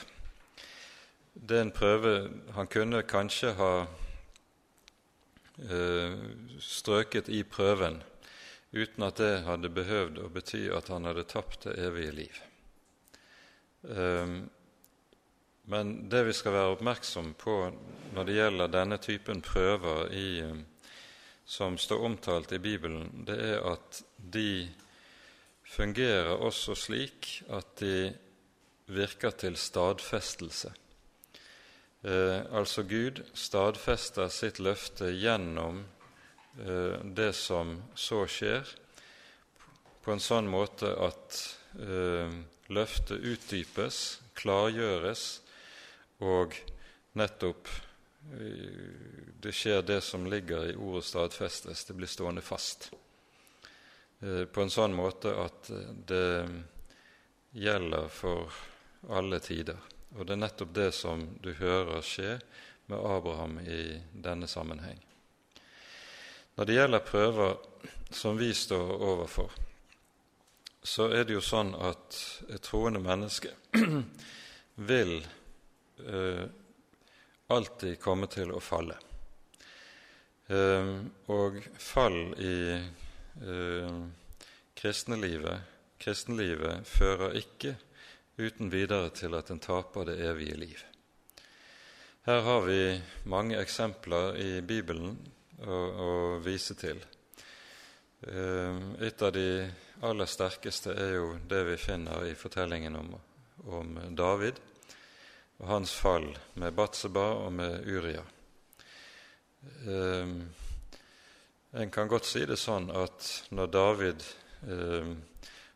det 1.33 1.57
er 1.57 1.65
en 1.65 1.73
prøve 1.73 2.13
Han 2.53 2.67
kunne 2.69 3.01
kanskje 3.09 3.55
ha 3.57 3.73
strøket 6.61 7.29
i 7.29 7.43
prøven 7.45 8.01
uten 8.73 9.05
at 9.05 9.19
det 9.21 9.43
hadde 9.45 9.69
behøvd 9.69 10.17
å 10.21 10.29
bety 10.33 10.63
at 10.73 10.89
han 10.89 11.05
hadde 11.05 11.25
tapt 11.29 11.67
det 11.67 11.75
evige 11.77 12.15
liv. 12.17 12.39
Men 15.71 16.09
det 16.09 16.25
vi 16.27 16.33
skal 16.35 16.55
være 16.57 16.75
oppmerksom 16.75 17.33
på 17.39 17.57
når 18.13 18.27
det 18.27 18.35
gjelder 18.35 18.71
denne 18.71 18.97
typen 18.99 19.41
prøver 19.41 20.11
i, 20.11 20.27
eh, 20.43 20.89
som 21.45 21.77
står 21.77 22.03
omtalt 22.03 22.51
i 22.51 22.59
Bibelen, 22.59 23.25
det 23.27 23.37
er 23.39 23.63
at 23.71 24.03
de 24.17 24.67
fungerer 25.63 26.35
også 26.35 26.75
slik 26.75 27.43
at 27.49 27.77
de 27.79 28.13
virker 28.91 29.31
til 29.39 29.55
stadfestelse. 29.57 30.73
Eh, 32.03 32.39
altså 32.51 32.83
Gud 32.83 33.23
stadfester 33.33 34.27
sitt 34.27 34.59
løfte 34.59 35.13
gjennom 35.15 35.85
eh, 36.59 36.99
det 37.15 37.31
som 37.39 37.77
så 37.95 38.25
skjer, 38.27 38.67
på 40.03 40.11
en 40.11 40.19
sånn 40.19 40.49
måte 40.51 40.91
at 40.99 41.37
eh, 41.79 42.35
løftet 42.67 43.23
utdypes, 43.23 44.01
klargjøres 44.35 45.42
og 46.21 46.57
nettopp 47.17 47.69
eh, 48.33 49.31
det 49.43 49.55
skjer 49.55 49.81
det 49.87 50.01
som 50.01 50.27
ligger 50.29 50.69
i 50.69 50.75
ordet 50.75 51.05
stadfestes, 51.07 51.85
det 51.85 51.97
blir 51.97 52.11
stående 52.11 52.41
fast. 52.41 52.91
Eh, 54.21 54.45
på 54.45 54.61
en 54.61 54.73
sånn 54.73 54.95
måte 54.95 55.33
at 55.39 55.71
det 56.07 56.27
gjelder 57.53 58.07
for 58.09 58.53
alle 59.09 59.39
tider. 59.39 59.77
Og 60.13 60.27
det 60.27 60.35
er 60.35 60.43
nettopp 60.45 60.73
det 60.73 60.91
som 60.95 61.25
du 61.41 61.53
hører 61.57 62.05
skje 62.05 62.37
med 62.91 62.99
Abraham 62.99 63.59
i 63.59 63.99
denne 64.13 64.47
sammenheng. 64.47 64.99
Når 66.55 66.65
det 66.69 66.75
gjelder 66.77 67.05
prøver 67.07 67.55
som 68.13 68.37
vi 68.37 68.51
står 68.53 68.91
overfor, 69.01 69.51
så 70.83 71.07
er 71.15 71.25
det 71.25 71.37
jo 71.37 71.41
sånn 71.41 71.71
at 71.79 72.17
et 72.51 72.61
troende 72.61 73.01
menneske 73.01 73.53
vil 74.89 75.15
eh, 75.99 76.45
alltid 77.53 77.99
komme 77.99 78.27
til 78.31 78.53
å 78.53 78.61
falle. 78.63 78.97
Eh, 80.47 80.93
og 81.31 81.59
fall 81.79 82.33
i 82.41 82.55
eh, 82.73 83.99
kristenlivet, 84.75 85.69
kristenlivet 86.01 86.87
fører 86.87 87.37
ikke 87.39 87.75
uten 88.37 88.71
videre 88.73 89.13
til 89.15 89.37
at 89.37 89.51
en 89.53 89.61
taper 89.61 90.09
det 90.09 90.17
evige 90.25 90.57
liv. 90.57 90.83
Her 92.23 92.41
har 92.41 92.61
vi 92.65 92.79
mange 93.27 93.59
eksempler 93.59 94.37
i 94.39 94.51
Bibelen 94.63 95.17
å, 95.63 95.75
å 95.75 96.11
vise 96.43 96.75
til. 96.79 96.99
Eh, 98.23 98.83
et 99.07 99.21
av 99.21 99.33
de 99.35 99.47
aller 100.03 100.27
sterkeste 100.27 100.95
er 100.95 101.17
jo 101.17 101.33
det 101.47 101.63
vi 101.67 101.79
finner 101.79 102.27
i 102.27 102.35
fortellingen 102.35 102.95
om, 102.99 103.15
om 103.67 103.97
David 104.15 104.59
og 105.57 105.67
hans 105.67 105.93
fall 105.93 106.29
med 106.59 106.73
Batseba 106.73 107.25
og 107.45 107.53
med 107.53 107.87
Uria. 107.87 108.23
Eh, 109.63 110.33
en 111.81 111.91
kan 111.91 112.07
godt 112.07 112.25
si 112.29 112.45
det 112.45 112.59
sånn 112.61 112.89
at 112.93 113.29
når 113.49 113.69
David 113.73 114.25
eh, 114.69 115.13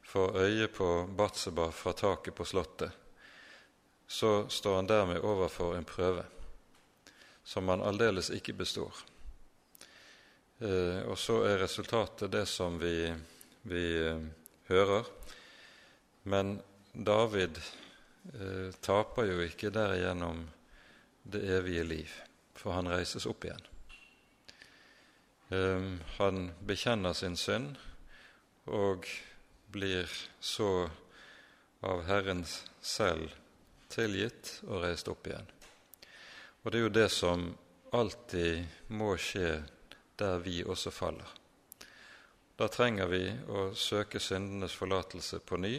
får 0.08 0.40
øye 0.44 0.68
på 0.68 0.90
Batseba 1.18 1.72
fra 1.72 1.94
taket 1.94 2.36
på 2.36 2.46
slottet, 2.46 2.92
så 4.08 4.48
står 4.50 4.76
han 4.76 4.88
dermed 4.88 5.24
overfor 5.26 5.76
en 5.76 5.88
prøve 5.88 6.24
som 7.48 7.68
han 7.72 7.82
aldeles 7.82 8.30
ikke 8.30 8.54
består. 8.54 8.92
Eh, 10.60 11.02
og 11.08 11.18
så 11.20 11.42
er 11.48 11.62
resultatet 11.62 12.32
det 12.32 12.46
som 12.50 12.76
vi, 12.80 13.08
vi 13.62 13.84
eh, 14.04 14.24
hører. 14.68 15.06
Men 16.28 16.58
David 16.92 17.60
eh, 18.34 18.70
taper 18.82 19.32
jo 19.32 19.42
ikke 19.46 19.72
derigjennom 19.74 20.46
det 21.28 21.44
evige 21.58 21.84
liv, 21.84 22.14
for 22.56 22.76
han 22.78 22.90
reises 22.92 23.28
opp 23.30 23.46
igjen. 23.48 23.66
Eh, 25.50 25.90
han 26.18 26.52
bekjenner 26.68 27.14
sin 27.14 27.38
synd 27.40 27.76
og 28.68 29.08
blir 29.72 30.12
så 30.40 30.90
av 31.88 32.04
Herren 32.08 32.44
selv 32.82 33.36
tilgitt 33.92 34.58
og 34.68 34.84
reist 34.84 35.08
opp 35.12 35.28
igjen. 35.28 35.48
Og 36.64 36.72
det 36.72 36.80
er 36.80 36.88
jo 36.88 36.96
det 36.96 37.10
som 37.14 37.50
alltid 37.96 38.90
må 38.92 39.14
skje 39.22 39.62
der 40.20 40.40
vi 40.44 40.64
også 40.66 40.92
faller. 40.92 41.30
Da 42.58 42.68
trenger 42.74 43.08
vi 43.12 43.22
å 43.54 43.70
søke 43.78 44.20
syndenes 44.20 44.74
forlatelse 44.76 45.40
på 45.46 45.60
ny 45.62 45.76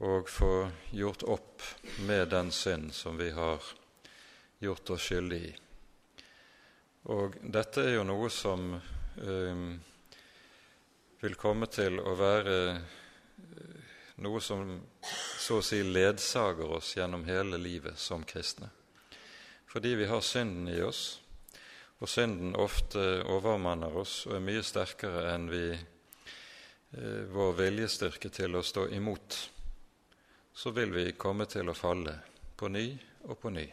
og 0.00 0.28
få 0.28 0.70
gjort 0.90 1.22
opp 1.22 1.62
med 2.06 2.28
den 2.28 2.50
synd 2.50 2.94
som 2.94 3.16
vi 3.16 3.30
har 3.30 3.60
gjort 4.58 4.90
oss 4.90 5.02
skyldig 5.02 5.40
i. 5.44 5.52
Og 7.12 7.36
dette 7.42 7.84
er 7.84 7.98
jo 7.98 8.06
noe 8.08 8.30
som 8.32 8.72
um, 8.76 9.68
vil 11.20 11.36
komme 11.36 11.68
til 11.68 12.00
å 12.00 12.16
være 12.16 12.56
uh, 12.72 13.84
noe 14.24 14.40
som 14.40 14.72
så 15.40 15.60
å 15.60 15.64
si 15.64 15.82
ledsager 15.84 16.72
oss 16.80 16.94
gjennom 16.96 17.24
hele 17.28 17.60
livet 17.60 18.00
som 18.00 18.24
kristne. 18.24 18.68
Fordi 19.68 19.94
vi 20.00 20.08
har 20.08 20.24
synden 20.24 20.68
i 20.72 20.80
oss, 20.82 21.20
og 22.00 22.08
synden 22.08 22.56
ofte 22.56 23.20
overmanner 23.28 23.96
oss 24.00 24.24
og 24.26 24.38
er 24.38 24.44
mye 24.48 24.64
sterkere 24.64 25.28
enn 25.34 25.48
vi, 25.52 25.64
uh, 25.76 27.22
vår 27.36 27.56
viljestyrke 27.66 28.32
til 28.32 28.56
å 28.56 28.64
stå 28.64 28.88
imot 28.96 29.42
så 30.60 30.70
vil 30.70 30.92
vi 30.92 31.12
komme 31.12 31.46
til 31.48 31.70
å 31.72 31.74
falle 31.74 32.12
på 32.56 32.68
ny 32.68 32.90
og 33.32 33.38
på 33.40 33.50
ny. 33.50 33.64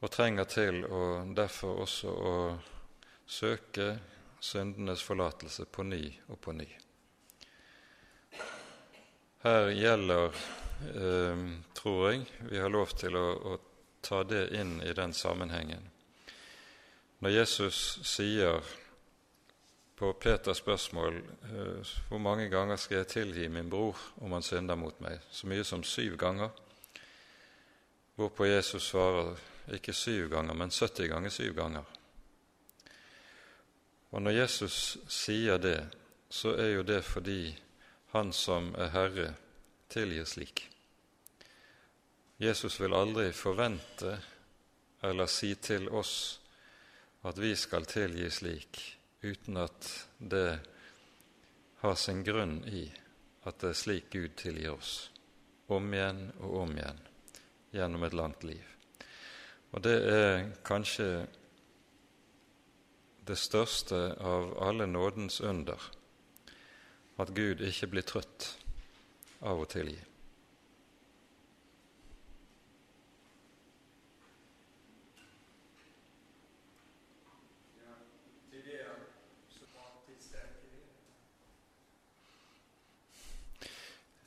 og 0.00 0.10
trenger 0.10 0.44
til 0.44 0.80
å 0.84 1.02
derfor 1.34 1.84
også 1.84 2.10
å 2.10 2.32
søke 3.26 3.86
syndenes 4.40 5.02
forlatelse 5.06 5.68
på 5.70 5.84
ny 5.86 6.02
og 6.26 6.40
på 6.40 6.52
ny. 6.52 6.66
Her 9.44 9.70
gjelder, 9.70 10.34
eh, 10.82 11.46
tror 11.74 12.10
jeg, 12.10 12.26
vi 12.50 12.58
har 12.58 12.70
lov 12.70 12.96
til 12.98 13.16
å, 13.16 13.26
å 13.54 13.58
ta 14.02 14.24
det 14.24 14.48
inn 14.50 14.82
i 14.82 14.92
den 14.92 15.14
sammenhengen. 15.14 15.90
Når 17.18 17.30
Jesus 17.30 18.00
sier 18.02 18.66
på 19.96 20.12
Peters 20.12 20.60
spørsmål 20.60 21.16
eh, 21.16 21.92
hvor 22.08 22.18
mange 22.18 22.48
ganger 22.52 22.76
skal 22.76 23.00
jeg 23.00 23.06
tilgi 23.06 23.48
min 23.48 23.70
bror 23.70 23.96
om 24.20 24.32
han 24.36 24.44
synder 24.44 24.76
mot 24.76 25.00
meg, 25.00 25.20
så 25.30 25.48
mye 25.48 25.64
som 25.64 25.84
syv 25.84 26.16
ganger, 26.20 26.50
hvorpå 28.16 28.48
Jesus 28.48 28.90
svarer 28.90 29.36
ikke 29.72 29.92
syv 29.92 30.28
ganger, 30.30 30.54
men 30.54 30.70
70 30.70 31.08
ganger 31.08 31.32
syv 31.32 31.54
ganger. 31.56 31.84
Og 34.10 34.22
når 34.22 34.30
Jesus 34.30 34.98
sier 35.08 35.58
det, 35.58 35.78
så 36.30 36.54
er 36.56 36.76
jo 36.76 36.82
det 36.82 37.04
fordi 37.04 37.56
Han 38.12 38.32
som 38.32 38.70
er 38.78 38.88
Herre, 38.88 39.34
tilgir 39.88 40.24
slik. 40.24 40.62
Jesus 42.38 42.80
vil 42.80 42.94
aldri 42.94 43.32
forvente 43.32 44.14
eller 45.02 45.26
si 45.26 45.54
til 45.54 45.88
oss 45.88 46.40
at 47.28 47.38
vi 47.38 47.52
skal 47.56 47.84
tilgi 47.84 48.30
slik, 48.30 48.95
uten 49.22 49.56
at 49.56 49.90
det 50.18 50.58
har 51.82 51.94
sin 51.94 52.22
grunn 52.24 52.60
i 52.68 52.86
at 53.46 53.60
det 53.62 53.70
er 53.70 53.78
slik 53.78 54.10
Gud 54.10 54.34
tilgir 54.38 54.74
oss, 54.74 55.10
om 55.70 55.92
igjen 55.94 56.24
og 56.40 56.56
om 56.64 56.72
igjen, 56.74 56.98
gjennom 57.74 58.06
et 58.06 58.16
langt 58.16 58.46
liv. 58.46 58.64
Og 59.70 59.82
det 59.84 59.96
er 60.10 60.46
kanskje 60.66 61.26
det 63.26 63.38
største 63.38 63.98
av 64.22 64.52
alle 64.62 64.86
nådens 64.86 65.40
under, 65.40 65.78
at 67.18 67.32
Gud 67.34 67.62
ikke 67.64 67.90
blir 67.94 68.06
trøtt 68.06 68.50
av 69.46 69.62
å 69.62 69.70
tilgi. 69.70 69.98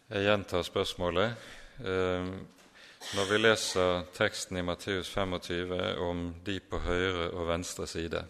Jeg 0.09 0.23
gjentar 0.25 0.63
spørsmålet. 0.65 1.35
Eh, 1.85 2.29
når 3.13 3.27
vi 3.29 3.37
leser 3.37 4.07
teksten 4.17 4.57
i 4.57 4.63
Matteus 4.65 5.11
25 5.13 5.99
om 6.01 6.23
de 6.45 6.55
på 6.59 6.79
høyre 6.81 7.27
og 7.29 7.45
venstre 7.45 7.85
side, 7.87 8.23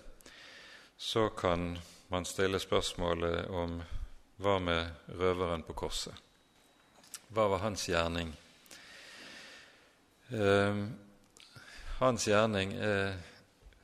så 0.98 1.30
kan 1.30 1.78
man 2.12 2.28
stille 2.28 2.60
spørsmålet 2.60 3.48
om 3.48 3.78
hva 4.44 4.58
med 4.60 5.14
røveren 5.22 5.64
på 5.64 5.78
korset? 5.80 6.20
Hva 7.32 7.48
var 7.48 7.64
hans 7.64 7.88
gjerning? 7.88 8.36
Eh, 10.36 10.84
hans 12.02 12.28
gjerning 12.28 12.76
er 12.76 13.16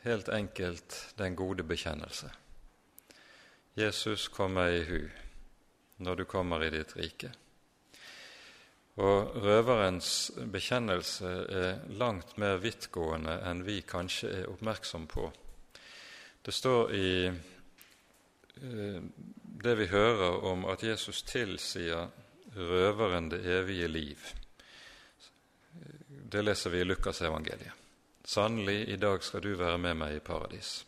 helt 0.04 0.34
enkelt 0.36 1.00
den 1.16 1.40
gode 1.40 1.64
bekjennelse. 1.64 2.28
Jesus 3.80 4.28
kommer 4.28 4.68
i 4.68 4.84
hu 4.84 5.02
når 6.04 6.16
du 6.16 6.28
kommer 6.28 6.60
i 6.68 6.76
ditt 6.76 6.98
rike. 7.00 7.32
Og 8.96 9.36
røverens 9.44 10.32
bekjennelse 10.52 11.32
er 11.52 11.82
langt 12.00 12.38
mer 12.40 12.62
vidtgående 12.64 13.42
enn 13.44 13.66
vi 13.68 13.82
kanskje 13.84 14.30
er 14.32 14.52
oppmerksom 14.54 15.08
på. 15.12 15.28
Det 16.46 16.54
står 16.54 16.94
i 16.96 17.10
eh, 17.28 19.02
det 19.66 19.76
vi 19.82 19.90
hører 19.92 20.46
om 20.48 20.64
at 20.72 20.84
Jesus 20.84 21.24
tilsier 21.28 22.08
røveren 22.56 23.30
det 23.30 23.44
evige 23.44 23.88
liv. 23.88 24.20
Det 26.32 26.44
leser 26.44 26.72
vi 26.72 26.80
i 26.80 26.88
Lukasevangeliet. 26.88 27.84
Sannelig, 28.26 28.88
i 28.90 28.96
dag 28.96 29.24
skal 29.24 29.44
du 29.44 29.52
være 29.60 29.78
med 29.78 29.98
meg 30.00 30.16
i 30.16 30.24
paradis. 30.24 30.86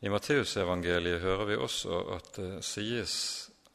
I 0.00 0.08
Matteusevangeliet 0.08 1.20
hører 1.20 1.44
vi 1.48 1.56
også 1.60 1.98
at 2.14 2.30
det 2.36 2.64
sies 2.64 3.16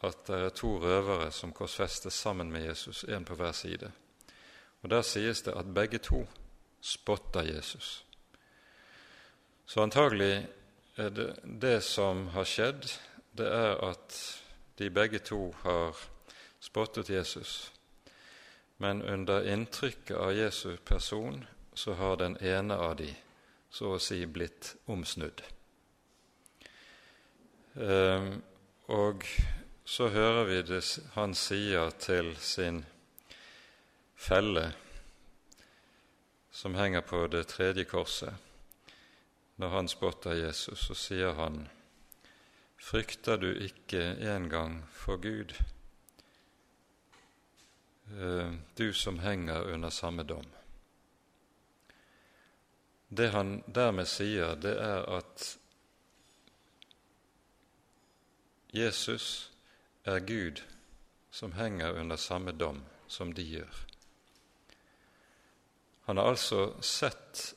at 0.02 0.28
det 0.28 0.36
er 0.36 0.50
to 0.56 0.78
røvere 0.80 1.32
som 1.32 1.54
korsfestes 1.54 2.14
sammen 2.14 2.52
med 2.52 2.66
Jesus, 2.66 3.04
én 3.04 3.24
på 3.24 3.36
hver 3.36 3.52
side. 3.52 3.92
Og 4.82 4.90
Der 4.90 5.02
sies 5.02 5.42
det 5.42 5.58
at 5.58 5.74
begge 5.74 5.98
to 5.98 6.28
spotter 6.82 7.42
Jesus. 7.42 8.06
Så 9.66 9.82
antagelig 9.82 10.48
er 10.98 11.10
det 11.10 11.36
det 11.62 11.84
som 11.84 12.28
har 12.28 12.44
skjedd, 12.44 13.00
det 13.38 13.48
er 13.48 13.76
at 13.90 14.16
de 14.80 14.90
begge 14.90 15.20
to 15.20 15.56
har 15.64 15.98
spottet 16.60 17.10
Jesus. 17.10 17.74
Men 18.78 19.02
under 19.02 19.44
inntrykket 19.44 20.16
av 20.18 20.34
Jesu 20.34 20.78
person 20.86 21.46
så 21.74 21.94
har 21.94 22.16
den 22.16 22.38
ene 22.42 22.76
av 22.76 22.96
de 22.96 23.14
så 23.70 23.94
å 23.96 24.02
si 24.02 24.26
blitt 24.26 24.76
omsnudd. 24.88 25.44
Um, 27.76 28.42
og 28.88 29.24
så 29.90 30.08
hører 30.08 30.44
vi 30.46 30.62
det 30.62 30.84
han 31.16 31.32
sier 31.34 31.90
til 31.98 32.36
sin 32.38 32.84
felle, 34.14 34.68
som 36.54 36.78
henger 36.78 37.02
på 37.02 37.24
det 37.34 37.48
tredje 37.50 37.88
korset. 37.90 38.36
Når 39.58 39.74
han 39.74 39.90
spotter 39.90 40.38
Jesus, 40.38 40.86
så 40.86 40.94
sier 40.94 41.34
han, 41.42 41.66
Frykter 42.78 43.42
du 43.42 43.50
ikke 43.50 44.14
engang 44.30 44.78
for 44.94 45.18
Gud, 45.18 45.58
eh, 48.14 48.54
du 48.78 48.94
som 48.94 49.20
henger 49.26 49.74
under 49.74 49.90
samme 49.90 50.24
dom? 50.24 50.46
Det 53.10 53.32
han 53.34 53.64
dermed 53.66 54.06
sier, 54.06 54.54
det 54.56 54.78
er 54.78 55.10
at 55.18 55.56
Jesus 58.70 59.50
er 60.04 60.20
Gud 60.20 60.64
som 61.32 61.54
henger 61.54 62.00
under 62.00 62.16
samme 62.16 62.52
dom 62.52 62.84
som 63.08 63.34
de 63.34 63.44
gjør. 63.44 63.86
Han 66.10 66.18
har 66.18 66.32
altså 66.32 66.74
sett 66.82 67.54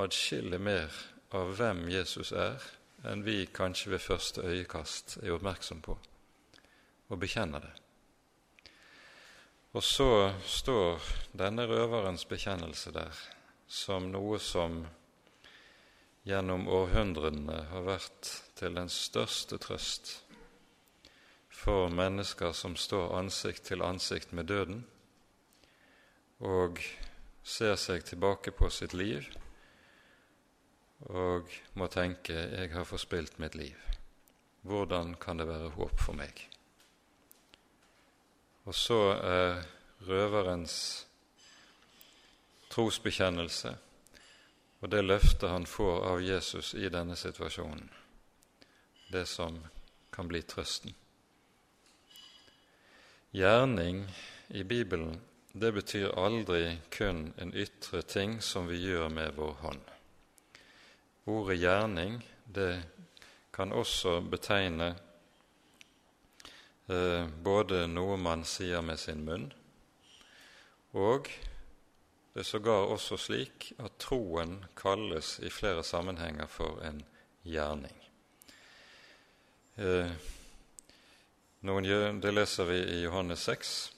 adskillig 0.00 0.60
mer 0.60 0.94
av 1.36 1.52
hvem 1.58 1.84
Jesus 1.92 2.32
er, 2.32 2.62
enn 3.04 3.24
vi 3.26 3.44
kanskje 3.52 3.92
ved 3.92 4.04
første 4.04 4.44
øyekast 4.46 5.18
er 5.22 5.34
oppmerksom 5.34 5.82
på, 5.84 5.98
og 7.08 7.20
bekjenner 7.20 7.64
det. 7.66 7.74
Og 9.72 9.84
så 9.84 10.32
står 10.46 11.00
denne 11.36 11.64
røverens 11.68 12.24
bekjennelse 12.28 12.92
der 12.92 13.22
som 13.68 14.10
noe 14.12 14.40
som 14.40 14.82
gjennom 16.28 16.68
århundrene 16.68 17.62
har 17.70 17.86
vært 17.86 18.28
til 18.60 18.76
den 18.76 18.92
største 18.92 19.56
trøst 19.60 20.18
for 21.62 21.88
mennesker 21.94 22.52
som 22.52 22.74
står 22.76 23.12
ansikt 23.18 23.68
til 23.70 23.84
ansikt 23.86 24.32
med 24.34 24.48
døden 24.50 24.80
og 26.42 26.80
ser 27.46 27.76
seg 27.78 28.02
tilbake 28.06 28.50
på 28.50 28.70
sitt 28.70 28.96
liv 28.98 29.28
og 31.06 31.50
må 31.74 31.86
tenke 31.86 32.32
'Jeg 32.32 32.72
har 32.72 32.84
forspilt 32.84 33.38
mitt 33.38 33.54
liv. 33.54 33.76
Hvordan 34.62 35.14
kan 35.14 35.38
det 35.38 35.46
være 35.46 35.68
håp 35.68 36.00
for 36.00 36.12
meg?' 36.12 36.48
Og 38.64 38.74
så 38.74 39.00
er 39.22 39.62
røverens 40.08 41.06
trosbekjennelse 42.70 43.76
og 44.82 44.90
det 44.90 45.04
løftet 45.04 45.50
han 45.50 45.66
får 45.66 46.06
av 46.06 46.22
Jesus 46.22 46.74
i 46.74 46.88
denne 46.88 47.16
situasjonen, 47.16 47.90
det 49.12 49.26
som 49.28 49.60
kan 50.12 50.28
bli 50.28 50.42
trøsten. 50.42 50.94
Gjerning 53.32 54.04
i 54.48 54.62
Bibelen 54.64 55.20
det 55.52 55.72
betyr 55.72 56.10
aldri 56.20 56.78
kun 56.92 57.30
en 57.40 57.54
ytre 57.56 58.02
ting 58.04 58.34
som 58.44 58.66
vi 58.68 58.76
gjør 58.80 59.08
med 59.08 59.32
vår 59.36 59.54
hånd. 59.60 59.86
Ordet 61.32 61.56
gjerning 61.62 62.18
det 62.44 62.82
kan 63.56 63.72
også 63.72 64.18
betegne 64.34 64.90
eh, 66.92 67.24
både 67.44 67.86
noe 67.88 68.18
man 68.20 68.44
sier 68.44 68.84
med 68.84 69.00
sin 69.00 69.24
munn, 69.24 69.48
og 70.92 71.32
det 72.32 72.44
er 72.44 72.48
sågar 72.48 72.92
også 72.92 73.16
slik 73.16 73.72
at 73.80 73.96
troen 74.00 74.58
kalles 74.76 75.38
i 75.40 75.48
flere 75.48 75.84
sammenhenger 75.84 76.52
for 76.52 76.84
en 76.84 77.00
gjerning. 77.48 77.96
Eh, 79.80 80.12
noen, 81.62 82.20
det 82.20 82.32
leser 82.32 82.66
vi 82.66 82.78
i 82.78 83.02
Johannes 83.04 83.44
6. 83.46 83.92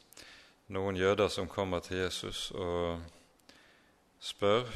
Noen 0.76 0.96
jøder 0.96 1.30
som 1.32 1.48
kommer 1.48 1.80
til 1.84 2.02
Jesus 2.02 2.50
og 2.52 3.00
spør 4.20 4.68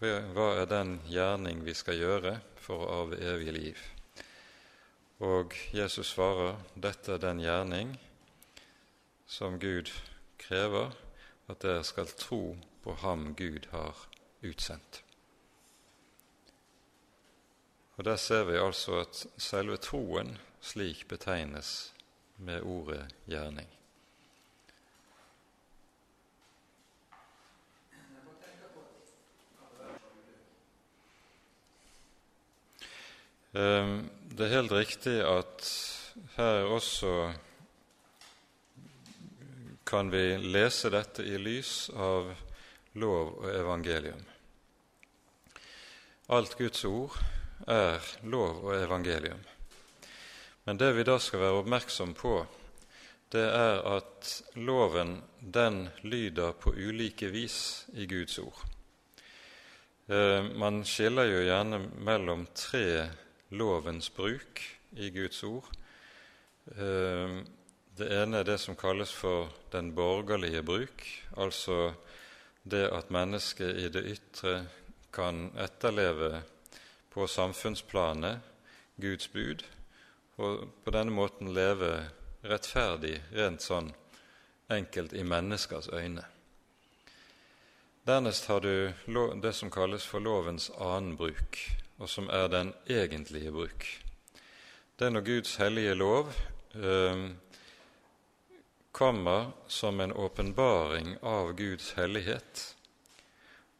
hva 0.00 0.46
er 0.56 0.68
den 0.70 0.94
gjerning 1.12 1.60
vi 1.66 1.74
skal 1.76 1.98
gjøre 2.00 2.38
for 2.56 2.80
å 2.80 2.92
arve 3.02 3.18
evig 3.20 3.52
liv? 3.52 3.82
Og 5.20 5.52
Jesus 5.76 6.14
svarer 6.14 6.56
dette 6.72 7.18
er 7.18 7.20
den 7.20 7.44
gjerning 7.44 7.92
som 9.28 9.60
Gud 9.60 9.92
krever, 10.40 10.96
at 11.52 11.60
dere 11.60 11.84
skal 11.84 12.08
tro 12.16 12.56
på 12.80 12.96
ham 13.04 13.34
Gud 13.36 13.68
har 13.74 14.06
utsendt. 14.40 15.02
Og 18.00 18.04
Der 18.04 18.16
ser 18.16 18.44
vi 18.48 18.56
altså 18.56 19.02
at 19.04 19.26
selve 19.36 19.76
troen 19.76 20.38
slik 20.64 21.04
betegnes 21.08 21.90
med 22.40 22.62
ordet 22.62 23.04
gjerning. 23.28 23.68
Ehm, 33.52 34.10
det 34.30 34.46
er 34.46 34.54
helt 34.54 34.72
riktig 34.72 35.16
at 35.26 35.70
her 36.36 36.68
også 36.70 37.14
kan 39.90 40.10
vi 40.12 40.36
lese 40.38 40.90
dette 40.94 41.24
i 41.26 41.38
lys 41.38 41.90
av 41.90 42.30
lov 42.94 43.40
og 43.42 43.48
evangelium. 43.50 44.22
Alt 46.30 46.54
Guds 46.58 46.84
ord 46.86 47.16
er 47.66 47.98
lov 48.22 48.62
og 48.62 48.76
evangelium. 48.76 49.42
Men 50.64 50.78
det 50.78 50.92
vi 50.96 51.04
da 51.06 51.18
skal 51.18 51.40
være 51.44 51.60
oppmerksom 51.62 52.14
på, 52.14 52.34
det 53.30 53.46
er 53.46 53.80
at 53.86 54.30
loven 54.58 55.20
den 55.40 55.84
lyder 56.02 56.52
på 56.58 56.72
ulike 56.74 57.30
vis 57.30 57.86
i 57.94 58.06
Guds 58.10 58.38
ord. 58.42 58.64
Eh, 60.10 60.44
man 60.58 60.82
skiller 60.84 61.28
jo 61.30 61.44
gjerne 61.46 61.78
mellom 62.02 62.48
tre 62.54 63.06
lovens 63.54 64.10
bruk 64.10 64.62
i 64.98 65.10
Guds 65.14 65.42
ord. 65.46 65.70
Eh, 66.74 67.40
det 67.98 68.08
ene 68.16 68.40
er 68.40 68.48
det 68.48 68.58
som 68.58 68.78
kalles 68.78 69.12
for 69.14 69.52
den 69.70 69.92
borgerlige 69.94 70.62
bruk, 70.66 71.06
altså 71.36 71.92
det 72.62 72.88
at 72.90 73.10
mennesket 73.14 73.78
i 73.78 73.88
det 73.92 74.06
ytre 74.16 74.54
kan 75.14 75.50
etterleve 75.58 76.42
på 77.10 77.26
samfunnsplanet 77.26 78.40
Guds 79.00 79.28
bud, 79.28 79.62
og 80.40 80.68
på 80.84 80.92
denne 80.94 81.12
måten 81.12 81.52
leve 81.54 81.92
rettferdig, 82.46 83.18
rent 83.36 83.64
sånn 83.64 83.90
enkelt 84.72 85.12
i 85.12 85.24
menneskers 85.26 85.90
øyne. 85.92 86.24
Dernest 88.08 88.46
har 88.48 88.60
du 88.60 88.92
det 89.42 89.52
som 89.52 89.70
kalles 89.70 90.06
for 90.08 90.24
lovens 90.24 90.70
annen 90.78 91.16
bruk, 91.20 91.58
og 92.00 92.08
som 92.08 92.30
er 92.32 92.48
den 92.48 92.72
egentlige 92.88 93.52
bruk. 93.52 93.86
Det 94.96 95.06
er 95.06 95.14
når 95.14 95.26
Guds 95.26 95.56
hellige 95.60 95.94
lov 95.94 96.32
eh, 96.74 97.28
kommer 98.92 99.52
som 99.68 100.00
en 100.00 100.12
åpenbaring 100.12 101.18
av 101.22 101.52
Guds 101.56 101.92
hellighet, 101.96 102.64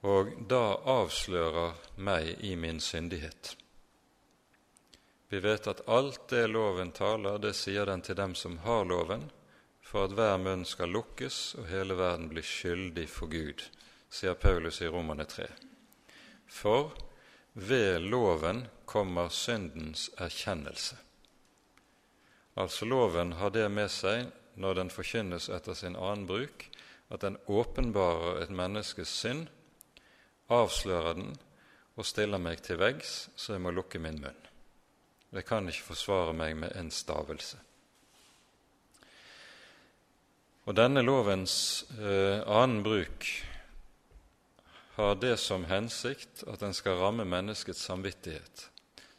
og 0.01 0.37
da 0.49 0.77
avslører 0.89 1.75
meg 1.97 2.37
i 2.45 2.55
min 2.57 2.81
syndighet. 2.81 3.57
Vi 5.31 5.39
vet 5.41 5.67
at 5.71 5.85
alt 5.89 6.29
det 6.29 6.49
loven 6.51 6.91
taler, 6.91 7.39
det 7.39 7.53
sier 7.55 7.87
den 7.87 8.03
til 8.03 8.17
dem 8.19 8.35
som 8.35 8.57
har 8.65 8.83
loven, 8.85 9.29
for 9.81 10.09
at 10.09 10.15
hver 10.19 10.41
munn 10.43 10.65
skal 10.67 10.91
lukkes 10.91 11.37
og 11.61 11.69
hele 11.71 11.95
verden 11.99 12.27
blir 12.33 12.47
skyldig 12.47 13.07
for 13.11 13.31
Gud, 13.31 13.63
sier 14.11 14.35
Paulus 14.35 14.81
i 14.83 14.91
Romane 14.91 15.29
3. 15.31 15.47
For 16.51 16.91
ved 17.55 18.03
loven 18.11 18.65
kommer 18.91 19.31
syndens 19.31 20.09
erkjennelse. 20.19 20.99
Altså 22.59 22.91
loven 22.91 23.37
har 23.39 23.55
det 23.55 23.69
med 23.71 23.91
seg 23.91 24.33
når 24.59 24.81
den 24.81 24.91
forkynnes 24.91 25.47
etter 25.47 25.79
sin 25.79 25.95
annen 25.95 26.27
bruk, 26.27 26.67
at 27.11 27.23
den 27.23 27.39
åpenbarer 27.47 28.43
et 28.43 28.51
menneskes 28.51 29.15
synd, 29.23 29.47
avslører 30.51 31.15
den 31.23 31.35
og 31.95 32.07
stiller 32.07 32.43
meg 32.43 32.67
til 32.67 32.83
veggs, 32.83 33.29
så 33.39 33.55
jeg 33.55 33.63
må 33.63 33.71
lukke 33.75 34.03
min 34.03 34.19
munn. 34.19 34.50
Jeg 35.31 35.47
kan 35.47 35.69
ikke 35.71 35.93
forsvare 35.93 36.33
meg 36.35 36.57
med 36.59 36.75
en 36.75 36.91
stavelse. 36.91 37.59
Og 40.67 40.75
denne 40.79 41.03
lovens 41.03 41.55
eh, 41.99 42.43
annen 42.47 42.83
bruk 42.87 43.27
har 44.99 45.15
det 45.23 45.37
som 45.41 45.65
hensikt 45.71 46.43
at 46.51 46.61
den 46.61 46.75
skal 46.77 46.99
ramme 47.01 47.25
menneskets 47.25 47.83
samvittighet. 47.87 48.67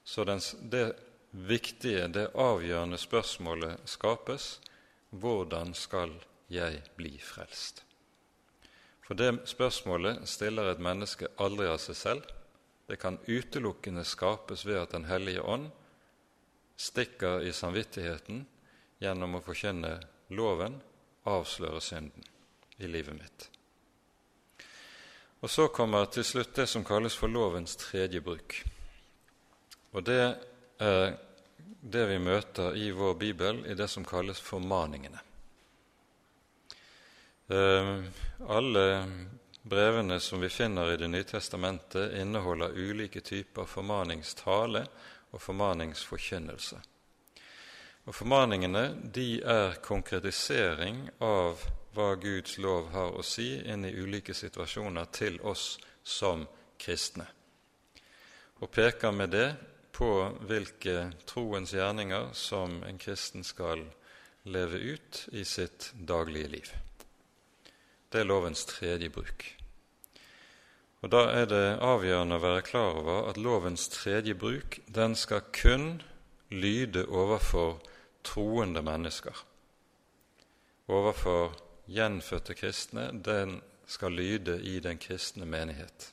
Så 0.03 0.23
den, 0.27 0.43
det 0.71 0.93
viktige, 1.31 2.07
det 2.07 2.29
avgjørende 2.35 2.99
spørsmålet 2.99 3.79
skapes 3.89 4.59
hvordan 5.09 5.73
skal 5.75 6.13
jeg 6.51 6.83
bli 6.95 7.15
frelst? 7.23 7.83
For 9.07 9.17
det 9.17 9.47
spørsmålet 9.49 10.27
stiller 10.29 10.71
et 10.71 10.83
menneske 10.83 11.27
aldri 11.39 11.67
av 11.71 11.79
seg 11.83 11.97
selv. 11.99 12.27
Det 12.87 12.99
kan 12.99 13.19
utelukkende 13.27 14.03
skapes 14.07 14.63
ved 14.67 14.79
at 14.83 14.91
Den 14.91 15.07
hellige 15.07 15.43
ånd 15.43 15.71
stikker 16.81 17.45
i 17.45 17.53
samvittigheten 17.53 18.45
gjennom 19.01 19.37
å 19.37 19.43
forkynne 19.45 19.95
loven, 20.33 20.79
avsløre 21.29 21.81
synden 21.83 22.25
i 22.81 22.89
livet 22.89 23.17
mitt. 23.17 23.49
Og 25.41 25.49
Så 25.49 25.67
kommer 25.73 26.05
til 26.05 26.25
slutt 26.25 26.55
det 26.55 26.67
som 26.69 26.85
kalles 26.85 27.15
for 27.17 27.29
lovens 27.29 27.75
tredje 27.75 28.21
bruk. 28.21 28.61
Og 29.93 30.03
Det 30.03 30.21
er 30.79 31.17
det 31.81 32.05
vi 32.07 32.19
møter 32.19 32.77
i 32.77 32.91
vår 32.91 33.13
bibel 33.17 33.65
i 33.65 33.73
det 33.73 33.87
som 33.89 34.05
kalles 34.05 34.41
formaningene. 34.41 35.19
Eh, 37.49 38.03
alle 38.47 38.85
brevene 39.61 40.19
som 40.19 40.41
vi 40.41 40.49
finner 40.49 40.93
i 40.93 40.97
Det 40.97 41.07
nye 41.07 41.23
testamentet, 41.23 42.13
inneholder 42.21 42.77
ulike 42.77 43.21
typer 43.21 43.65
formaningstale 43.65 44.85
og 45.31 45.41
formaningsforkynnelse. 45.41 46.79
Og 48.05 48.15
Formaningene 48.15 48.85
de 49.13 49.41
er 49.45 49.77
konkretisering 49.85 51.05
av 51.21 51.61
hva 51.93 52.15
Guds 52.19 52.57
lov 52.57 52.89
har 52.95 53.13
å 53.13 53.23
si 53.25 53.53
inn 53.61 53.85
i 53.85 53.93
ulike 53.93 54.33
situasjoner 54.33 55.11
til 55.13 55.37
oss 55.45 55.75
som 56.03 56.47
kristne, 56.81 57.27
og 58.61 58.71
peker 58.73 59.13
med 59.13 59.33
det 59.35 59.47
på 59.93 60.09
hvilke 60.49 61.11
troens 61.29 61.75
gjerninger 61.75 62.31
som 62.33 62.79
en 62.87 62.97
kristen 62.97 63.45
skal 63.45 63.83
leve 64.49 64.79
ut 64.95 65.27
i 65.37 65.45
sitt 65.45 65.91
daglige 65.93 66.53
liv. 66.55 66.71
Det 68.09 68.23
er 68.23 68.29
lovens 68.29 68.65
tredje 68.65 69.11
bruk. 69.13 69.60
Og 71.01 71.11
Da 71.11 71.21
er 71.33 71.47
det 71.49 71.79
avgjørende 71.81 72.37
å 72.37 72.43
være 72.43 72.61
klar 72.61 72.99
over 72.99 73.29
at 73.29 73.37
lovens 73.37 73.87
tredje 73.89 74.35
bruk 74.37 74.77
den 74.85 75.15
skal 75.17 75.41
kun 75.53 76.01
lyde 76.53 77.07
overfor 77.09 77.79
troende 78.23 78.83
mennesker. 78.85 79.33
Overfor 80.87 81.55
gjenfødte 81.89 82.53
kristne, 82.53 83.09
den 83.25 83.61
skal 83.87 84.13
lyde 84.13 84.59
i 84.61 84.79
den 84.79 84.97
kristne 85.01 85.45
menighet. 85.45 86.11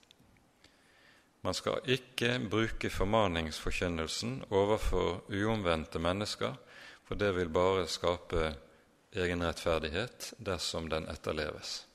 Man 1.43 1.55
skal 1.55 1.85
ikke 1.86 2.39
bruke 2.51 2.90
formaningsforkynnelsen 2.90 4.44
overfor 4.51 5.20
uomvendte 5.28 5.98
mennesker, 5.98 6.56
for 7.05 7.15
det 7.15 7.35
vil 7.36 7.48
bare 7.48 7.86
skape 7.89 8.55
egenrettferdighet 9.12 10.32
dersom 10.39 10.89
den 10.90 11.06
etterleves. 11.09 11.86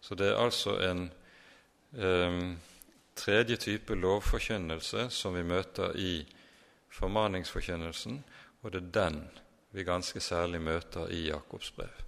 Så 0.00 0.14
det 0.14 0.30
er 0.30 0.40
altså 0.44 0.78
en 0.84 1.08
eh, 1.98 2.38
tredje 3.16 3.56
type 3.56 3.94
lovforkynnelse 3.94 5.08
som 5.10 5.34
vi 5.34 5.42
møter 5.42 5.96
i 5.96 6.26
formaningsforkynnelsen, 6.94 8.24
og 8.62 8.72
det 8.72 8.82
er 8.82 8.90
den 9.00 9.20
vi 9.74 9.84
ganske 9.84 10.20
særlig 10.20 10.60
møter 10.60 11.08
i 11.10 11.26
Jakobs 11.28 11.70
brev. 11.70 12.04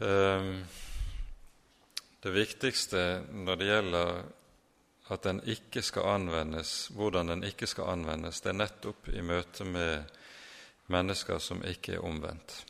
Ehm, 0.00 0.64
det 2.20 2.32
viktigste 2.34 3.02
når 3.32 3.60
det 3.60 3.68
gjelder 3.70 4.22
at 5.10 5.26
den 5.26 5.40
ikke 5.48 5.82
skal 5.82 6.06
anvendes, 6.06 6.90
hvordan 6.94 7.32
den 7.32 7.44
ikke 7.44 7.66
skal 7.66 7.94
anvendes, 7.96 8.40
det 8.40 8.52
er 8.52 8.60
nettopp 8.60 9.08
i 9.10 9.22
møte 9.26 9.66
med 9.66 10.10
mennesker 10.90 11.40
som 11.42 11.64
ikke 11.66 11.96
er 11.96 12.04
omvendt. 12.06 12.60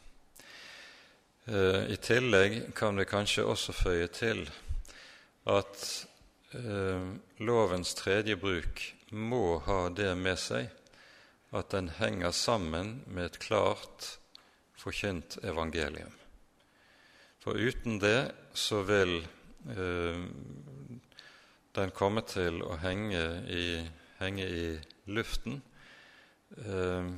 Eh, 1.51 1.91
I 1.93 1.99
tillegg 2.01 2.61
kan 2.77 2.97
vi 2.97 3.09
kanskje 3.09 3.45
også 3.45 3.75
føye 3.77 4.09
til 4.15 4.45
at 5.51 5.85
eh, 6.57 7.11
lovens 7.45 7.95
tredje 7.99 8.37
bruk 8.41 8.85
må 9.11 9.59
ha 9.67 9.89
det 9.91 10.13
med 10.17 10.39
seg 10.41 10.71
at 11.51 11.73
den 11.75 11.91
henger 11.99 12.31
sammen 12.31 13.01
med 13.07 13.33
et 13.33 13.41
klart 13.43 14.15
forkynt 14.79 15.41
evangelium. 15.43 16.13
For 17.43 17.59
uten 17.59 17.99
det 18.01 18.31
så 18.55 18.83
vil 18.87 19.19
den 21.77 21.91
kommer 21.95 22.25
til 22.27 22.63
å 22.65 22.77
henge 22.83 23.25
i, 23.51 23.65
henge 24.19 24.47
i 24.47 24.65
luften. 25.13 25.61
Eh, 26.59 27.11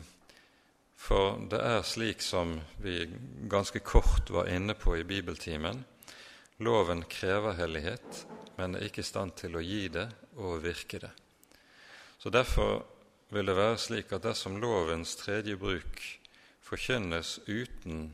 for 1.02 1.38
det 1.50 1.58
er 1.58 1.86
slik 1.86 2.22
som 2.22 2.54
vi 2.82 3.06
ganske 3.50 3.80
kort 3.82 4.30
var 4.30 4.50
inne 4.52 4.74
på 4.78 4.96
i 4.98 5.06
bibeltimen. 5.06 5.82
Loven 6.62 7.02
krever 7.10 7.56
hellighet, 7.58 8.24
men 8.58 8.76
er 8.76 8.86
ikke 8.86 9.02
i 9.02 9.08
stand 9.08 9.34
til 9.40 9.56
å 9.58 9.64
gi 9.64 9.88
det 9.90 10.06
og 10.38 10.62
virke 10.62 11.00
det. 11.02 11.10
Så 12.22 12.30
Derfor 12.30 12.84
vil 13.32 13.48
det 13.48 13.56
være 13.56 13.78
slik 13.80 14.12
at 14.12 14.26
dersom 14.26 14.60
lovens 14.60 15.16
tredje 15.16 15.56
bruk 15.56 16.02
forkynnes 16.62 17.38
uten 17.48 18.12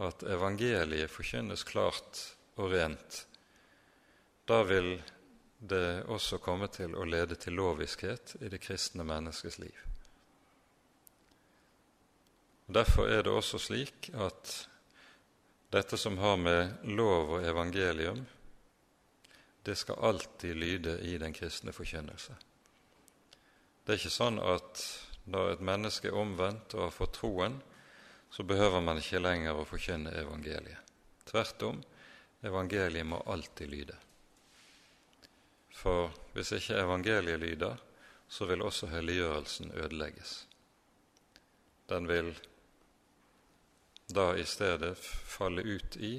at 0.00 0.22
evangeliet 0.22 1.10
forkynnes 1.10 1.64
klart 1.66 2.20
og 2.60 2.74
rent, 2.74 3.24
da 4.50 4.62
vil 4.62 5.02
det 5.58 6.02
også 6.10 6.40
komme 6.42 6.66
til 6.74 6.96
å 6.98 7.04
lede 7.06 7.36
til 7.38 7.54
loviskhet 7.54 8.32
i 8.42 8.48
det 8.50 8.58
kristne 8.58 9.04
menneskes 9.06 9.60
liv. 9.62 9.76
Derfor 12.66 13.06
er 13.06 13.22
det 13.22 13.34
også 13.34 13.60
slik 13.62 14.08
at 14.10 14.54
dette 15.70 15.98
som 15.98 16.18
har 16.18 16.34
med 16.42 16.82
lov 16.98 17.36
og 17.36 17.46
evangelium, 17.46 18.24
det 19.62 19.78
skal 19.78 20.02
alltid 20.10 20.58
lyde 20.58 20.96
i 21.06 21.14
den 21.22 21.36
kristne 21.36 21.70
forkynnelse. 21.70 22.34
Det 23.86 23.94
er 23.94 24.02
ikke 24.02 24.14
sånn 24.18 24.42
at 24.42 24.82
når 25.30 25.54
et 25.54 25.66
menneske 25.70 26.10
er 26.10 26.18
omvendt 26.18 26.74
og 26.74 26.88
har 26.88 26.98
fått 26.98 27.20
troen, 27.20 27.60
så 28.34 28.42
behøver 28.42 28.82
man 28.82 28.98
ikke 28.98 29.22
lenger 29.22 29.54
å 29.54 29.66
forkynne 29.68 30.18
evangeliet. 30.26 30.94
Tvert 31.30 31.68
om, 31.70 31.82
evangeliet 32.42 33.06
må 33.06 33.22
alltid 33.30 33.70
lyde. 33.78 34.04
For 35.80 36.10
hvis 36.34 36.52
ikke 36.52 36.76
evangeliet 36.82 37.40
lyder, 37.40 37.76
så 38.28 38.46
vil 38.46 38.62
også 38.62 38.86
helliggjørelsen 38.86 39.72
ødelegges. 39.72 40.46
Den 41.88 42.08
vil 42.08 42.34
da 44.14 44.32
i 44.36 44.44
stedet 44.44 44.98
falle 44.98 45.64
ut 45.64 45.96
i 45.96 46.16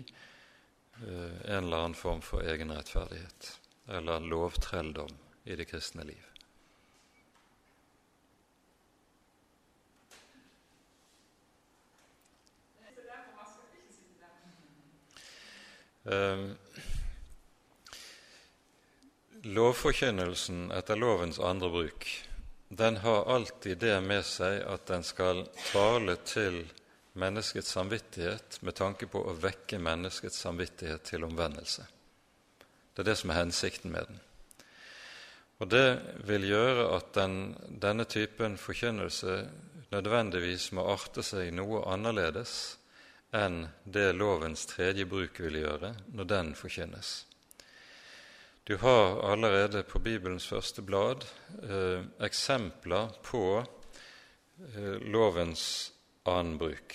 eh, 1.03 1.35
en 1.45 1.63
eller 1.63 1.77
annen 1.77 1.95
form 1.95 2.21
for 2.21 2.41
egenrettferdighet 2.41 3.59
eller 3.87 4.19
lovtrelldom 4.19 5.13
i 5.45 5.55
det 5.55 5.67
kristne 5.67 6.03
liv. 6.03 6.27
Eh, 16.05 16.49
lovforkynnelsen 19.41 20.69
etter 20.75 20.99
lovens 20.99 21.39
andre 21.39 21.69
bruk 21.69 22.09
den 22.73 22.97
har 22.97 23.25
alltid 23.35 23.77
det 23.77 24.01
med 24.01 24.23
seg 24.23 24.61
at 24.63 24.85
den 24.87 25.01
skal 25.03 25.41
tale 25.73 26.13
til 26.23 26.61
menneskets 27.19 27.73
samvittighet 27.75 28.61
med 28.63 28.77
tanke 28.79 29.09
på 29.11 29.19
å 29.27 29.33
vekke 29.35 29.75
menneskets 29.83 30.37
samvittighet 30.45 31.03
til 31.09 31.25
omvendelse. 31.27 31.83
Det 32.93 33.03
er 33.03 33.09
det 33.09 33.17
som 33.19 33.33
er 33.33 33.41
hensikten 33.41 33.91
med 33.91 34.07
den. 34.07 34.21
Og 35.59 35.67
Det 35.67 35.99
vil 36.29 36.47
gjøre 36.47 36.85
at 36.95 37.11
den, 37.13 37.35
denne 37.67 38.05
typen 38.07 38.55
forkynnelse 38.57 39.35
nødvendigvis 39.91 40.71
må 40.71 40.87
arte 40.93 41.25
seg 41.27 41.51
noe 41.51 41.83
annerledes 41.91 42.77
enn 43.35 43.65
det 43.83 44.13
lovens 44.15 44.63
tredje 44.71 45.03
bruk 45.05 45.43
vil 45.43 45.59
gjøre 45.59 45.91
når 46.15 46.31
den 46.31 46.55
forkynnes. 46.55 47.11
Du 48.63 48.77
har 48.77 49.31
allerede 49.31 49.83
på 49.83 49.99
Bibelens 49.99 50.45
første 50.47 50.81
blad 50.81 51.23
eh, 51.63 52.03
eksempler 52.21 53.09
på 53.25 53.43
eh, 53.57 54.99
lovens 55.01 55.63
annen 56.29 56.59
bruk, 56.61 56.93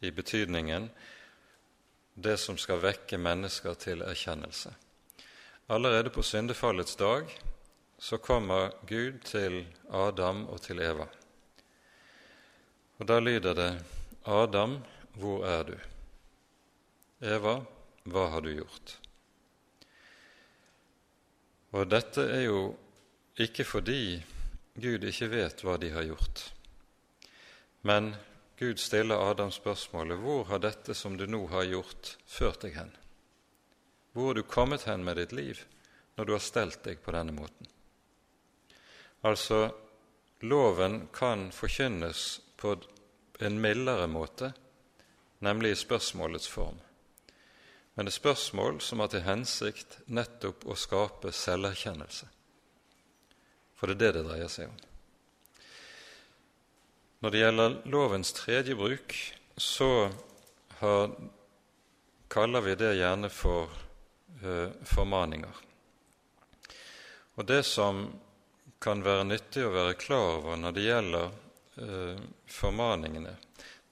i 0.00 0.10
betydningen 0.10 0.86
det 2.14 2.36
som 2.38 2.54
skal 2.58 2.78
vekke 2.78 3.18
mennesker 3.18 3.74
til 3.74 4.06
erkjennelse. 4.06 4.70
Allerede 5.66 6.14
på 6.14 6.22
syndefallets 6.22 6.94
dag 6.96 7.26
så 7.98 8.18
kommer 8.22 8.70
Gud 8.86 9.18
til 9.26 9.64
Adam 9.90 10.46
og 10.46 10.60
til 10.62 10.78
Eva. 10.78 11.08
Og 12.98 13.06
Da 13.08 13.18
lyder 13.18 13.54
det 13.54 13.72
Adam, 14.24 14.78
hvor 15.14 15.42
er 15.46 15.62
du? 15.62 15.74
Eva, 17.20 17.64
hva 18.04 18.28
har 18.30 18.40
du 18.40 18.52
gjort? 18.54 19.00
Og 21.74 21.88
dette 21.90 22.22
er 22.30 22.44
jo 22.46 22.60
ikke 23.42 23.66
fordi 23.66 24.22
Gud 24.78 25.04
ikke 25.08 25.30
vet 25.32 25.64
hva 25.66 25.74
de 25.82 25.90
har 25.94 26.06
gjort, 26.06 26.42
men 27.82 28.14
Gud 28.58 28.78
stiller 28.78 29.18
Adam 29.18 29.50
spørsmålet 29.50 30.20
hvor 30.22 30.46
har 30.48 30.62
dette 30.62 30.94
som 30.94 31.16
du 31.18 31.26
nå 31.26 31.42
har 31.50 31.66
gjort, 31.66 32.14
ført 32.30 32.62
deg 32.62 32.76
hen? 32.78 32.92
Hvor 34.14 34.30
har 34.30 34.38
du 34.38 34.44
kommet 34.46 34.86
hen 34.86 35.02
med 35.04 35.18
ditt 35.18 35.34
liv 35.34 35.64
når 36.14 36.24
du 36.28 36.32
har 36.36 36.44
stelt 36.44 36.84
deg 36.86 37.02
på 37.02 37.12
denne 37.16 37.34
måten? 37.34 37.66
Altså, 39.26 39.72
loven 40.46 41.08
kan 41.12 41.48
forkynnes 41.52 42.22
på 42.60 42.76
en 43.42 43.58
mildere 43.60 44.06
måte 44.06 44.52
nemlig 45.44 45.74
i 45.74 45.80
spørsmålets 45.82 46.48
form. 46.48 46.78
Men 47.94 48.06
det 48.06 48.10
er 48.14 48.18
spørsmål 48.18 48.80
som 48.82 49.02
har 49.02 49.12
til 49.12 49.22
hensikt 49.22 50.00
nettopp 50.10 50.66
å 50.66 50.74
skape 50.78 51.30
selverkjennelse. 51.34 52.26
For 53.78 53.90
det 53.90 53.94
er 53.94 54.00
det 54.00 54.18
det 54.18 54.26
dreier 54.28 54.50
seg 54.50 54.72
om. 54.72 54.82
Når 57.22 57.32
det 57.32 57.40
gjelder 57.40 57.76
lovens 57.88 58.34
tredje 58.36 58.74
bruk, 58.76 59.14
så 59.56 60.10
har, 60.80 61.14
kaller 62.28 62.66
vi 62.66 62.74
det 62.76 62.90
gjerne 62.98 63.30
for 63.32 63.70
uh, 64.42 64.68
formaninger. 64.84 65.62
Og 67.38 67.46
det 67.46 67.62
som 67.66 68.04
kan 68.82 69.00
være 69.06 69.24
nyttig 69.24 69.64
å 69.64 69.72
være 69.72 69.96
klar 69.96 70.40
over 70.40 70.58
når 70.60 70.76
det 70.76 70.84
gjelder 70.84 71.30
uh, 71.78 72.26
formaningene, 72.50 73.36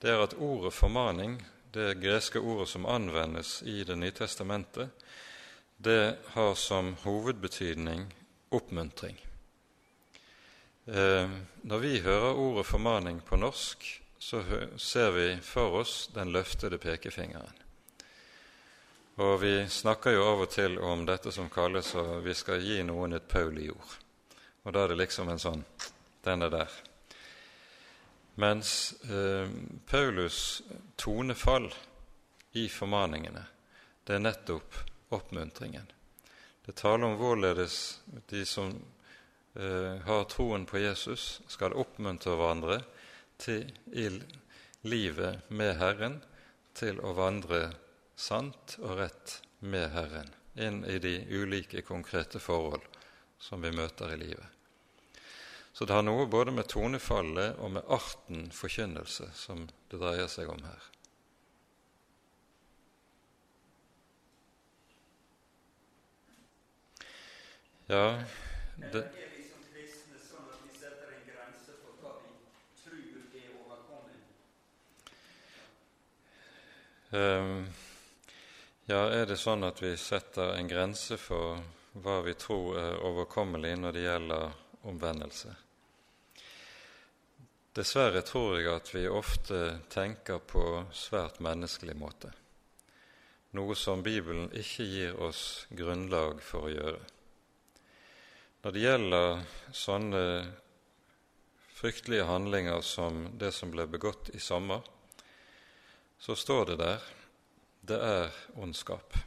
det 0.03 0.11
er 0.11 0.21
at 0.27 0.35
ordet 0.37 0.75
formaning, 0.75 1.39
det 1.73 1.93
greske 1.93 2.39
ordet 2.39 2.67
som 2.69 2.85
anvendes 2.85 3.63
i 3.63 3.83
Det 3.83 3.95
nye 3.95 4.11
testamentet, 4.11 4.89
det 5.77 6.15
har 6.27 6.55
som 6.55 6.95
hovedbetydning 7.01 8.05
oppmuntring. 8.49 9.17
Eh, 10.85 11.29
når 11.61 11.79
vi 11.79 11.99
hører 11.99 12.37
ordet 12.37 12.65
formaning 12.65 13.21
på 13.21 13.35
norsk, 13.35 14.01
så 14.19 14.43
ser 14.77 15.11
vi 15.11 15.27
for 15.41 15.81
oss 15.81 16.09
den 16.13 16.31
løftede 16.31 16.77
pekefingeren. 16.77 17.57
Og 19.15 19.41
vi 19.41 19.67
snakker 19.69 20.13
jo 20.13 20.23
av 20.29 20.45
og 20.45 20.49
til 20.53 20.77
om 20.79 21.05
dette 21.05 21.31
som 21.31 21.49
kalles 21.49 21.95
at 21.95 22.15
vi 22.25 22.33
skal 22.37 22.61
gi 22.61 22.81
noen 22.85 23.17
et 23.17 23.27
paul 23.27 23.57
i 23.57 23.67
jord. 23.67 23.97
Og 24.63 24.73
da 24.73 24.85
er 24.85 24.93
det 24.93 25.01
liksom 25.03 25.29
en 25.29 25.41
sånn 25.41 25.65
Den 26.23 26.41
er 26.41 26.49
der. 26.49 26.71
Mens 28.35 28.93
eh, 29.03 29.49
Paulus' 29.85 30.61
tonefall 30.95 31.73
i 32.51 32.67
formaningene, 32.69 33.43
det 34.03 34.15
er 34.17 34.23
nettopp 34.23 34.79
oppmuntringen. 35.13 35.85
Det 36.65 36.75
taler 36.79 37.11
om 37.11 37.17
hvorledes 37.19 37.77
de 38.31 38.45
som 38.45 38.71
eh, 39.53 40.01
har 40.05 40.25
troen 40.31 40.65
på 40.65 40.81
Jesus, 40.81 41.41
skal 41.47 41.77
oppmuntre 41.77 42.33
hverandre 42.39 42.79
til 43.37 43.69
i 43.93 44.07
livet 44.87 45.49
med 45.49 45.75
Herren, 45.77 46.21
til 46.73 46.97
å 47.05 47.13
vandre 47.13 47.67
sant 48.17 48.79
og 48.81 48.97
rett 48.97 49.37
med 49.61 49.91
Herren 49.93 50.33
inn 50.55 50.81
i 50.85 50.97
de 50.99 51.19
ulike 51.29 51.81
konkrete 51.85 52.41
forhold 52.41 52.85
som 53.39 53.61
vi 53.61 53.71
møter 53.73 54.13
i 54.13 54.19
livet. 54.21 54.62
Så 55.73 55.85
det 55.85 55.93
har 55.93 56.03
noe 56.05 56.27
både 56.29 56.53
med 56.53 56.67
tonefallet 56.69 57.57
og 57.57 57.71
med 57.73 57.87
arten 57.89 58.45
forkynnelse 58.53 59.31
som 59.33 59.65
det 59.89 59.97
dreier 59.97 60.29
seg 60.29 60.51
om 60.53 60.61
her. 60.61 60.89
Ja, 67.89 68.05
det 68.93 69.03
ja, 78.89 79.01
er 79.13 79.27
det 79.29 79.35
sånn 79.37 79.61
at 79.67 79.77
vi 79.83 79.91
setter 80.01 80.55
en 80.55 80.69
grense 80.69 81.17
for 81.21 81.59
hva 82.01 82.15
vi 82.25 82.33
tror 82.33 82.79
er 82.81 83.03
overkommelig 83.05 83.75
når 83.77 83.93
det 83.93 84.05
gjelder 84.07 84.62
omvendelse. 84.83 85.55
Dessverre 87.73 88.21
tror 88.21 88.59
jeg 88.59 88.69
at 88.69 88.91
vi 88.93 89.07
ofte 89.09 89.59
tenker 89.89 90.43
på 90.45 90.83
svært 90.93 91.39
menneskelig 91.41 91.95
måte, 91.97 92.29
noe 93.57 93.73
som 93.77 94.03
Bibelen 94.05 94.51
ikke 94.53 94.85
gir 94.85 95.17
oss 95.25 95.65
grunnlag 95.73 96.41
for 96.45 96.67
å 96.69 96.73
gjøre. 96.73 97.01
Når 98.63 98.75
det 98.75 98.83
gjelder 98.85 99.41
sånne 99.75 100.21
fryktelige 101.73 102.29
handlinger 102.29 102.85
som 102.85 103.25
det 103.41 103.51
som 103.51 103.73
ble 103.73 103.89
begått 103.89 104.29
i 104.37 104.39
sommer, 104.39 104.85
så 106.21 106.37
står 106.37 106.71
det 106.71 106.79
der 106.79 107.11
det 107.83 107.97
er 107.99 108.37
ondskap. 108.55 109.17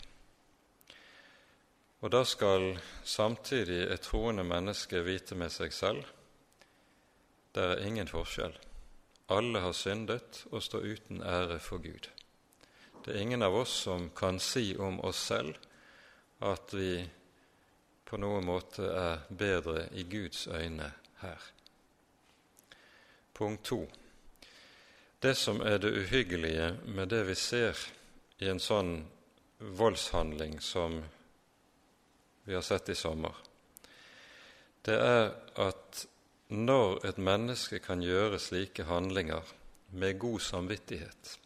Og 2.01 2.13
da 2.13 2.25
skal 2.25 2.75
samtidig 3.05 3.87
et 3.89 4.05
troende 4.05 4.45
menneske 4.45 5.01
vite 5.07 5.35
med 5.35 5.53
seg 5.53 5.73
selv 5.73 6.05
det 7.57 7.65
er 7.65 7.87
ingen 7.89 8.09
forskjell. 8.09 8.53
Alle 9.33 9.63
har 9.65 9.73
syndet 9.73 10.43
og 10.53 10.61
står 10.63 10.85
uten 10.85 11.23
ære 11.25 11.57
for 11.59 11.81
Gud. 11.81 12.09
Det 13.05 13.15
er 13.15 13.23
ingen 13.23 13.43
av 13.43 13.55
oss 13.57 13.73
som 13.87 14.11
kan 14.11 14.37
si 14.45 14.75
om 14.77 15.01
oss 15.01 15.23
selv 15.31 15.57
at 16.45 16.75
vi 16.77 17.01
på 18.05 18.21
noen 18.21 18.45
måte 18.45 18.85
er 18.93 19.25
bedre 19.31 19.87
i 19.97 20.05
Guds 20.05 20.45
øyne 20.53 20.91
her. 21.23 21.49
Punkt 23.33 23.65
to. 23.65 23.81
Det 25.23 25.33
som 25.37 25.61
er 25.65 25.79
det 25.79 25.97
uhyggelige 25.97 26.75
med 26.85 27.09
det 27.09 27.25
vi 27.27 27.35
ser 27.35 27.87
i 28.39 28.53
en 28.53 28.61
sånn 28.61 28.99
voldshandling 29.81 30.61
som 30.61 31.01
vi 32.47 32.55
har 32.55 32.65
sett 32.65 32.89
i 32.89 32.99
sommer, 32.99 33.35
det 34.87 34.97
er 35.03 35.33
at 35.59 36.07
når 36.55 37.01
et 37.09 37.19
menneske 37.19 37.81
kan 37.83 38.03
gjøre 38.05 38.39
slike 38.39 38.87
handlinger 38.87 39.43
med 39.99 40.19
god 40.23 40.41
samvittighet, 40.47 41.39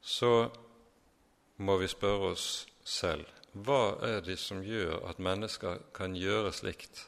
så 0.00 0.48
må 1.56 1.76
vi 1.80 1.88
spørre 1.88 2.32
oss 2.32 2.46
selv 2.84 3.28
hva 3.54 3.96
er 4.02 4.24
det 4.26 4.34
som 4.42 4.64
gjør 4.66 5.04
at 5.08 5.20
mennesker 5.22 5.84
kan 5.94 6.16
gjøre 6.18 6.50
slikt 6.52 7.04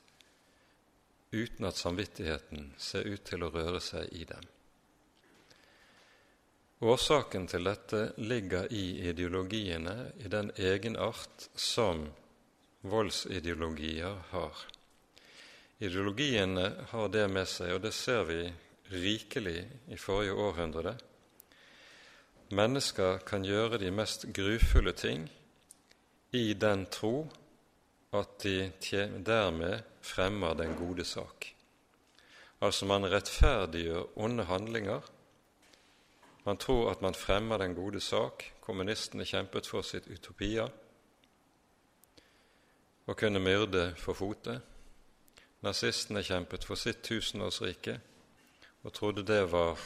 uten 1.32 1.66
at 1.66 1.80
samvittigheten 1.80 2.68
ser 2.78 3.08
ut 3.08 3.24
til 3.26 3.42
å 3.42 3.50
røre 3.50 3.80
seg 3.82 4.12
i 4.14 4.22
dem? 4.28 4.44
Årsaken 6.84 7.46
til 7.48 7.64
dette 7.64 8.00
ligger 8.20 8.66
i 8.68 9.08
ideologiene, 9.08 10.12
i 10.20 10.28
den 10.28 10.50
egenart 10.60 11.46
som 11.56 12.02
voldsideologier 12.84 14.18
har. 14.34 14.60
Ideologiene 15.80 16.66
har 16.90 17.08
det 17.08 17.24
med 17.32 17.48
seg, 17.48 17.72
og 17.78 17.80
det 17.86 17.94
ser 17.96 18.28
vi 18.28 18.42
rikelig 18.92 19.64
i 19.88 19.96
forrige 19.96 20.36
århundre. 20.36 20.94
Mennesker 22.52 23.24
kan 23.24 23.48
gjøre 23.48 23.80
de 23.80 23.90
mest 23.90 24.28
grufulle 24.36 24.92
ting 24.92 25.26
i 26.36 26.52
den 26.54 26.84
tro 26.92 27.26
at 28.12 28.36
de 28.44 28.70
dermed 29.24 29.80
fremmer 30.04 30.54
den 30.60 30.76
gode 30.76 31.08
sak. 31.08 31.54
Altså 32.60 32.84
man 32.84 33.08
rettferdiggjør 33.08 34.12
onde 34.20 34.44
handlinger. 34.44 35.15
Man 36.46 36.56
tror 36.62 36.90
at 36.90 37.00
man 37.02 37.14
fremmer 37.14 37.58
den 37.58 37.74
gode 37.74 38.00
sak. 38.00 38.44
Kommunistene 38.62 39.26
kjempet 39.26 39.66
for 39.66 39.82
sitt 39.82 40.06
utopia 40.06 40.68
og 43.06 43.14
kunne 43.18 43.38
myrde 43.42 43.92
for 43.98 44.18
fote. 44.18 44.60
Nazistene 45.62 46.22
kjempet 46.26 46.66
for 46.66 46.78
sitt 46.78 47.02
tusenårsrike 47.06 47.98
og 48.86 48.94
trodde 48.94 49.24
det 49.26 49.42
var 49.50 49.78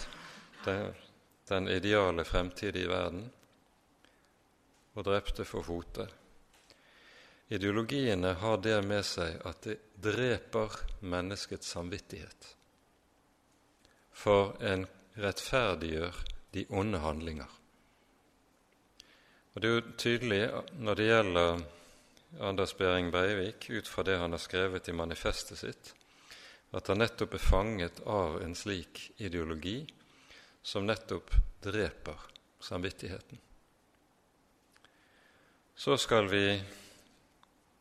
den 1.48 1.68
ideale 1.68 2.24
fremtid 2.24 2.76
i 2.76 2.86
verden, 2.88 3.30
og 4.94 5.04
drepte 5.04 5.44
for 5.48 5.64
fote. 5.64 6.04
Ideologiene 7.48 8.34
har 8.42 8.60
det 8.62 8.76
med 8.84 9.06
seg 9.06 9.40
at 9.48 9.64
det 9.64 9.78
dreper 10.04 10.76
menneskets 11.00 11.72
samvittighet, 11.72 12.50
for 14.12 14.52
en 14.60 14.84
rettferdiggjør 15.16 16.20
de 16.52 16.66
onde 16.68 16.98
handlinger. 16.98 17.48
Og 19.54 19.60
Det 19.60 19.68
er 19.68 19.74
jo 19.74 19.94
tydelig 19.98 20.42
når 20.78 20.94
det 20.94 21.06
gjelder 21.06 21.62
Anders 22.40 22.74
Behring 22.74 23.10
Breivik 23.10 23.70
ut 23.70 23.88
fra 23.88 24.02
det 24.06 24.18
han 24.18 24.30
har 24.30 24.38
skrevet 24.38 24.88
i 24.88 24.94
manifestet 24.94 25.58
sitt, 25.58 25.94
at 26.70 26.86
han 26.86 27.02
nettopp 27.02 27.34
er 27.34 27.42
fanget 27.42 28.00
av 28.06 28.38
en 28.42 28.54
slik 28.54 29.10
ideologi 29.18 29.82
som 30.62 30.86
nettopp 30.86 31.34
dreper 31.62 32.28
samvittigheten. 32.60 33.38
Så 35.74 35.96
skal 35.96 36.28
vi 36.30 36.44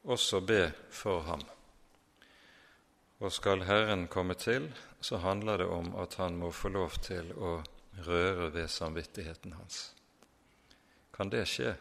også 0.04 0.42
be 0.42 0.72
for 0.90 1.22
ham. 1.28 1.42
Og 3.20 3.32
skal 3.36 3.66
Herren 3.68 4.08
komme 4.08 4.34
til, 4.40 4.70
så 5.02 5.20
handler 5.20 5.58
det 5.58 5.68
om 5.68 5.92
at 6.00 6.16
han 6.16 6.38
må 6.40 6.52
få 6.52 6.72
lov 6.72 6.96
til 7.04 7.34
å 7.36 7.60
røre 8.08 8.50
ved 8.54 8.68
samvittigheten 8.68 9.54
hans. 9.54 9.94
Kan 11.14 11.30
det 11.30 11.46
skje? 11.48 11.76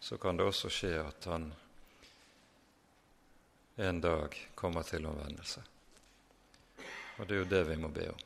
så 0.00 0.18
kan 0.18 0.36
det 0.36 0.46
også 0.46 0.70
skje 0.70 0.94
at 1.02 1.26
han 1.30 1.50
en 3.78 4.00
dag 4.00 4.34
kommer 4.54 4.82
til 4.82 5.06
omvendelse. 5.06 5.62
Og 7.18 7.26
det 7.26 7.34
er 7.34 7.42
jo 7.42 7.50
det 7.50 7.62
vi 7.68 7.76
må 7.78 7.90
be 7.94 8.08
om. 8.10 8.24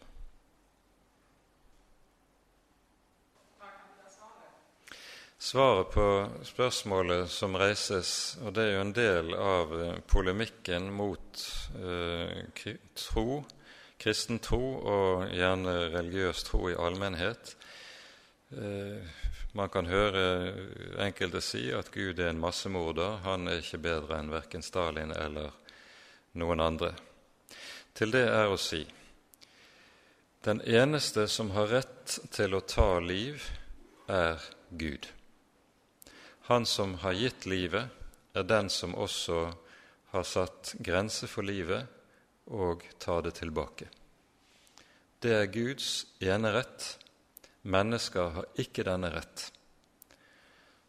Svaret 5.42 5.88
på 5.90 6.06
spørsmålet 6.46 7.26
som 7.30 7.56
reises, 7.58 8.38
og 8.46 8.54
det 8.54 8.62
er 8.62 8.76
jo 8.76 8.84
en 8.84 8.94
del 8.94 9.32
av 9.34 9.72
eh, 9.74 9.96
polemikken 10.06 10.86
mot 10.94 11.42
eh, 11.74 12.76
tro, 12.94 13.42
kristen 14.02 14.40
tro 14.42 14.60
og 14.82 15.28
gjerne 15.30 15.74
religiøs 15.94 16.42
tro 16.48 16.66
i 16.70 16.78
allmennhet, 16.78 17.54
eh, 18.56 19.20
man 19.52 19.68
kan 19.68 19.86
høre 19.86 20.24
enkelte 21.04 21.42
si 21.44 21.66
at 21.76 21.92
Gud 21.92 22.18
er 22.18 22.32
en 22.32 22.40
massemorder, 22.40 23.20
han 23.22 23.48
er 23.48 23.60
ikke 23.60 23.82
bedre 23.84 24.18
enn 24.18 24.32
verken 24.32 24.64
Stalin 24.64 25.12
eller 25.12 25.52
noen 26.40 26.60
andre. 26.64 26.94
Til 27.94 28.14
det 28.14 28.24
er 28.32 28.48
å 28.48 28.58
si 28.60 28.82
den 30.42 30.62
eneste 30.66 31.28
som 31.28 31.52
har 31.54 31.68
rett 31.70 32.18
til 32.34 32.56
å 32.56 32.64
ta 32.66 32.96
liv, 32.98 33.44
er 34.10 34.42
Gud. 34.70 35.06
Han 36.48 36.66
som 36.66 36.96
har 37.04 37.14
gitt 37.14 37.46
livet, 37.46 37.92
er 38.34 38.48
den 38.48 38.70
som 38.72 38.96
også 38.98 39.52
har 40.10 40.24
satt 40.26 40.74
grense 40.82 41.28
for 41.30 41.46
livet 41.46 41.86
og 42.50 42.84
tar 42.98 43.22
det 43.22 43.36
tilbake. 43.38 43.88
Det 45.22 45.32
er 45.36 45.52
Guds 45.54 46.06
enerett 46.20 46.96
Mennesker 47.62 48.32
har 48.34 48.46
ikke 48.58 48.82
denne 48.82 49.12
rett. 49.14 49.44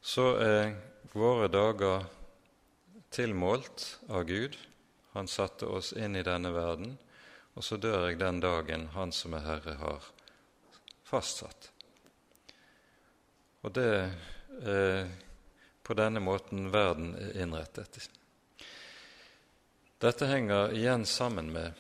Så 0.02 0.24
er 0.42 0.72
våre 1.14 1.46
dager 1.52 2.08
tilmålt 3.14 4.00
av 4.10 4.24
Gud. 4.26 4.58
Han 5.14 5.30
satte 5.30 5.70
oss 5.70 5.92
inn 5.94 6.18
i 6.18 6.26
denne 6.26 6.50
verden, 6.56 6.96
og 7.54 7.62
så 7.62 7.78
dør 7.78 8.08
jeg 8.08 8.18
den 8.24 8.42
dagen 8.42 8.88
Han 8.96 9.14
som 9.14 9.38
er 9.38 9.46
Herre, 9.46 9.76
har 9.78 10.10
fastsatt. 11.06 11.70
Og 13.62 13.72
det 13.78 13.86
er 14.66 15.06
på 15.84 15.94
denne 15.94 16.24
måten 16.24 16.72
verden 16.74 17.14
er 17.22 17.38
innrettet. 17.44 18.10
Dette 20.04 20.26
henger 20.26 20.74
igjen 20.76 21.06
sammen 21.06 21.54
med, 21.54 21.72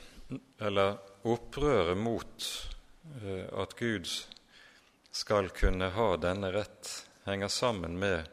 eller 0.58 0.95
opprøret 1.28 1.98
mot, 1.98 2.45
eh, 3.22 3.50
at 3.60 3.74
Gud 3.76 4.08
skal 5.12 5.50
kunne 5.52 5.90
ha 5.91 6.06
denne 6.16 6.54
rett, 6.56 6.91
henger 7.26 7.52
sammen 7.52 7.98
med 8.00 8.30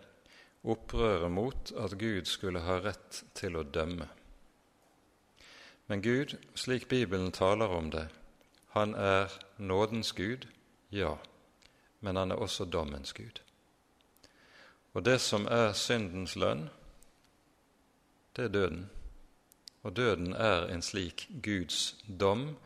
opprøret 0.63 1.33
mot 1.35 1.73
at 1.75 1.97
Gud 1.99 2.31
skulle 2.31 2.63
ha 2.63 2.77
rett 2.85 3.25
til 3.35 3.59
å 3.59 3.65
dømme. 3.67 4.07
Men 5.91 6.07
Gud, 6.07 6.37
slik 6.55 6.87
Bibelen 6.89 7.35
taler 7.35 7.75
om 7.75 7.91
det, 7.91 8.07
han 8.79 8.95
er 8.95 9.35
nådens 9.59 10.13
Gud, 10.13 10.47
ja, 10.95 11.17
men 11.99 12.15
han 12.15 12.31
er 12.31 12.39
også 12.39 12.69
dommens 12.71 13.11
Gud. 13.13 13.43
Og 14.95 15.03
det 15.03 15.19
som 15.19 15.51
er 15.51 15.75
syndens 15.75 16.39
lønn, 16.39 16.69
det 18.39 18.47
er 18.47 18.57
døden. 18.61 18.87
Og 19.83 19.97
døden 19.97 20.33
er 20.33 20.69
en 20.69 20.83
slik 20.83 21.29
Guds 21.43 21.97
dom 22.07 22.57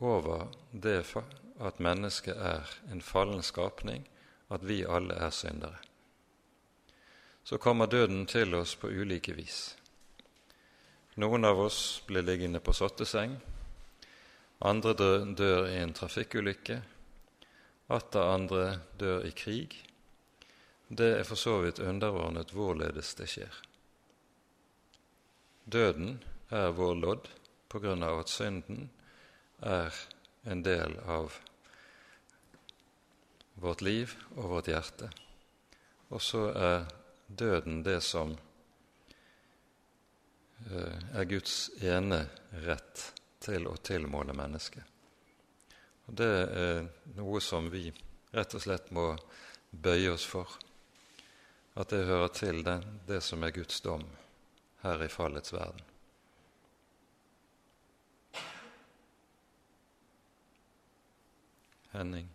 over 0.00 0.48
det 0.72 1.04
at 1.60 1.80
mennesket 1.80 2.36
er 2.36 2.68
en 2.92 3.02
fallen 3.02 3.42
skapning, 3.42 4.08
at 4.50 4.68
vi 4.68 4.84
alle 4.84 5.14
er 5.14 5.30
syndere. 5.30 5.76
så 7.48 7.58
kommer 7.58 7.86
døden 7.86 8.26
til 8.26 8.54
oss 8.54 8.74
på 8.76 8.90
ulike 8.92 9.32
vis. 9.32 9.76
Noen 11.16 11.44
av 11.48 11.60
oss 11.60 12.02
blir 12.06 12.22
liggende 12.22 12.60
på 12.60 12.74
sotteseng, 12.76 13.38
andre 14.60 14.92
dør 14.92 15.68
i 15.70 15.78
en 15.80 15.94
trafikkulykke, 15.96 16.76
atter 17.88 18.34
andre 18.34 18.64
dør 19.00 19.24
i 19.24 19.32
krig. 19.32 19.78
Det 20.88 21.08
er 21.16 21.24
for 21.24 21.40
så 21.40 21.56
vidt 21.64 21.80
underordnet 21.80 22.52
hvorledes 22.52 23.14
det 23.16 23.30
skjer. 23.32 23.56
Døden 25.64 26.18
er 26.48 26.72
vår 26.76 26.94
lodd 27.02 27.28
på 27.68 27.80
grunn 27.82 28.02
av 28.02 28.22
at 28.22 28.32
synden 28.32 28.88
er 29.60 29.94
en 30.48 30.62
del 30.62 30.96
av 31.04 31.34
vårt 33.58 33.82
liv 33.82 34.14
og 34.36 34.50
vårt 34.54 34.70
hjerte. 34.70 35.10
Og 36.08 36.22
så 36.22 36.46
er 36.54 36.86
døden 37.26 37.82
det 37.84 38.00
som 38.06 38.32
eh, 40.70 40.98
er 41.12 41.28
Guds 41.28 41.70
ene 41.84 42.22
rett 42.64 43.10
til 43.44 43.66
å 43.68 43.76
tilmåle 43.82 44.36
mennesket. 44.36 44.84
Og 46.08 46.14
Det 46.16 46.30
er 46.64 46.86
noe 47.18 47.40
som 47.44 47.68
vi 47.70 47.90
rett 48.32 48.54
og 48.56 48.64
slett 48.64 48.88
må 48.96 49.10
bøye 49.70 50.14
oss 50.14 50.24
for. 50.24 50.48
At 51.78 51.92
det 51.92 52.08
hører 52.08 52.32
til 52.34 52.64
det, 52.64 52.80
det 53.06 53.20
som 53.22 53.44
er 53.44 53.54
Guds 53.54 53.82
dom 53.84 54.06
her 54.82 55.04
i 55.04 55.12
fallets 55.12 55.52
verden. 55.52 55.87
Henning. 61.98 62.28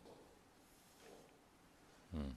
Mm. 2.12 2.36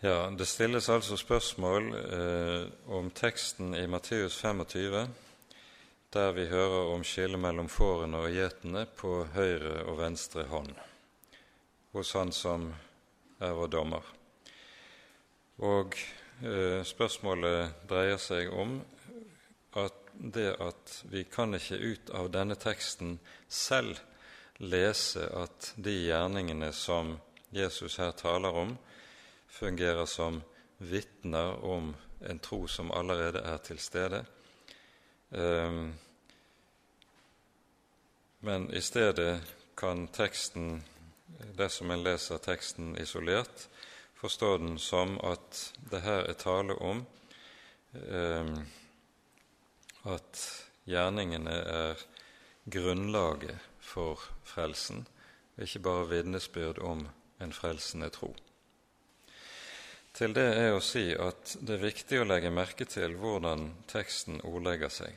Ja, 0.00 0.30
Det 0.30 0.46
stilles 0.46 0.88
altså 0.88 1.16
spørsmål 1.16 1.94
eh, 1.94 2.66
om 2.86 3.10
teksten 3.10 3.74
i 3.74 3.86
Matteus 3.86 4.36
25, 4.38 5.08
der 6.12 6.30
vi 6.32 6.46
hører 6.46 6.92
om 6.94 7.02
skillet 7.04 7.40
mellom 7.40 7.68
fårene 7.68 8.20
og 8.22 8.30
gjetene 8.30 8.84
på 8.86 9.24
høyre 9.34 9.80
og 9.90 9.98
venstre 9.98 10.44
hånd 10.46 10.70
hos 11.92 12.12
Han 12.14 12.30
som 12.32 12.68
er 13.40 13.56
vår 13.58 13.72
dommer. 13.74 14.04
Og 15.58 15.96
eh, 16.46 16.84
spørsmålet 16.86 17.82
dreier 17.90 18.22
seg 18.22 18.54
om 18.54 18.78
at 19.74 19.98
det 20.14 20.52
at 20.62 21.00
vi 21.10 21.24
kan 21.26 21.58
ikke 21.58 21.82
ut 21.82 22.14
av 22.14 22.30
denne 22.30 22.54
teksten 22.54 23.18
selv 23.48 23.98
lese 24.58 25.28
at 25.38 25.72
de 25.76 25.94
gjerningene 26.08 26.72
som 26.72 27.16
Jesus 27.50 27.96
her 27.96 28.10
taler 28.10 28.54
om, 28.54 28.76
fungerer 29.48 30.06
som 30.06 30.42
vitner 30.78 31.64
om 31.64 31.94
en 32.20 32.38
tro 32.38 32.66
som 32.66 32.90
allerede 32.90 33.40
er 33.40 33.56
til 33.62 33.78
stede. 33.78 34.24
Ehm, 35.30 35.94
men 38.40 38.70
i 38.74 38.80
stedet 38.80 39.40
kan 39.76 40.06
teksten, 40.08 40.82
dersom 41.58 41.90
en 41.90 42.02
leser 42.02 42.38
teksten 42.42 42.96
isolert, 42.98 43.68
forstå 44.18 44.56
den 44.58 44.78
som 44.78 45.18
at 45.22 45.72
det 45.90 46.02
her 46.02 46.26
er 46.26 46.38
tale 46.38 46.74
om 46.74 47.06
ehm, 47.94 48.66
at 50.04 50.44
gjerningene 50.86 51.54
er 51.54 52.06
grunnlaget 52.70 53.67
for 53.88 54.20
frelsen, 54.46 55.06
ikke 55.58 55.82
bare 55.82 56.08
vitnesbyrd 56.12 56.82
om 56.84 57.06
en 57.40 57.54
frelsende 57.54 58.10
tro. 58.14 58.34
Til 60.18 60.34
det 60.34 60.46
er 60.58 60.72
å 60.74 60.82
si 60.82 61.12
at 61.14 61.54
det 61.62 61.76
er 61.76 61.84
viktig 61.84 62.20
å 62.20 62.26
legge 62.26 62.50
merke 62.50 62.86
til 62.90 63.14
hvordan 63.20 63.68
teksten 63.90 64.40
ordlegger 64.46 64.90
seg. 64.90 65.12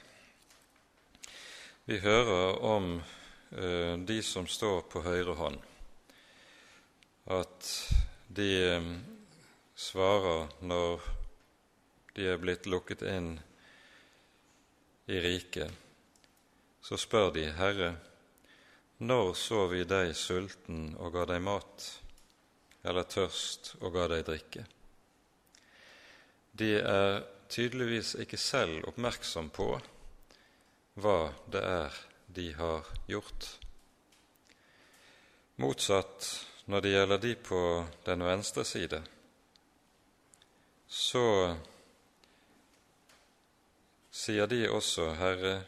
Vi 1.89 1.97
hører 2.03 2.59
om 2.61 2.91
uh, 2.99 3.95
de 3.97 4.19
som 4.23 4.45
står 4.47 4.83
på 4.91 5.01
høyre 5.01 5.33
hånd, 5.39 5.57
at 7.33 7.71
de 8.29 8.51
um, 8.77 8.91
svarer 9.73 10.53
når 10.61 11.09
de 12.13 12.27
er 12.29 12.39
blitt 12.41 12.69
lukket 12.69 13.01
inn 13.07 13.33
i 15.09 15.17
riket, 15.23 15.73
så 16.85 16.97
spør 16.99 17.33
de, 17.33 17.47
Herre, 17.57 17.95
når 19.01 19.33
så 19.33 19.65
vi 19.71 19.81
deg 19.89 20.13
sulten 20.17 20.91
og 21.01 21.15
ga 21.15 21.25
deg 21.31 21.41
mat, 21.41 21.87
eller 22.85 23.07
tørst 23.09 23.75
og 23.81 23.95
ga 23.95 24.05
deg 24.11 24.25
drikke? 24.27 24.65
De 26.53 26.75
er 26.77 27.23
tydeligvis 27.51 28.13
ikke 28.21 28.37
selv 28.37 28.85
oppmerksom 28.91 29.49
på 29.53 29.71
hva 31.01 31.17
det 31.49 31.63
er 31.65 31.97
de 32.31 32.47
har 32.55 32.87
gjort. 33.09 33.49
Motsatt 35.61 36.29
når 36.69 36.85
det 36.85 36.93
gjelder 36.93 37.21
de 37.25 37.33
på 37.35 37.61
den 38.05 38.23
venstre 38.23 38.63
side, 38.67 39.01
så 40.87 41.25
sier 44.11 44.47
de 44.51 44.65
også, 44.69 45.13
Herre, 45.17 45.61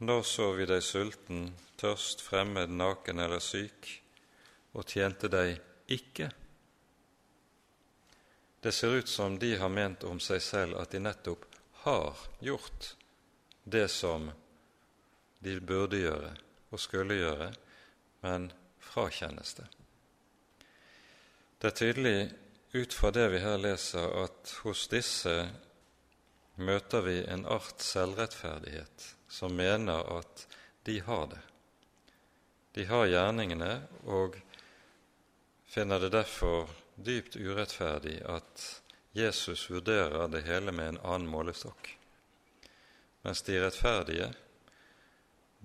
når 0.00 0.22
så 0.26 0.50
vi 0.56 0.66
deg 0.68 0.82
sulten, 0.84 1.50
tørst, 1.80 2.20
fremmed, 2.20 2.70
naken 2.70 3.22
eller 3.24 3.42
syk, 3.42 3.88
og 4.76 4.86
tjente 4.86 5.30
deg 5.32 5.56
ikke? 5.90 6.28
Det 8.60 8.72
ser 8.76 9.00
ut 9.00 9.08
som 9.08 9.38
de 9.40 9.54
har 9.56 9.72
ment 9.72 10.04
om 10.04 10.20
seg 10.20 10.42
selv 10.44 10.76
at 10.76 10.92
de 10.92 11.00
nettopp 11.00 11.46
har 11.86 12.18
gjort 12.44 12.94
det 13.64 13.88
som 13.88 14.28
de 15.40 15.56
burde 15.60 16.02
gjøre 16.02 16.34
og 16.70 16.80
skulle 16.80 17.16
gjøre, 17.16 17.48
men 18.20 18.50
frakjennes 18.84 19.54
det. 19.56 19.66
Det 21.60 21.70
er 21.70 21.78
tydelig 21.80 22.16
ut 22.72 22.94
fra 22.94 23.10
det 23.16 23.26
vi 23.32 23.40
her 23.42 23.58
leser, 23.58 24.06
at 24.24 24.52
hos 24.62 24.86
disse 24.92 25.34
møter 26.60 27.04
vi 27.04 27.16
en 27.24 27.46
art 27.48 27.80
selvrettferdighet 27.84 29.08
som 29.28 29.56
mener 29.56 30.04
at 30.18 30.46
de 30.84 31.00
har 31.04 31.26
det. 31.32 31.40
De 32.74 32.84
har 32.86 33.08
gjerningene 33.10 33.72
og 34.06 34.36
finner 35.70 36.02
det 36.02 36.12
derfor 36.14 36.70
dypt 36.94 37.36
urettferdig 37.36 38.20
at 38.28 38.66
Jesus 39.16 39.64
vurderer 39.70 40.28
det 40.30 40.44
hele 40.46 40.72
med 40.74 40.92
en 40.92 41.00
annen 41.02 41.30
målestokk, 41.30 41.90
mens 43.26 43.42
de 43.46 43.58
rettferdige 43.62 44.30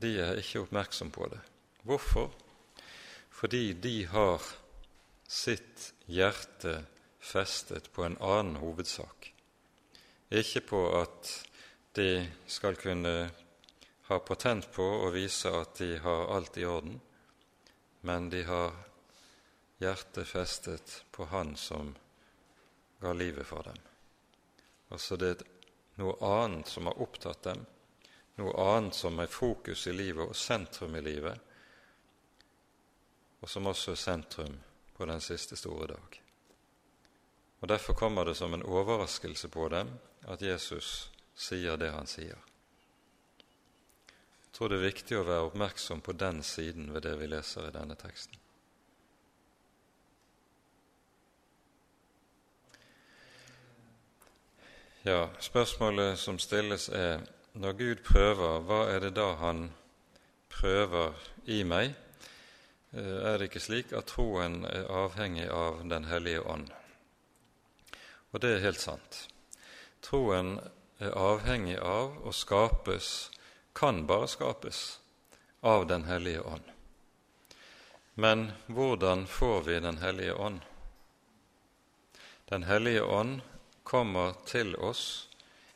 de 0.01 0.15
er 0.19 0.41
ikke 0.41 0.65
oppmerksom 0.65 1.11
på 1.13 1.29
det. 1.31 1.39
Hvorfor? 1.85 2.33
Fordi 3.29 3.73
de 3.73 4.05
har 4.09 4.41
sitt 5.29 5.91
hjerte 6.11 6.81
festet 7.21 7.91
på 7.93 8.05
en 8.05 8.17
annen 8.21 8.57
hovedsak, 8.61 9.29
ikke 10.33 10.61
på 10.73 10.81
at 10.99 11.31
de 11.95 12.25
skal 12.49 12.77
kunne 12.79 13.29
ha 14.07 14.19
patent 14.19 14.67
på 14.73 14.83
å 14.83 15.09
vise 15.13 15.49
at 15.49 15.79
de 15.81 15.97
har 15.97 16.27
alt 16.35 16.57
i 16.57 16.65
orden, 16.65 16.99
men 18.05 18.29
de 18.29 18.43
har 18.45 18.75
hjertet 19.81 20.27
festet 20.27 21.03
på 21.11 21.25
Han 21.25 21.55
som 21.55 21.95
ga 22.99 23.13
livet 23.13 23.47
for 23.47 23.63
dem. 23.63 23.79
Altså 24.89 25.17
det 25.17 25.31
er 25.31 25.41
noe 25.97 26.15
annet 26.21 26.69
som 26.69 26.85
har 26.85 27.01
opptatt 27.01 27.43
dem, 27.49 27.65
noe 28.35 28.53
annet 28.61 28.95
som 28.95 29.19
er 29.19 29.31
fokus 29.31 29.87
i 29.87 29.95
livet 29.95 30.29
og 30.29 30.37
sentrum 30.37 30.95
i 30.95 31.01
livet, 31.01 31.39
og 33.41 33.49
som 33.49 33.67
også 33.67 33.95
er 33.95 34.01
sentrum 34.01 34.55
på 34.95 35.05
den 35.09 35.21
siste 35.21 35.57
store 35.57 35.89
dag. 35.95 36.21
Og 37.59 37.67
Derfor 37.67 37.93
kommer 37.93 38.25
det 38.25 38.35
som 38.37 38.53
en 38.53 38.63
overraskelse 38.63 39.49
på 39.49 39.69
dem 39.73 39.89
at 40.29 40.41
Jesus 40.41 41.09
sier 41.35 41.77
det 41.77 41.89
han 41.89 42.07
sier. 42.07 42.37
Jeg 44.55 44.59
tror 44.61 44.69
det 44.71 44.75
er 44.77 44.85
viktig 44.87 45.15
å 45.19 45.23
være 45.27 45.45
oppmerksom 45.49 45.99
på 45.99 46.13
den 46.15 46.37
siden 46.39 46.85
ved 46.95 47.03
det 47.03 47.17
vi 47.19 47.27
leser 47.27 47.65
i 47.67 47.71
denne 47.75 47.97
teksten. 47.99 48.37
Ja, 55.03 55.27
spørsmålet 55.43 56.15
som 56.23 56.39
stilles, 56.39 56.87
er 56.87 57.19
når 57.59 57.75
Gud 57.81 58.05
prøver, 58.07 58.63
hva 58.63 58.79
er 58.93 59.03
det 59.03 59.11
da 59.19 59.27
Han 59.43 59.73
prøver 60.47 61.11
i 61.51 61.59
meg? 61.67 61.91
Eh, 62.95 63.11
er 63.27 63.37
det 63.37 63.51
ikke 63.51 63.67
slik 63.67 63.91
at 63.91 64.07
troen 64.15 64.61
er 64.71 64.87
avhengig 64.87 65.51
av 65.51 65.83
Den 65.83 66.07
hellige 66.07 66.47
ånd? 66.47 66.71
Og 68.31 68.39
det 68.39 68.55
er 68.55 68.67
helt 68.69 68.79
sant. 68.79 69.25
Troen 69.99 70.61
er 71.03 71.11
avhengig 71.11 71.81
av 71.83 72.21
og 72.23 72.31
skapes, 72.31 73.34
kan 73.75 74.05
bare 74.07 74.27
skapes, 74.27 74.99
av 75.61 75.87
Den 75.87 76.03
hellige 76.03 76.41
ånd. 76.41 76.63
Men 78.13 78.51
hvordan 78.67 79.27
får 79.27 79.61
vi 79.61 79.79
Den 79.79 79.97
hellige 79.97 80.33
ånd? 80.33 80.59
Den 82.45 82.63
hellige 82.63 83.03
ånd 83.03 83.41
kommer 83.83 84.33
til 84.45 84.75
oss 84.75 85.29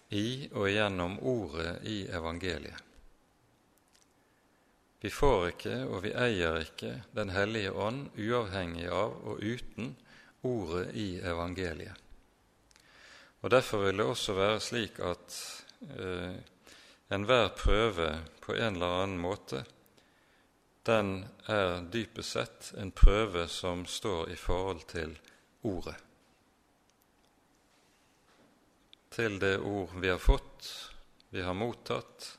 i 0.09 0.49
og 0.53 0.69
gjennom 0.69 1.17
ordet 1.19 1.81
i 1.83 2.05
evangeliet. 2.07 2.85
Vi 4.99 5.09
får 5.09 5.47
ikke, 5.49 5.75
og 5.87 6.03
vi 6.03 6.11
eier 6.11 6.59
ikke, 6.61 6.93
Den 7.15 7.29
hellige 7.29 7.71
ånd 7.71 8.09
uavhengig 8.17 8.87
av 8.87 9.15
og 9.23 9.43
uten 9.43 9.95
ordet 10.43 10.93
i 10.95 11.19
evangeliet. 11.19 11.95
Og 13.41 13.49
Derfor 13.49 13.85
vil 13.85 13.97
det 13.97 14.05
også 14.05 14.33
være 14.35 14.59
slik 14.59 14.99
at 14.99 15.35
eh, 15.97 16.35
enhver 17.09 17.49
prøve 17.57 18.09
på 18.39 18.55
en 18.55 18.75
eller 18.75 19.01
annen 19.03 19.21
måte, 19.21 19.63
den 20.85 21.25
er 21.45 21.81
dypest 21.91 22.35
sett 22.37 22.69
en 22.77 22.91
prøve 22.91 23.47
som 23.51 23.85
står 23.85 24.29
i 24.33 24.37
forhold 24.39 24.85
til 24.89 25.17
Ordet. 25.61 25.95
Til 29.09 29.39
det 29.41 29.57
ord 29.59 29.91
vi 29.99 30.07
har 30.07 30.21
fått, 30.23 30.69
vi 31.29 31.41
har 31.43 31.57
mottatt, 31.57 32.29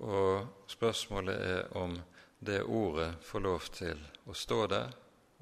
og 0.00 0.64
spørsmålet 0.70 1.36
er 1.36 1.76
om 1.76 1.98
det 2.38 2.62
ordet 2.62 3.10
får 3.26 3.44
lov 3.44 3.66
til 3.74 4.00
å 4.24 4.36
stå 4.38 4.60
der, 4.72 4.94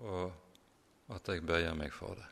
og 0.02 1.14
at 1.14 1.30
jeg 1.30 1.46
bøyer 1.46 1.76
meg 1.78 1.94
for 1.94 2.18
det. 2.18 2.26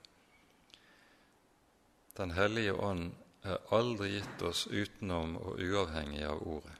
Den 2.17 2.33
hellige 2.35 2.75
ånd 2.75 3.13
er 3.47 3.77
aldri 3.77 4.17
gitt 4.17 4.43
oss 4.47 4.67
utenom 4.67 5.37
og 5.39 5.63
uavhengig 5.63 6.25
av 6.27 6.43
ordet. 6.43 6.75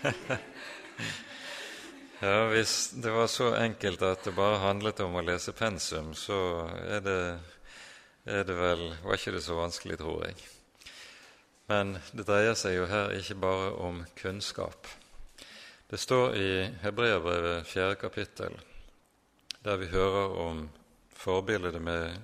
ja, 2.20 2.46
hvis 2.48 2.90
det 2.96 3.10
var 3.12 3.26
så 3.26 3.54
enkelt 3.54 4.02
at 4.02 4.24
det 4.24 4.32
bare 4.36 4.62
handlet 4.62 5.00
om 5.04 5.18
å 5.20 5.24
lese 5.24 5.52
pensum, 5.52 6.14
så 6.16 6.68
er 6.88 7.04
det, 7.04 7.18
er 8.24 8.48
det 8.48 8.56
vel 8.56 8.86
Var 9.04 9.18
ikke 9.18 9.36
det 9.36 9.44
så 9.44 9.60
vanskelig, 9.60 10.00
tror 10.00 10.24
jeg. 10.28 10.59
Men 11.70 11.92
det 12.10 12.24
dreier 12.26 12.56
seg 12.58 12.74
jo 12.74 12.86
her 12.90 13.12
ikke 13.14 13.36
bare 13.38 13.68
om 13.78 14.00
kunnskap. 14.18 14.88
Det 15.90 16.00
står 16.02 16.34
i 16.34 16.50
Hebreabrevet 16.82 17.68
fjerde 17.70 17.98
kapittel, 18.00 18.56
der 19.62 19.78
vi 19.78 19.86
hører 19.92 20.34
om 20.48 20.64
forbildet 21.14 21.78
med 21.82 22.18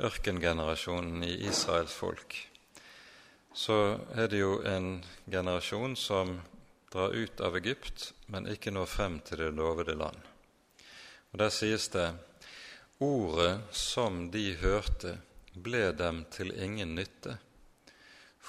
ørkengenerasjonen 0.00 1.20
i 1.26 1.34
Israels 1.50 1.92
folk. 1.92 2.38
Så 3.52 3.78
er 4.16 4.32
det 4.32 4.40
jo 4.40 4.56
en 4.64 5.02
generasjon 5.28 5.96
som 6.00 6.38
drar 6.92 7.12
ut 7.12 7.44
av 7.44 7.60
Egypt, 7.60 8.14
men 8.32 8.48
ikke 8.48 8.72
når 8.72 8.88
frem 8.88 9.20
til 9.20 9.44
det 9.44 9.52
lovede 9.52 9.98
land. 10.00 10.16
Og 11.32 11.44
Der 11.44 11.52
sies 11.52 11.92
det 11.92 12.08
ordet 13.00 13.60
som 13.76 14.30
de 14.32 14.54
hørte, 14.64 15.18
ble 15.52 15.90
dem 15.92 16.24
til 16.32 16.56
ingen 16.56 16.94
nytte, 16.96 17.36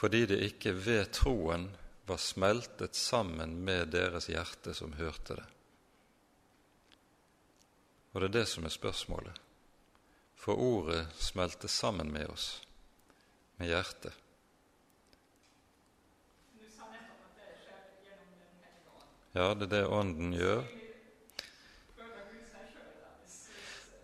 fordi 0.04 0.26
det 0.26 0.42
ikke 0.44 0.74
ved 0.76 1.14
troen 1.16 1.70
var 2.06 2.18
smeltet 2.20 2.96
sammen 3.00 3.54
med 3.64 3.94
deres 3.96 4.26
hjerte 4.28 4.74
som 4.76 4.92
hørte 5.00 5.38
det. 5.38 5.46
Og 8.12 8.20
det 8.20 8.28
er 8.28 8.34
det 8.34 8.42
som 8.52 8.68
er 8.68 8.74
spørsmålet. 8.74 9.38
For 10.36 10.60
ordet 10.60 11.06
smelter 11.16 11.72
sammen 11.72 12.12
med 12.12 12.28
oss, 12.34 12.50
med 13.56 13.72
hjertet. 13.72 14.12
Ja, 19.32 19.48
det 19.56 19.70
er 19.70 19.72
det 19.78 19.82
Ånden 19.88 20.36
gjør. 20.36 20.68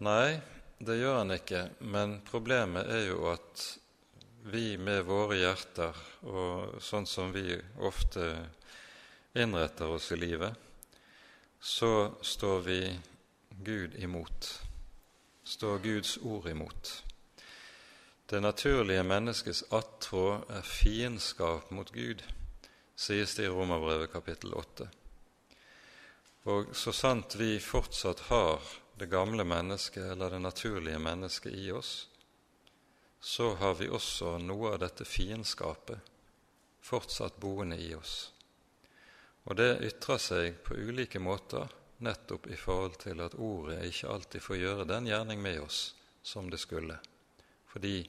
Nei, 0.07 0.39
det 0.79 0.97
gjør 1.03 1.19
han 1.25 1.35
ikke. 1.35 1.67
Men 1.83 2.21
problemet 2.31 2.87
er 2.87 3.09
jo 3.09 3.19
at 3.35 3.67
vi 4.43 4.77
med 4.77 5.03
våre 5.05 5.37
hjerter, 5.37 5.95
og 6.23 6.79
sånn 6.83 7.07
som 7.07 7.33
vi 7.33 7.57
ofte 7.83 8.25
innretter 9.33 9.91
oss 9.91 10.11
i 10.11 10.17
livet, 10.19 10.55
så 11.59 12.15
står 12.21 12.61
vi 12.65 12.79
Gud 13.49 13.95
imot. 13.99 14.49
Står 15.43 15.79
Guds 15.83 16.17
ord 16.17 16.47
imot. 16.49 17.03
Det 18.29 18.39
naturlige 18.41 19.03
menneskets 19.03 19.63
attrå 19.73 20.43
er 20.53 20.65
fiendskap 20.65 21.71
mot 21.73 21.91
Gud, 21.91 22.21
sies 22.95 23.33
det 23.35 23.47
i 23.47 23.53
Romerbrevet 23.53 24.11
kapittel 24.13 24.53
8. 24.53 24.89
Og 26.49 26.75
så 26.77 26.93
sant 26.93 27.35
vi 27.39 27.57
fortsatt 27.59 28.27
har 28.29 28.61
det 28.99 29.09
gamle 29.09 29.43
mennesket 29.43 30.11
eller 30.11 30.35
det 30.35 30.43
naturlige 30.43 30.99
mennesket 30.99 31.55
i 31.55 31.71
oss, 31.71 32.08
så 33.19 33.53
har 33.55 33.75
vi 33.75 33.89
også 33.89 34.37
noe 34.43 34.73
av 34.73 34.79
dette 34.83 35.05
fiendskapet 35.05 35.99
fortsatt 36.81 37.37
boende 37.39 37.77
i 37.77 37.91
oss. 37.95 38.31
Og 39.43 39.57
det 39.59 39.79
ytrer 39.85 40.21
seg 40.21 40.61
på 40.63 40.77
ulike 40.77 41.19
måter 41.19 41.67
nettopp 41.99 42.47
i 42.47 42.57
forhold 42.57 42.99
til 43.01 43.19
at 43.23 43.35
ordet 43.35 43.81
ikke 43.89 44.11
alltid 44.13 44.43
får 44.43 44.61
gjøre 44.61 44.87
den 44.87 45.09
gjerning 45.09 45.41
med 45.43 45.59
oss 45.65 45.81
som 46.23 46.49
det 46.49 46.61
skulle, 46.61 46.99
fordi 47.67 48.03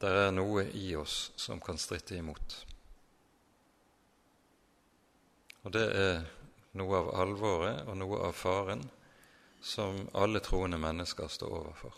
det 0.00 0.10
er 0.24 0.30
noe 0.32 0.64
i 0.74 0.94
oss 0.96 1.30
som 1.36 1.60
kan 1.60 1.78
stritte 1.78 2.16
imot. 2.16 2.56
Og 5.62 5.74
det 5.76 5.86
er 5.92 6.22
noe 6.80 7.02
av 7.02 7.10
alvoret 7.20 7.84
og 7.84 7.98
noe 8.00 8.22
av 8.30 8.36
faren 8.36 8.86
som 9.60 10.06
alle 10.16 10.40
troende 10.40 10.78
mennesker 10.80 11.28
står 11.28 11.52
overfor. 11.52 11.92